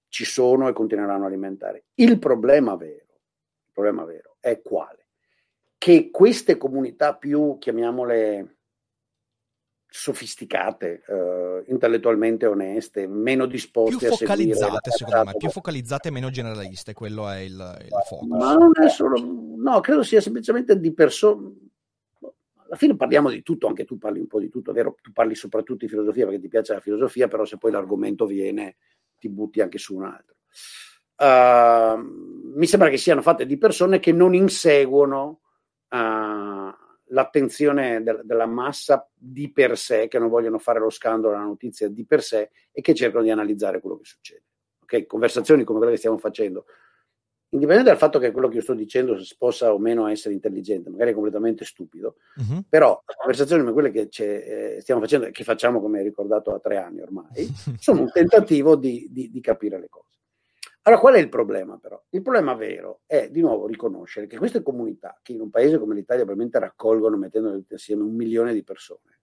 ci 0.09 0.25
sono 0.25 0.69
e 0.69 0.73
continueranno 0.73 1.25
a 1.25 1.27
alimentare. 1.29 1.85
Il 1.95 2.19
problema 2.19 2.77
vero, 2.77 3.21
il 3.67 3.73
problema 3.73 4.05
vero 4.05 4.37
è 4.41 4.61
quale? 4.63 5.06
Che 5.79 6.11
queste 6.11 6.57
comunità 6.57 7.15
più, 7.15 7.57
chiamiamole 7.59 8.57
sofisticate, 9.89 11.03
uh, 11.07 11.71
intellettualmente 11.71 12.47
oneste, 12.47 13.07
meno 13.07 13.47
disposte 13.47 13.97
più 13.97 14.09
a 14.09 14.17
focalizzate, 14.17 14.91
secondo 14.91 15.25
me, 15.25 15.37
più 15.37 15.49
focalizzate 15.49 16.09
e 16.09 16.11
meno 16.11 16.31
generaliste, 16.31 16.93
quello 16.93 17.29
è 17.29 17.39
il, 17.39 17.79
il 17.83 17.89
focus. 18.07 18.29
Ma 18.29 18.55
non 18.55 18.73
è 18.75 18.89
solo, 18.89 19.19
no, 19.19 19.81
credo 19.81 20.03
sia 20.03 20.21
semplicemente 20.21 20.79
di 20.79 20.93
persone. 20.93 21.55
Alla 22.67 22.77
fine 22.77 22.97
parliamo 22.97 23.31
di 23.31 23.43
tutto, 23.43 23.69
anche 23.69 23.85
tu 23.85 23.97
parli 23.97 24.19
un 24.19 24.27
po' 24.27 24.41
di 24.41 24.49
tutto, 24.49 24.73
è 24.73 24.75
vero? 24.75 24.97
Tu 25.01 25.13
parli 25.13 25.37
soprattutto 25.37 25.85
di 25.85 25.89
filosofia 25.89 26.25
perché 26.25 26.41
ti 26.41 26.49
piace 26.49 26.75
la 26.75 26.81
filosofia, 26.81 27.29
però 27.29 27.45
se 27.45 27.59
poi 27.59 27.71
l'argomento 27.71 28.27
viene, 28.27 28.77
ti 29.19 29.29
butti 29.29 29.61
anche 29.61 29.79
su 29.79 29.95
un 29.95 30.05
altro. 30.05 30.35
Uh, 31.17 31.99
mi 32.55 32.67
sembra 32.67 32.91
che 32.91 32.99
siano 32.99 33.23
fatte 33.23 33.47
di 33.47 33.57
persone 33.57 34.01
che 34.01 34.13
non 34.13 34.35
inseguono 34.35 35.41
l'attenzione 35.89 38.03
de- 38.03 38.21
della 38.25 38.47
massa 38.47 39.09
di 39.15 39.53
per 39.53 39.77
sé, 39.77 40.09
che 40.09 40.19
non 40.19 40.29
vogliono 40.29 40.59
fare 40.59 40.81
lo 40.81 40.91
scandalo 40.91 41.35
della 41.35 41.47
notizia 41.47 41.89
di 41.89 42.05
per 42.05 42.23
sé 42.23 42.51
e 42.73 42.81
che 42.81 42.95
cercano 42.95 43.23
di 43.23 43.31
analizzare 43.31 43.81
quello 43.81 43.99
che 43.99 44.05
succede. 44.05 44.43
Okay? 44.83 45.07
Conversazioni 45.07 45.65
come 45.65 45.79
quelle 45.79 45.93
che 45.93 45.99
stiamo 45.99 46.19
facendo, 46.19 46.67
indipendente 47.51 47.91
dal 47.91 47.99
fatto 47.99 48.19
che 48.19 48.33
quello 48.33 48.49
che 48.49 48.57
io 48.57 48.63
sto 48.63 48.75
dicendo 48.75 49.17
possa 49.39 49.73
o 49.73 49.79
meno 49.79 50.09
essere 50.09 50.35
intelligente, 50.35 50.91
magari 50.91 51.11
è 51.11 51.15
completamente 51.15 51.65
stupido, 51.65 52.17
uh-huh. 52.37 52.65
però 52.69 53.03
conversazioni 53.17 53.63
come 53.63 53.73
quelle 53.73 53.91
che 53.91 54.09
eh, 54.11 54.81
stiamo 54.81 55.01
facendo 55.01 55.27
e 55.27 55.31
che 55.31 55.45
facciamo, 55.45 55.81
come 55.81 55.99
hai 55.99 56.05
ricordato, 56.05 56.53
a 56.53 56.59
tre 56.59 56.79
anni 56.79 57.01
ormai, 57.01 57.49
sono 57.79 58.01
un 58.01 58.11
tentativo 58.11 58.77
di, 58.77 59.07
di, 59.11 59.31
di 59.31 59.41
capire 59.41 59.79
le 59.79 59.89
cose. 59.89 60.16
Allora, 60.87 61.01
qual 61.01 61.15
è 61.15 61.19
il 61.19 61.29
problema 61.29 61.79
però? 61.79 62.01
Il 62.11 62.23
problema 62.23 62.55
vero 62.55 63.01
è 63.07 63.29
di 63.29 63.41
nuovo 63.41 63.67
riconoscere 63.67 64.29
che 64.29 64.39
queste 64.39 64.63
comunità, 64.63 65.19
che 65.21 65.33
in 65.33 65.41
un 65.41 65.51
paese 65.51 65.79
come 65.79 65.97
l'Italia 65.97 66.23
probabilmente 66.23 66.61
raccolgono, 66.61 67.17
mettendo 67.17 67.61
insieme 67.69 68.05
un 68.05 68.15
milione 68.15 68.55
di 68.55 68.63
persone, 68.63 69.19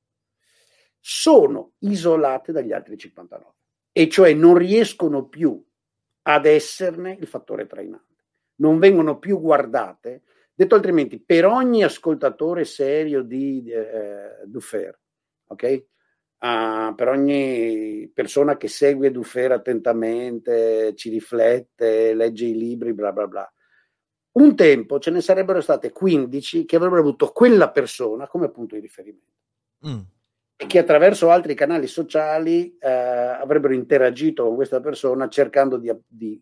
sono 1.00 1.74
isolate 1.80 2.52
dagli 2.52 2.74
altri 2.74 2.98
59, 2.98 3.54
e 3.94 4.10
cioè 4.10 4.34
non 4.34 4.58
riescono 4.58 5.28
più 5.28 5.64
ad 6.24 6.46
esserne 6.46 7.16
il 7.18 7.28
fattore 7.28 7.66
trainante, 7.66 8.26
non 8.56 8.78
vengono 8.78 9.18
più 9.18 9.40
guardate. 9.40 10.24
Detto 10.54 10.76
altrimenti, 10.76 11.22
per 11.22 11.46
ogni 11.46 11.82
ascoltatore 11.82 12.66
serio 12.66 13.22
di 13.22 13.64
eh, 13.72 14.44
Dufer, 14.46 15.00
ok? 15.48 15.86
Uh, 16.44 16.94
per 16.94 17.08
ogni 17.08 18.10
persona 18.14 18.58
che 18.58 18.68
segue 18.68 19.12
Dufer 19.12 19.54
attentamente, 19.54 20.94
ci 20.96 21.10
riflette, 21.10 22.14
legge 22.14 22.46
i 22.46 22.58
libri, 22.58 22.94
bla 22.94 23.14
bla 23.14 23.28
bla. 23.28 23.54
Un 24.34 24.56
tempo 24.56 25.00
ce 25.00 25.12
ne 25.12 25.22
sarebbero 25.22 25.62
state 25.62 25.92
15 25.92 26.66
che 26.66 26.76
avrebbero 26.76 27.02
avuto 27.02 27.32
quella 27.32 27.70
persona 27.70 28.28
come 28.28 28.50
punto 28.50 28.74
di 28.74 28.82
riferimento 28.82 29.32
mm. 29.88 30.00
e 30.56 30.66
che 30.66 30.80
attraverso 30.80 31.30
altri 31.30 31.54
canali 31.54 31.86
sociali 31.86 32.76
uh, 32.82 32.88
avrebbero 32.88 33.76
interagito 33.76 34.44
con 34.46 34.56
questa 34.56 34.80
persona 34.80 35.30
cercando 35.30 35.78
di, 35.78 35.92
di 36.08 36.42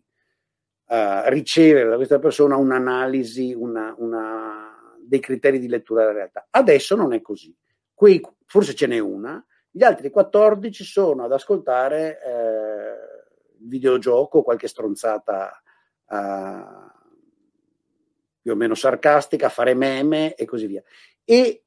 uh, 0.86 1.28
ricevere 1.28 1.90
da 1.90 1.96
questa 1.96 2.18
persona 2.18 2.56
un'analisi, 2.56 3.52
una, 3.52 3.94
una, 3.98 4.96
dei 5.04 5.20
criteri 5.20 5.58
di 5.58 5.68
lettura 5.68 6.00
della 6.00 6.14
realtà. 6.14 6.46
Adesso 6.48 6.96
non 6.96 7.12
è 7.12 7.20
così. 7.20 7.54
Quei, 7.92 8.22
forse 8.46 8.74
ce 8.74 8.86
n'è 8.86 9.00
una, 9.00 9.44
Gli 9.74 9.82
altri 9.84 10.10
14 10.10 10.84
sono 10.84 11.24
ad 11.24 11.32
ascoltare 11.32 12.20
eh, 12.22 12.94
videogioco, 13.60 14.42
qualche 14.42 14.68
stronzata 14.68 15.50
eh, 16.10 16.64
più 18.42 18.52
o 18.52 18.54
meno 18.54 18.74
sarcastica, 18.74 19.48
fare 19.48 19.72
meme 19.72 20.34
e 20.34 20.44
così 20.44 20.66
via. 20.66 20.82
E 21.24 21.64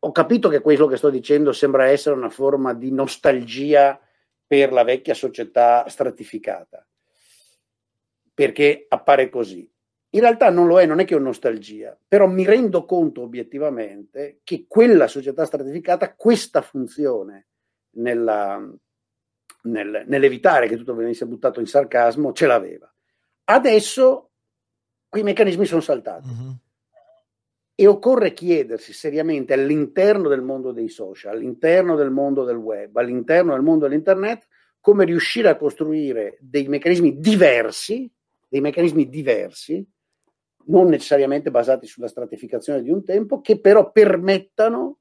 ho 0.00 0.12
capito 0.12 0.50
che 0.50 0.60
quello 0.60 0.86
che 0.86 0.98
sto 0.98 1.08
dicendo 1.08 1.52
sembra 1.52 1.86
essere 1.86 2.14
una 2.14 2.28
forma 2.28 2.74
di 2.74 2.92
nostalgia 2.92 3.98
per 4.46 4.70
la 4.70 4.84
vecchia 4.84 5.14
società 5.14 5.88
stratificata, 5.88 6.86
perché 8.34 8.84
appare 8.86 9.30
così. 9.30 9.70
In 10.10 10.20
realtà 10.20 10.50
non 10.50 10.66
lo 10.66 10.80
è, 10.80 10.86
non 10.86 11.00
è 11.00 11.04
che 11.04 11.14
ho 11.14 11.18
nostalgia, 11.18 11.98
però 12.08 12.26
mi 12.26 12.44
rendo 12.44 12.86
conto 12.86 13.20
obiettivamente 13.20 14.40
che 14.42 14.64
quella 14.66 15.06
società 15.06 15.44
stratificata 15.44 16.14
questa 16.14 16.62
funzione 16.62 17.48
nella, 17.96 18.58
nel, 19.62 20.04
nell'evitare 20.06 20.66
che 20.66 20.76
tutto 20.76 20.94
venisse 20.94 21.26
buttato 21.26 21.60
in 21.60 21.66
sarcasmo 21.66 22.32
ce 22.32 22.46
l'aveva. 22.46 22.90
Adesso 23.44 24.30
quei 25.08 25.22
meccanismi 25.22 25.66
sono 25.66 25.80
saltati. 25.80 26.28
Mm-hmm. 26.28 26.50
E 27.74 27.86
occorre 27.86 28.32
chiedersi 28.32 28.92
seriamente 28.92 29.52
all'interno 29.52 30.28
del 30.28 30.42
mondo 30.42 30.72
dei 30.72 30.88
social, 30.88 31.36
all'interno 31.36 31.96
del 31.96 32.10
mondo 32.10 32.44
del 32.44 32.56
web, 32.56 32.96
all'interno 32.96 33.52
del 33.52 33.62
mondo 33.62 33.86
dell'internet, 33.86 34.46
come 34.80 35.04
riuscire 35.04 35.48
a 35.48 35.56
costruire 35.56 36.38
dei 36.40 36.66
meccanismi 36.66 37.20
diversi, 37.20 38.10
dei 38.48 38.60
meccanismi 38.60 39.08
diversi, 39.08 39.86
non 40.68 40.88
necessariamente 40.88 41.50
basati 41.50 41.86
sulla 41.86 42.08
stratificazione 42.08 42.82
di 42.82 42.90
un 42.90 43.04
tempo, 43.04 43.40
che 43.40 43.60
però 43.60 43.90
permettano 43.90 44.98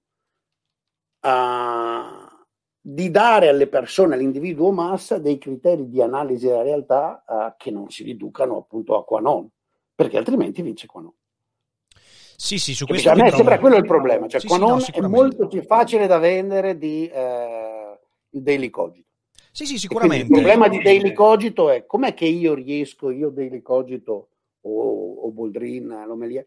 uh, 1.21 2.45
di 2.79 3.11
dare 3.11 3.47
alle 3.49 3.67
persone, 3.67 4.15
all'individuo 4.15 4.71
massa, 4.71 5.17
dei 5.17 5.37
criteri 5.37 5.87
di 5.89 6.01
analisi 6.01 6.47
della 6.47 6.61
realtà 6.61 7.23
uh, 7.27 7.53
che 7.57 7.71
non 7.71 7.89
si 7.89 8.03
riducano 8.03 8.57
appunto 8.57 8.97
a 8.97 9.03
qua 9.03 9.19
non, 9.19 9.49
perché 9.93 10.17
altrimenti 10.17 10.61
vince 10.61 10.87
qua 10.87 11.01
non. 11.01 11.13
Sì, 12.39 12.59
sì, 12.59 12.75
su 12.75 12.85
questo. 12.85 13.09
A 13.09 13.15
me 13.15 13.31
sembra 13.31 13.57
quello 13.57 13.77
il 13.77 13.85
problema, 13.85 14.27
cioè 14.27 14.39
sì, 14.39 14.47
qua 14.47 14.57
sì, 14.57 14.61
non 14.61 14.77
no, 14.77 14.85
è 14.85 15.01
molto 15.09 15.47
più 15.47 15.63
facile 15.63 16.05
da 16.05 16.19
vendere 16.19 16.77
di 16.77 17.07
eh, 17.07 17.99
il 18.29 18.41
Daily 18.43 18.69
Cogito. 18.69 19.07
Sì, 19.51 19.65
sì, 19.65 19.79
sicuramente. 19.79 20.25
Il 20.25 20.31
problema 20.31 20.67
di 20.67 20.79
Daily 20.83 21.13
Cogito 21.13 21.71
è 21.71 21.87
com'è 21.87 22.13
che 22.13 22.25
io 22.25 22.53
riesco, 22.53 23.09
io 23.09 23.31
Daily 23.31 23.63
Cogito 23.63 24.29
o, 24.67 25.25
o 25.25 25.31
Boldrin, 25.31 26.03
l'Omelia, 26.05 26.43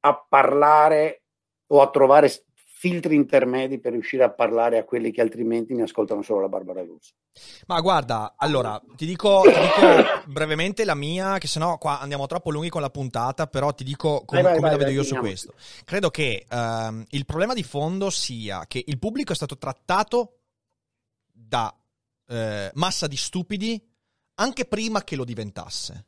a 0.00 0.26
parlare 0.28 1.22
o 1.68 1.80
a 1.80 1.90
trovare 1.90 2.28
filtri 2.80 3.14
intermedi 3.14 3.78
per 3.78 3.92
riuscire 3.92 4.24
a 4.24 4.30
parlare 4.30 4.78
a 4.78 4.84
quelli 4.84 5.10
che 5.10 5.20
altrimenti 5.20 5.74
mi 5.74 5.82
ascoltano 5.82 6.22
solo 6.22 6.40
la 6.40 6.48
Barbara 6.48 6.82
Russa. 6.82 7.12
Ma 7.66 7.78
guarda, 7.82 8.36
allora 8.38 8.80
ti 8.96 9.04
dico, 9.04 9.42
ti 9.42 9.50
dico 9.50 10.22
brevemente 10.32 10.86
la 10.86 10.94
mia, 10.94 11.36
che 11.36 11.46
sennò 11.46 11.76
qua 11.76 12.00
andiamo 12.00 12.24
troppo 12.24 12.50
lunghi 12.50 12.70
con 12.70 12.80
la 12.80 12.88
puntata, 12.88 13.46
però 13.48 13.74
ti 13.74 13.84
dico 13.84 14.24
com- 14.24 14.40
vai, 14.40 14.42
vai, 14.42 14.54
come 14.56 14.70
vai, 14.70 14.78
la 14.78 14.84
vedo 14.84 14.96
io 14.98 15.02
su 15.02 15.14
questo. 15.16 15.52
Credo 15.84 16.08
che 16.08 16.46
um, 16.50 17.04
il 17.10 17.26
problema 17.26 17.52
di 17.52 17.62
fondo 17.62 18.08
sia 18.08 18.64
che 18.66 18.82
il 18.86 18.98
pubblico 18.98 19.32
è 19.32 19.36
stato 19.36 19.58
trattato 19.58 20.38
da 21.30 21.78
eh, 22.28 22.70
massa 22.72 23.06
di 23.06 23.16
stupidi 23.16 23.88
anche 24.36 24.64
prima 24.64 25.04
che 25.04 25.16
lo 25.16 25.24
diventasse. 25.24 26.06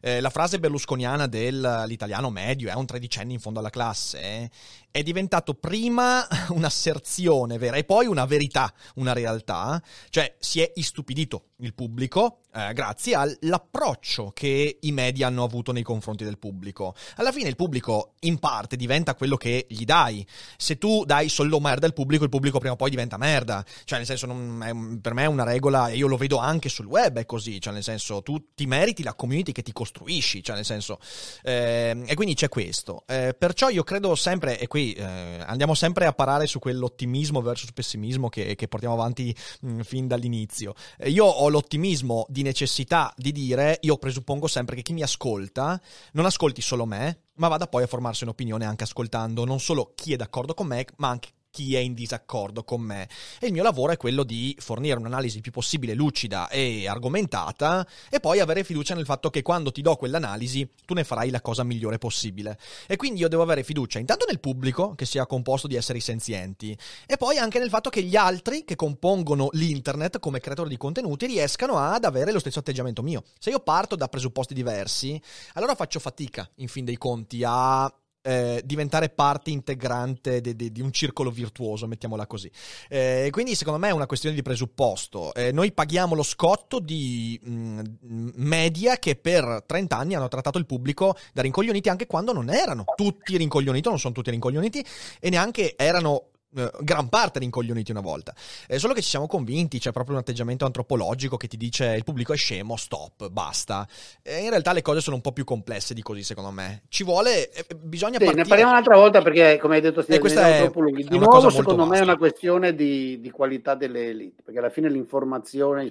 Eh, 0.00 0.20
la 0.20 0.30
frase 0.30 0.58
berlusconiana 0.58 1.26
dell'italiano 1.26 2.30
medio 2.30 2.70
è 2.70 2.74
un 2.74 2.86
tredicenne 2.86 3.32
in 3.32 3.40
fondo 3.40 3.58
alla 3.58 3.70
classe 3.70 4.20
eh, 4.20 4.50
è 4.90 5.02
diventato 5.02 5.54
prima 5.54 6.26
un'asserzione 6.50 7.58
vera 7.58 7.76
e 7.76 7.84
poi 7.84 8.06
una 8.06 8.24
verità, 8.24 8.72
una 8.94 9.12
realtà, 9.12 9.82
cioè 10.10 10.34
si 10.38 10.60
è 10.60 10.70
istupidito 10.74 11.50
il 11.58 11.74
pubblico 11.74 12.40
eh, 12.58 12.72
grazie 12.72 13.14
all'approccio 13.14 14.32
che 14.34 14.78
i 14.80 14.90
media 14.90 15.26
hanno 15.26 15.44
avuto 15.44 15.70
nei 15.70 15.82
confronti 15.82 16.24
del 16.24 16.38
pubblico. 16.38 16.94
Alla 17.16 17.30
fine 17.30 17.48
il 17.48 17.56
pubblico 17.56 18.14
in 18.20 18.38
parte 18.38 18.74
diventa 18.74 19.14
quello 19.14 19.36
che 19.36 19.66
gli 19.68 19.84
dai. 19.84 20.26
Se 20.56 20.76
tu 20.76 21.04
dai 21.04 21.28
solo 21.28 21.60
merda 21.60 21.86
al 21.86 21.92
pubblico, 21.92 22.24
il 22.24 22.30
pubblico 22.30 22.58
prima 22.58 22.72
o 22.74 22.76
poi 22.76 22.90
diventa 22.90 23.16
merda. 23.16 23.64
Cioè, 23.84 23.98
nel 23.98 24.06
senso, 24.06 24.26
non, 24.26 24.98
per 25.00 25.14
me 25.14 25.22
è 25.24 25.26
una 25.26 25.44
regola, 25.44 25.88
e 25.88 25.96
io 25.96 26.08
lo 26.08 26.16
vedo 26.16 26.38
anche 26.38 26.68
sul 26.68 26.86
web, 26.86 27.18
è 27.18 27.26
così. 27.26 27.60
Cioè, 27.60 27.72
nel 27.72 27.84
senso, 27.84 28.22
tu 28.22 28.52
ti 28.54 28.66
meriti 28.66 29.02
la 29.02 29.14
community 29.14 29.52
che 29.52 29.62
ti 29.62 29.72
costruisci. 29.72 30.42
Cioè, 30.42 30.56
nel 30.56 30.64
senso, 30.64 30.98
eh, 31.42 32.02
e 32.06 32.14
quindi 32.14 32.34
c'è 32.34 32.48
questo. 32.48 33.04
Eh, 33.06 33.36
perciò 33.38 33.68
io 33.68 33.84
credo 33.84 34.14
sempre, 34.14 34.58
e 34.58 34.66
qui 34.78 34.92
eh, 34.92 35.42
andiamo 35.44 35.74
sempre 35.74 36.06
a 36.06 36.12
parare 36.12 36.46
su 36.46 36.60
quell'ottimismo 36.60 37.40
versus 37.42 37.72
pessimismo 37.72 38.28
che, 38.28 38.54
che 38.54 38.68
portiamo 38.68 38.94
avanti 38.94 39.34
mh, 39.62 39.80
fin 39.80 40.06
dall'inizio. 40.06 40.74
Eh, 40.96 41.10
io 41.10 41.24
ho 41.24 41.48
l'ottimismo 41.48 42.24
di 42.28 42.42
necessità 42.42 43.12
di 43.16 43.32
dire, 43.32 43.78
io 43.82 43.96
presuppongo 43.96 44.46
sempre 44.46 44.76
che 44.76 44.82
chi 44.82 44.92
mi 44.92 45.02
ascolta 45.02 45.80
non 46.12 46.26
ascolti 46.26 46.60
solo 46.62 46.86
me, 46.86 47.22
ma 47.34 47.48
vada 47.48 47.66
poi 47.66 47.82
a 47.82 47.86
formarsi 47.88 48.22
un'opinione 48.22 48.64
anche 48.64 48.84
ascoltando 48.84 49.44
non 49.44 49.58
solo 49.58 49.92
chi 49.96 50.12
è 50.12 50.16
d'accordo 50.16 50.54
con 50.54 50.68
me, 50.68 50.86
ma 50.98 51.08
anche 51.08 51.30
chi 51.50 51.74
è 51.74 51.78
in 51.78 51.94
disaccordo 51.94 52.64
con 52.64 52.80
me. 52.80 53.08
E 53.40 53.46
il 53.46 53.52
mio 53.52 53.62
lavoro 53.62 53.92
è 53.92 53.96
quello 53.96 54.22
di 54.22 54.56
fornire 54.58 54.98
un'analisi 54.98 55.36
il 55.36 55.42
più 55.42 55.52
possibile 55.52 55.94
lucida 55.94 56.48
e 56.48 56.86
argomentata 56.86 57.86
e 58.10 58.20
poi 58.20 58.40
avere 58.40 58.64
fiducia 58.64 58.94
nel 58.94 59.04
fatto 59.04 59.30
che 59.30 59.42
quando 59.42 59.72
ti 59.72 59.82
do 59.82 59.96
quell'analisi 59.96 60.68
tu 60.84 60.94
ne 60.94 61.04
farai 61.04 61.30
la 61.30 61.40
cosa 61.40 61.64
migliore 61.64 61.98
possibile. 61.98 62.58
E 62.86 62.96
quindi 62.96 63.20
io 63.20 63.28
devo 63.28 63.42
avere 63.42 63.62
fiducia 63.62 63.98
intanto 63.98 64.26
nel 64.26 64.40
pubblico, 64.40 64.94
che 64.94 65.06
sia 65.06 65.26
composto 65.26 65.66
di 65.66 65.76
esseri 65.76 66.00
senzienti, 66.00 66.76
e 67.06 67.16
poi 67.16 67.38
anche 67.38 67.58
nel 67.58 67.68
fatto 67.70 67.90
che 67.90 68.02
gli 68.02 68.16
altri 68.16 68.64
che 68.64 68.76
compongono 68.76 69.48
l'internet 69.52 70.18
come 70.18 70.40
creatori 70.40 70.68
di 70.68 70.76
contenuti 70.76 71.26
riescano 71.26 71.78
ad 71.78 72.04
avere 72.04 72.32
lo 72.32 72.38
stesso 72.38 72.58
atteggiamento 72.58 73.02
mio. 73.02 73.22
Se 73.38 73.50
io 73.50 73.60
parto 73.60 73.96
da 73.96 74.08
presupposti 74.08 74.54
diversi, 74.54 75.20
allora 75.54 75.74
faccio 75.74 75.98
fatica, 75.98 76.48
in 76.56 76.68
fin 76.68 76.84
dei 76.84 76.96
conti, 76.96 77.42
a 77.44 77.92
eh, 78.28 78.60
diventare 78.62 79.08
parte 79.08 79.48
integrante 79.48 80.42
di, 80.42 80.54
di, 80.54 80.70
di, 80.70 80.82
un 80.82 80.92
circolo 80.92 81.30
virtuoso, 81.30 81.86
mettiamola 81.86 82.26
così. 82.26 82.50
Eh, 82.90 83.28
quindi 83.30 83.54
secondo 83.54 83.78
me 83.78 83.88
è 83.88 83.92
una 83.92 84.04
questione 84.04 84.34
di 84.34 84.42
presupposto. 84.42 85.32
Eh, 85.32 85.50
noi 85.50 85.72
paghiamo 85.72 86.14
lo 86.14 86.22
scotto 86.22 86.78
di 86.78 87.40
mh, 87.42 87.80
mm, 88.04 88.28
media 88.34 88.98
che 88.98 89.16
per 89.16 89.64
30 89.66 89.96
anni 89.96 90.14
hanno 90.14 90.28
trattato 90.28 90.58
il 90.58 90.66
pubblico 90.66 91.16
da 91.32 91.40
rincoglioniti 91.40 91.88
anche 91.88 92.06
quando 92.06 92.34
non 92.34 92.50
erano 92.50 92.84
tutti 92.94 93.38
rincoglioniti, 93.38 93.88
non 93.88 93.98
sono 93.98 94.12
tutti 94.12 94.30
rincoglioniti 94.30 94.84
e 95.20 95.30
neanche 95.30 95.74
erano 95.74 96.32
eh, 96.56 96.70
gran 96.80 97.08
parte 97.08 97.38
rincoglioniti 97.40 97.90
una 97.90 98.00
volta. 98.00 98.34
È 98.66 98.78
solo 98.78 98.94
che 98.94 99.02
ci 99.02 99.08
siamo 99.08 99.26
convinti, 99.26 99.78
c'è 99.78 99.92
proprio 99.92 100.14
un 100.14 100.20
atteggiamento 100.20 100.64
antropologico 100.64 101.36
che 101.36 101.46
ti 101.46 101.56
dice 101.56 101.94
il 101.94 102.04
pubblico 102.04 102.32
è 102.32 102.36
scemo, 102.36 102.76
stop, 102.76 103.28
basta. 103.28 103.86
E 104.22 104.42
in 104.42 104.50
realtà 104.50 104.72
le 104.72 104.82
cose 104.82 105.00
sono 105.00 105.16
un 105.16 105.22
po' 105.22 105.32
più 105.32 105.44
complesse 105.44 105.94
di 105.94 106.02
così, 106.02 106.22
secondo 106.22 106.50
me. 106.50 106.84
Ci 106.88 107.04
vuole, 107.04 107.50
eh, 107.50 107.66
bisogna 107.76 108.18
sì, 108.18 108.24
partire... 108.24 108.42
Ne 108.42 108.48
parliamo 108.48 108.70
un'altra 108.70 108.96
volta 108.96 109.22
perché, 109.22 109.58
come 109.58 109.76
hai 109.76 109.80
detto, 109.80 110.02
stiamo 110.02 110.26
è, 110.26 110.58
troppo 110.62 110.80
lunghi. 110.80 111.04
Di 111.04 111.18
nuovo, 111.18 111.50
secondo 111.50 111.86
me, 111.86 111.98
è 111.98 112.02
una 112.02 112.16
questione 112.16 112.74
di, 112.74 113.20
di, 113.20 113.30
qualità 113.30 113.74
delle 113.74 114.08
elite, 114.08 114.42
perché 114.42 114.58
alla 114.58 114.70
fine 114.70 114.88
l'informazione 114.88 115.90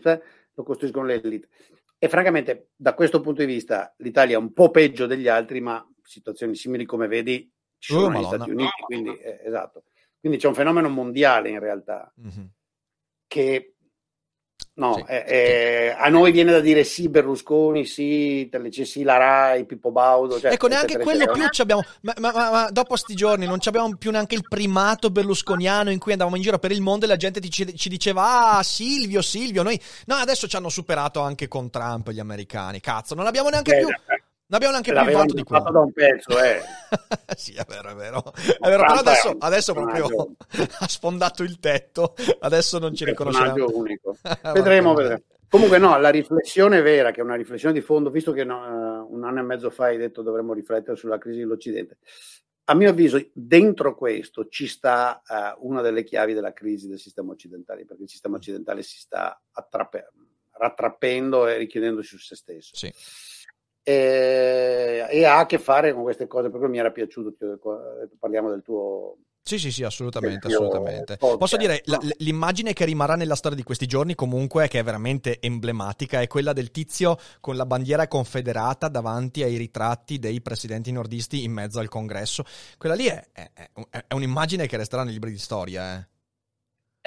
lo 0.53 0.63
costruiscono 0.63 1.05
le 1.05 1.21
elite. 1.21 1.47
E 1.99 2.09
francamente, 2.09 2.69
da 2.75 2.93
questo 2.93 3.21
punto 3.21 3.41
di 3.41 3.51
vista, 3.51 3.93
l'Italia 3.97 4.35
è 4.35 4.39
un 4.39 4.53
po' 4.53 4.69
peggio 4.69 5.05
degli 5.07 5.27
altri, 5.27 5.61
ma 5.61 5.85
situazioni 6.03 6.55
simili, 6.55 6.85
come 6.85 7.07
vedi, 7.07 7.51
ci 7.79 7.93
sono 7.93 8.05
oh, 8.05 8.09
negli 8.09 8.23
Stati 8.23 8.49
Uniti, 8.49 8.81
quindi 8.85 9.17
eh, 9.17 9.41
esatto. 9.45 9.83
Quindi 10.27 10.43
c'è 10.43 10.49
un 10.49 10.55
fenomeno 10.55 10.89
mondiale 10.89 11.49
in 11.49 11.59
realtà 11.59 12.11
mm-hmm. 12.19 12.45
che 13.27 13.75
no, 14.73 14.95
sì, 14.95 15.03
è, 15.07 15.23
è, 15.23 15.95
a 15.97 16.09
noi 16.09 16.33
viene 16.33 16.51
da 16.51 16.59
dire 16.59 16.83
sì 16.83 17.07
Berlusconi, 17.07 17.85
sì, 17.85 18.49
sì 18.83 19.03
la 19.03 19.15
Rai, 19.15 19.65
Pippo 19.65 19.89
Baudo. 19.89 20.37
Cioè, 20.37 20.51
ecco, 20.51 20.67
neanche 20.67 20.97
quello 20.97 21.23
eccetera. 21.23 21.47
più 21.49 21.61
abbiamo, 21.63 21.83
ma, 22.01 22.13
ma, 22.19 22.31
ma, 22.33 22.51
ma, 22.51 22.69
dopo 22.71 22.97
sti 22.97 23.15
giorni 23.15 23.45
non 23.45 23.59
abbiamo 23.63 23.95
più 23.95 24.11
neanche 24.11 24.35
il 24.35 24.45
primato 24.45 25.09
berlusconiano 25.11 25.91
in 25.91 25.99
cui 25.99 26.11
andavamo 26.11 26.35
in 26.35 26.41
giro 26.41 26.59
per 26.59 26.71
il 26.71 26.81
mondo 26.81 27.05
e 27.05 27.07
la 27.07 27.15
gente 27.15 27.39
ci, 27.47 27.73
ci 27.73 27.87
diceva 27.87 28.57
ah 28.57 28.63
Silvio, 28.63 29.21
Silvio, 29.21 29.63
noi... 29.63 29.79
No, 30.07 30.15
adesso 30.15 30.45
ci 30.47 30.57
hanno 30.57 30.69
superato 30.69 31.21
anche 31.21 31.47
con 31.47 31.69
Trump 31.69 32.09
gli 32.09 32.19
americani, 32.19 32.81
cazzo, 32.81 33.15
non 33.15 33.27
abbiamo 33.27 33.47
neanche 33.47 33.71
Beh, 33.71 33.79
più... 33.79 33.87
Non 34.49 34.61
abbiamo 34.61 34.79
neanche 34.79 34.93
più 34.93 35.17
vanto 35.17 35.33
di 35.33 35.43
quello. 35.43 35.71
da 35.71 35.79
un 35.79 35.91
pezzo, 35.91 36.41
eh. 36.41 36.61
sì, 37.35 37.53
è 37.53 37.65
vero, 37.67 37.89
è 37.89 37.95
vero. 37.95 38.23
È 38.33 38.69
vero, 38.69 38.85
però 38.85 38.99
adesso, 38.99 39.35
adesso 39.39 39.73
proprio 39.73 40.35
ha 40.79 40.87
sfondato 40.87 41.43
il 41.43 41.59
tetto, 41.59 42.15
adesso 42.39 42.79
non 42.79 42.95
ci 42.95 43.03
riconosciamo. 43.03 43.65
unico. 43.73 44.15
vedremo, 44.53 44.93
vedremo. 44.93 45.23
Comunque 45.49 45.79
no, 45.79 45.99
la 45.99 46.09
riflessione 46.09 46.81
vera, 46.81 47.11
che 47.11 47.19
è 47.19 47.23
una 47.23 47.35
riflessione 47.35 47.73
di 47.73 47.81
fondo, 47.81 48.09
visto 48.09 48.31
che 48.31 48.45
no, 48.45 49.03
uh, 49.03 49.13
un 49.13 49.25
anno 49.25 49.39
e 49.39 49.43
mezzo 49.43 49.69
fa 49.69 49.85
hai 49.85 49.97
detto 49.97 50.21
dovremmo 50.21 50.53
riflettere 50.53 50.95
sulla 50.95 51.17
crisi 51.17 51.39
dell'Occidente, 51.39 51.97
a 52.65 52.73
mio 52.73 52.89
avviso 52.89 53.21
dentro 53.33 53.95
questo 53.95 54.47
ci 54.47 54.67
sta 54.67 55.21
uh, 55.27 55.67
una 55.67 55.81
delle 55.81 56.05
chiavi 56.05 56.33
della 56.33 56.53
crisi 56.53 56.87
del 56.87 56.99
sistema 56.99 57.33
occidentale, 57.33 57.85
perché 57.85 58.03
il 58.03 58.09
sistema 58.09 58.37
occidentale 58.37 58.81
si 58.81 58.97
sta 58.97 59.41
attrappe- 59.51 60.11
rattrappendo 60.51 61.47
e 61.47 61.57
richiedendosi 61.57 62.07
su 62.07 62.17
se 62.17 62.35
stesso. 62.37 62.73
Sì 62.73 62.93
e, 63.89 65.07
e, 65.09 65.23
ha 65.23 65.39
a 65.39 65.45
che 65.45 65.59
fare 65.59 65.93
con 65.93 66.03
queste 66.03 66.27
cose, 66.27 66.49
proprio 66.49 66.69
mi 66.69 66.77
era 66.77 66.91
piaciuto, 66.91 67.33
parliamo 68.19 68.49
del 68.49 68.61
tuo 68.61 69.19
Sì, 69.43 69.57
sì, 69.57 69.71
sì, 69.71 69.85
assolutamente, 69.85 70.47
assolutamente. 70.47 71.15
Posso 71.15 71.55
dire, 71.55 71.81
la, 71.85 71.97
l'immagine 72.17 72.73
che 72.73 72.83
rimarrà 72.83 73.15
nella 73.15 73.35
storia 73.35 73.55
di 73.55 73.63
questi 73.63 73.85
giorni 73.85 74.13
comunque, 74.13 74.67
che 74.67 74.79
è 74.79 74.83
veramente 74.83 75.39
emblematica, 75.39 76.19
è 76.19 76.27
quella 76.27 76.51
del 76.51 76.69
tizio 76.69 77.17
con 77.39 77.55
la 77.55 77.65
bandiera 77.65 78.09
confederata 78.09 78.89
davanti 78.89 79.41
ai 79.41 79.55
ritratti 79.55 80.19
dei 80.19 80.41
presidenti 80.41 80.91
nordisti 80.91 81.45
in 81.45 81.53
mezzo 81.53 81.79
al 81.79 81.87
congresso. 81.87 82.43
Quella 82.77 82.95
lì 82.95 83.05
è, 83.05 83.25
è, 83.31 83.49
è 84.05 84.13
un'immagine 84.13 84.67
che 84.67 84.75
resterà 84.75 85.05
nei 85.05 85.13
libri 85.13 85.31
di 85.31 85.39
storia, 85.39 85.97
eh. 85.97 86.07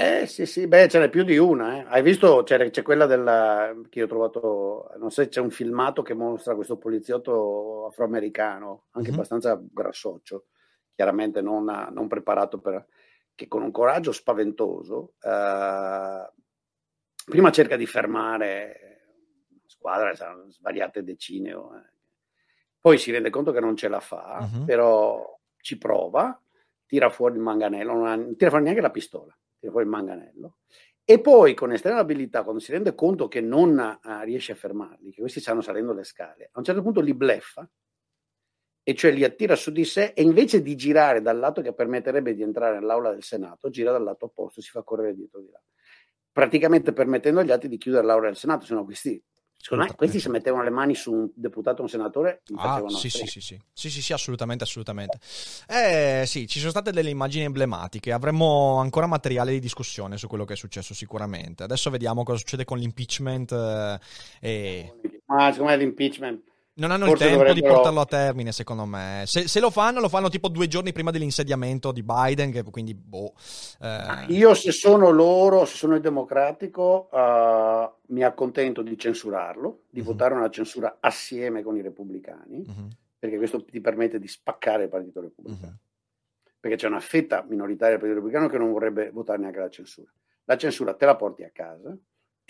Eh 0.03 0.27
sì, 0.27 0.47
sì, 0.47 0.67
beh, 0.67 0.89
ce 0.89 0.99
n'è 0.99 1.11
più 1.11 1.25
di 1.25 1.37
una. 1.37 1.77
Eh. 1.77 1.85
Hai 1.87 2.01
visto? 2.01 2.43
C'è, 2.43 2.71
c'è 2.71 2.81
quella 2.81 3.05
della, 3.05 3.75
che 3.91 4.03
ho 4.03 4.07
trovato, 4.07 4.91
non 4.97 5.11
so, 5.11 5.29
c'è 5.29 5.41
un 5.41 5.51
filmato 5.51 6.01
che 6.01 6.15
mostra 6.15 6.55
questo 6.55 6.79
poliziotto 6.79 7.85
afroamericano, 7.85 8.87
anche 8.93 9.09
mm-hmm. 9.09 9.19
abbastanza 9.19 9.63
grassoccio, 9.63 10.47
chiaramente 10.95 11.43
non, 11.43 11.65
non, 11.93 12.09
preparato 12.09 12.61
per, 12.61 12.87
che 13.35 13.47
con 13.47 13.61
un 13.61 13.71
coraggio 13.71 14.11
spaventoso, 14.13 15.17
eh, 15.21 16.33
prima 17.27 17.51
cerca 17.51 17.77
di 17.77 17.85
fermare 17.85 19.03
una 19.51 19.61
squadra, 19.67 20.15
saranno 20.15 20.51
svariate 20.51 21.05
decine, 21.05 21.51
eh. 21.51 21.93
poi 22.81 22.97
si 22.97 23.11
rende 23.11 23.29
conto 23.29 23.53
che 23.53 23.61
non 23.61 23.77
ce 23.77 23.89
la 23.89 24.01
fa, 24.01 24.49
mm-hmm. 24.51 24.65
però 24.65 25.39
ci 25.61 25.77
prova, 25.77 26.41
tira 26.87 27.11
fuori 27.11 27.35
il 27.35 27.43
manganello, 27.43 27.93
non, 27.93 28.07
ha, 28.07 28.17
non 28.17 28.35
tira 28.35 28.49
fuori 28.49 28.65
neanche 28.65 28.81
la 28.81 28.91
pistola 28.91 29.35
tira 29.61 29.71
fuori 29.71 29.87
il 29.87 29.93
manganello, 29.93 30.57
e 31.05 31.21
poi 31.21 31.55
con 31.55 31.73
estrema 31.73 31.99
abilità, 31.99 32.43
quando 32.43 32.61
si 32.61 32.73
rende 32.73 32.95
conto 32.95 33.29
che 33.29 33.41
non 33.41 34.01
uh, 34.03 34.23
riesce 34.23 34.53
a 34.53 34.55
fermarli, 34.55 35.13
che 35.13 35.21
questi 35.21 35.41
stanno 35.41 35.61
salendo 35.61 35.93
le 35.93 36.05
scale, 36.05 36.51
a 36.53 36.59
un 36.59 36.65
certo 36.65 36.83
punto 36.83 37.01
li 37.01 37.15
bleffa, 37.15 37.69
e 38.83 38.95
cioè 38.95 39.13
li 39.13 39.25
attira 39.25 39.57
su 39.57 39.71
di 39.71 39.85
sé 39.85 40.13
e 40.17 40.23
invece 40.23 40.63
di 40.63 40.75
girare 40.75 41.21
dal 41.21 41.39
lato 41.39 41.61
che 41.61 41.75
permetterebbe 41.75 42.35
di 42.35 42.43
entrare 42.43 42.79
nell'aula 42.79 43.11
del 43.11 43.23
Senato, 43.23 43.69
gira 43.69 43.93
dal 43.93 44.03
lato 44.03 44.27
opposto, 44.27 44.61
si 44.61 44.71
fa 44.71 44.83
correre 44.83 45.15
dietro 45.15 45.41
di 45.41 45.51
là, 45.51 45.61
praticamente 46.33 46.93
permettendo 46.93 47.41
agli 47.41 47.51
altri 47.51 47.69
di 47.69 47.77
chiudere 47.77 48.07
l'aula 48.07 48.27
del 48.27 48.37
Senato, 48.37 48.65
se 48.65 48.75
no 48.75 48.85
questi 48.85 49.23
Secondo 49.63 49.85
me 49.85 49.95
questi 49.95 50.21
se 50.21 50.31
mettevano 50.31 50.63
le 50.63 50.71
mani 50.71 50.95
su 50.95 51.13
un 51.13 51.29
deputato 51.35 51.81
o 51.81 51.83
un 51.83 51.91
senatore 51.91 52.41
ah, 52.57 52.83
sì, 52.89 53.11
sì, 53.11 53.27
sì, 53.27 53.41
sì, 53.43 53.61
sì, 53.71 53.91
sì, 53.91 54.01
sì, 54.01 54.13
assolutamente, 54.15 54.65
assolutamente. 54.65 55.19
Eh 55.69 56.25
sì, 56.27 56.49
ci 56.49 56.59
sono 56.59 56.71
state 56.71 56.93
delle 56.93 57.11
immagini 57.11 57.45
emblematiche, 57.45 58.11
avremo 58.11 58.79
ancora 58.79 59.07
materiale 59.07 59.53
di 59.53 59.61
discussione 59.61 60.17
su 60.17 60.29
quello 60.29 60.47
che 60.47 60.55
è 60.55 60.57
successo 60.57 60.95
sicuramente. 60.95 61.63
Adesso 61.63 61.91
vediamo 61.91 62.23
cosa 62.23 62.39
succede 62.39 62.65
con 62.65 62.79
l'impeachment 62.79 63.53
eh, 63.53 64.01
e... 64.41 64.95
Ma 65.27 65.53
secondo 65.53 65.73
me 65.73 65.77
l'impeachment 65.77 66.50
non 66.75 66.93
hanno 66.93 67.07
Forse 67.07 67.25
il 67.25 67.31
tempo 67.31 67.45
dovrebbero... 67.45 67.69
di 67.69 67.75
portarlo 67.75 68.01
a 68.01 68.07
termine, 68.07 68.53
secondo 68.53 68.85
me. 68.85 69.25
Se, 69.27 69.49
se, 69.49 69.61
lo 69.61 69.71
fanno, 69.71 70.01
lo 70.01 70.09
fanno 70.09 70.29
tipo 70.29 70.49
due 70.49 70.69
giorni 70.69 70.93
prima 70.93 71.11
dell'insediamento 71.11 71.93
di 71.93 72.03
Biden, 72.03 72.53
che 72.53 72.63
quindi 72.63 72.95
boh. 72.95 73.35
Eh... 73.81 74.27
Io 74.29 74.55
se 74.55 74.73
sono 74.73 75.11
loro, 75.11 75.65
se 75.65 75.77
sono 75.77 75.95
il 75.95 76.01
democratico, 76.01 77.09
uh, 77.11 78.13
mi 78.13 78.23
accontento 78.23 78.83
di 78.83 78.97
censurarlo, 78.97 79.83
di 79.91 80.01
uh-huh. 80.01 80.07
votare 80.07 80.35
una 80.35 80.49
censura 80.49 80.99
assieme 81.01 81.63
con 81.63 81.77
i 81.77 81.83
repubblicani, 81.83 82.65
uh-huh. 82.67 82.89
perché 83.19 83.37
questo 83.37 83.65
ti 83.65 83.81
permette 83.81 84.19
di 84.19 84.29
spaccare 84.29 84.85
il 84.85 84.89
Partito 84.89 85.21
Repubblicano. 85.21 85.67
Uh-huh. 85.67 85.89
Perché 86.61 86.77
c'è 86.77 86.87
una 86.87 87.01
fetta 87.01 87.45
minoritaria 87.49 87.97
del 87.97 87.99
Partito 87.99 88.21
Repubblicano 88.21 88.49
che 88.49 88.59
non 88.59 88.73
vorrebbe 88.73 89.11
votare 89.11 89.39
neanche 89.39 89.59
la 89.59 89.71
censura. 89.71 90.11
La 90.45 90.57
censura 90.57 90.95
te 90.95 91.05
la 91.05 91.17
porti 91.17 91.43
a 91.43 91.51
casa, 91.53 91.97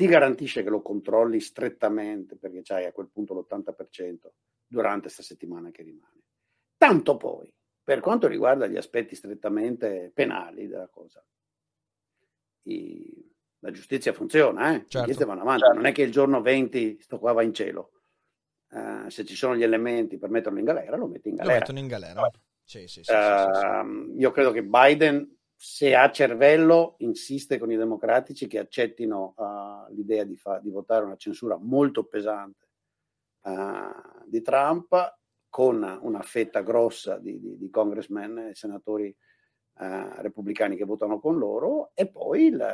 ti 0.01 0.07
garantisce 0.07 0.62
che 0.62 0.70
lo 0.70 0.80
controlli 0.80 1.40
strettamente 1.40 2.34
perché 2.36 2.62
c'hai 2.62 2.86
a 2.86 2.92
quel 2.92 3.11
punto 3.11 3.34
l'80% 3.34 4.30
durante 4.66 5.03
questa 5.03 5.22
settimana 5.22 5.70
che 5.70 5.82
rimane. 5.82 6.22
Tanto 6.78 7.18
poi, 7.18 7.53
per 7.82 8.01
quanto 8.01 8.26
riguarda 8.26 8.66
gli 8.66 8.78
aspetti 8.78 9.14
strettamente 9.14 10.11
penali 10.14 10.68
della 10.68 10.88
cosa, 10.88 11.22
i, 12.62 13.30
la 13.59 13.70
giustizia 13.72 14.14
funziona, 14.14 14.74
eh? 14.74 14.86
certo. 14.88 15.26
vanno 15.26 15.42
avanti, 15.42 15.64
certo. 15.64 15.76
non 15.76 15.84
è 15.84 15.92
che 15.92 16.01
il 16.01 16.12
giorno 16.12 16.40
20 16.40 16.96
sto 17.03 17.18
qua 17.18 17.32
va 17.32 17.42
in 17.42 17.53
cielo. 17.53 17.90
Uh, 18.70 19.07
se 19.11 19.26
ci 19.26 19.36
sono 19.36 19.55
gli 19.55 19.64
elementi 19.64 20.16
per 20.16 20.30
metterlo 20.30 20.61
in 20.61 20.64
galera, 20.64 20.96
lo 20.96 21.09
metti 21.09 21.28
in 21.28 21.34
galera. 21.34 21.53
Lo 21.53 21.61
mettono 21.61 21.78
in 21.78 21.88
galera. 21.88 22.30
Sì, 22.62 22.86
sì, 22.86 23.03
sì, 23.03 23.12
uh, 23.12 24.18
io 24.18 24.30
credo 24.30 24.51
che 24.51 24.64
Biden 24.64 25.39
se 25.62 25.94
ha 25.94 26.11
cervello, 26.11 26.94
insiste 27.00 27.58
con 27.58 27.70
i 27.70 27.76
democratici 27.76 28.46
che 28.46 28.58
accettino 28.58 29.34
uh, 29.36 29.92
l'idea 29.92 30.24
di, 30.24 30.34
fa- 30.34 30.58
di, 30.58 30.70
votare 30.70 31.04
una 31.04 31.18
censura 31.18 31.58
molto 31.58 32.04
pesante 32.04 32.66
uh, 33.42 34.24
di 34.24 34.40
Trump 34.40 35.18
con 35.50 35.98
una 36.00 36.22
fetta 36.22 36.62
grossa 36.62 37.18
di, 37.18 37.38
di, 37.38 37.58
di 37.58 37.68
congressmen 37.68 38.38
e 38.38 38.54
senatori 38.54 39.14
uh, 39.74 40.22
repubblicani 40.22 40.76
che 40.76 40.86
votano 40.86 41.20
con 41.20 41.36
loro 41.36 41.90
e 41.92 42.08
poi 42.08 42.46
il, 42.46 42.66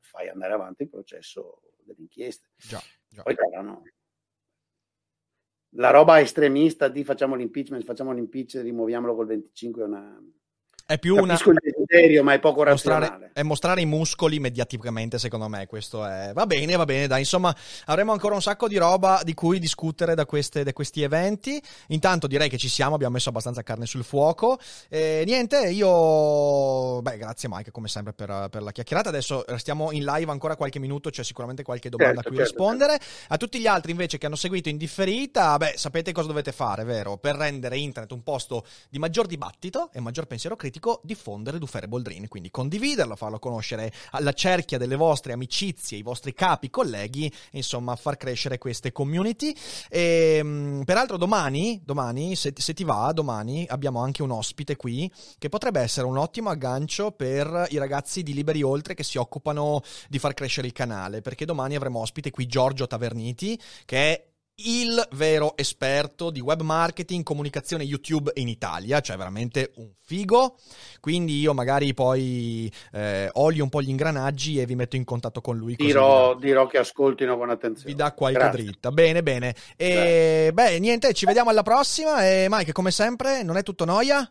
fai 0.00 0.28
andare 0.28 0.52
avanti 0.52 0.82
il 0.82 0.88
processo 0.88 1.60
delle 1.84 2.00
inchieste. 2.00 2.48
Già, 2.56 2.82
già. 3.08 3.22
Poi 3.22 3.36
saranno 3.36 3.84
la 5.76 5.90
roba 5.90 6.20
estremista 6.20 6.88
di 6.88 7.04
facciamo 7.04 7.36
l'impeachment, 7.36 7.84
facciamo 7.84 8.10
l'impeachment, 8.10 8.66
rimuoviamolo 8.66 9.14
col 9.14 9.26
25 9.26 9.82
è 9.82 9.84
una 9.84 10.20
è 10.92 10.98
più 10.98 11.14
Capisco 11.14 11.50
una... 11.50 11.60
desiderio, 11.92 12.22
ma 12.22 12.32
è 12.32 12.40
poco 12.40 12.64
mostrare, 12.64 13.00
razionale. 13.00 13.30
È 13.34 13.42
mostrare 13.42 13.80
i 13.82 13.86
muscoli 13.86 14.38
mediaticamente, 14.40 15.18
secondo 15.18 15.48
me. 15.48 15.66
Questo 15.66 16.04
è. 16.06 16.32
Va 16.34 16.46
bene, 16.46 16.76
va 16.76 16.84
bene. 16.84 17.06
Dai, 17.06 17.20
insomma, 17.20 17.54
avremo 17.86 18.12
ancora 18.12 18.34
un 18.34 18.42
sacco 18.42 18.68
di 18.68 18.76
roba 18.78 19.20
di 19.22 19.34
cui 19.34 19.58
discutere 19.58 20.14
da, 20.14 20.24
queste, 20.24 20.64
da 20.64 20.72
questi 20.72 21.02
eventi. 21.02 21.62
Intanto 21.88 22.26
direi 22.26 22.48
che 22.48 22.58
ci 22.58 22.68
siamo, 22.68 22.94
abbiamo 22.94 23.14
messo 23.14 23.28
abbastanza 23.28 23.62
carne 23.62 23.86
sul 23.86 24.04
fuoco. 24.04 24.58
E, 24.88 25.22
niente, 25.26 25.68
io. 25.68 27.00
Beh, 27.02 27.18
grazie, 27.18 27.48
Mike, 27.50 27.70
come 27.70 27.88
sempre, 27.88 28.12
per, 28.12 28.48
per, 28.50 28.62
la 28.62 28.72
chiacchierata. 28.72 29.10
Adesso 29.10 29.44
restiamo 29.48 29.92
in 29.92 30.04
live 30.04 30.30
ancora 30.30 30.56
qualche 30.56 30.78
minuto, 30.78 31.10
c'è 31.10 31.22
sicuramente 31.22 31.62
qualche 31.62 31.88
domanda 31.88 32.22
certo, 32.22 32.28
a 32.28 32.30
cui 32.30 32.38
certo, 32.38 32.52
rispondere. 32.52 32.92
Certo. 32.98 33.34
A 33.34 33.36
tutti 33.36 33.58
gli 33.58 33.66
altri, 33.66 33.90
invece, 33.90 34.18
che 34.18 34.26
hanno 34.26 34.36
seguito 34.36 34.68
in 34.68 34.76
differita, 34.76 35.56
beh, 35.56 35.74
sapete 35.76 36.12
cosa 36.12 36.28
dovete 36.28 36.52
fare, 36.52 36.84
vero? 36.84 37.18
Per 37.18 37.34
rendere 37.34 37.76
internet 37.76 38.12
un 38.12 38.22
posto 38.22 38.64
di 38.88 38.98
maggior 38.98 39.26
dibattito 39.26 39.90
e 39.92 40.00
maggior 40.00 40.26
pensiero 40.26 40.56
critico 40.56 41.00
diffondere 41.02 41.58
Dufere 41.82 41.88
Boldrin, 41.88 42.28
quindi 42.28 42.50
condividerlo, 42.50 43.16
farlo 43.16 43.38
conoscere 43.38 43.92
alla 44.10 44.32
cerchia 44.32 44.78
delle 44.78 44.96
vostre 44.96 45.32
amicizie, 45.32 45.98
i 45.98 46.02
vostri 46.02 46.32
capi, 46.32 46.70
colleghi, 46.70 47.32
insomma 47.52 47.96
far 47.96 48.16
crescere 48.16 48.58
queste 48.58 48.92
community. 48.92 49.54
E, 49.88 50.36
ehm, 50.38 50.82
peraltro 50.84 51.16
domani, 51.16 51.80
domani 51.84 52.36
se, 52.36 52.52
se 52.56 52.74
ti 52.74 52.84
va, 52.84 53.10
domani 53.12 53.66
abbiamo 53.68 54.00
anche 54.00 54.22
un 54.22 54.30
ospite 54.30 54.76
qui 54.76 55.10
che 55.38 55.48
potrebbe 55.48 55.80
essere 55.80 56.06
un 56.06 56.16
ottimo 56.16 56.50
aggancio 56.50 57.10
per 57.12 57.66
i 57.70 57.78
ragazzi 57.78 58.22
di 58.22 58.34
Liberi 58.34 58.62
Oltre 58.62 58.94
che 58.94 59.02
si 59.02 59.18
occupano 59.18 59.82
di 60.08 60.18
far 60.18 60.34
crescere 60.34 60.66
il 60.66 60.72
canale, 60.72 61.20
perché 61.20 61.44
domani 61.44 61.74
avremo 61.74 62.00
ospite 62.00 62.30
qui 62.30 62.46
Giorgio 62.46 62.86
Taverniti 62.86 63.58
che 63.84 64.12
è 64.12 64.31
il 64.56 65.06
vero 65.12 65.56
esperto 65.56 66.30
di 66.30 66.40
web 66.40 66.60
marketing, 66.60 67.22
comunicazione 67.22 67.84
YouTube 67.84 68.30
in 68.34 68.48
Italia, 68.48 69.00
cioè 69.00 69.16
veramente 69.16 69.72
un 69.76 69.90
figo. 70.00 70.58
Quindi 71.00 71.40
io 71.40 71.54
magari 71.54 71.94
poi 71.94 72.72
eh, 72.92 73.28
olio 73.32 73.64
un 73.64 73.70
po' 73.70 73.80
gli 73.82 73.88
ingranaggi 73.88 74.60
e 74.60 74.66
vi 74.66 74.74
metto 74.74 74.96
in 74.96 75.04
contatto 75.04 75.40
con 75.40 75.56
lui. 75.56 75.74
Dirò, 75.76 76.34
dirò 76.34 76.66
che 76.66 76.78
ascoltino 76.78 77.36
con 77.36 77.50
attenzione. 77.50 77.90
Vi 77.90 77.96
dà 77.96 78.12
qualche 78.12 78.38
Grazie. 78.38 78.62
dritta. 78.64 78.90
Bene, 78.90 79.22
bene. 79.22 79.54
E 79.76 80.50
beh, 80.52 80.78
niente, 80.78 81.12
ci 81.12 81.26
vediamo 81.26 81.50
alla 81.50 81.62
prossima. 81.62 82.24
E 82.26 82.46
Mike, 82.48 82.72
come 82.72 82.90
sempre, 82.90 83.42
non 83.42 83.56
è 83.56 83.62
tutto 83.62 83.84
noia? 83.84 84.30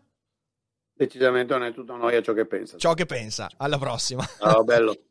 Decisamente 0.94 1.54
non 1.54 1.64
è 1.64 1.74
tutto 1.74 1.96
noia 1.96 2.22
ciò 2.22 2.34
che 2.34 2.46
pensa. 2.46 2.78
Ciò 2.78 2.94
che 2.94 3.06
pensa. 3.06 3.50
Alla 3.58 3.80
prossima. 3.80 4.24
Ciao, 4.38 4.64
bello. 4.64 4.96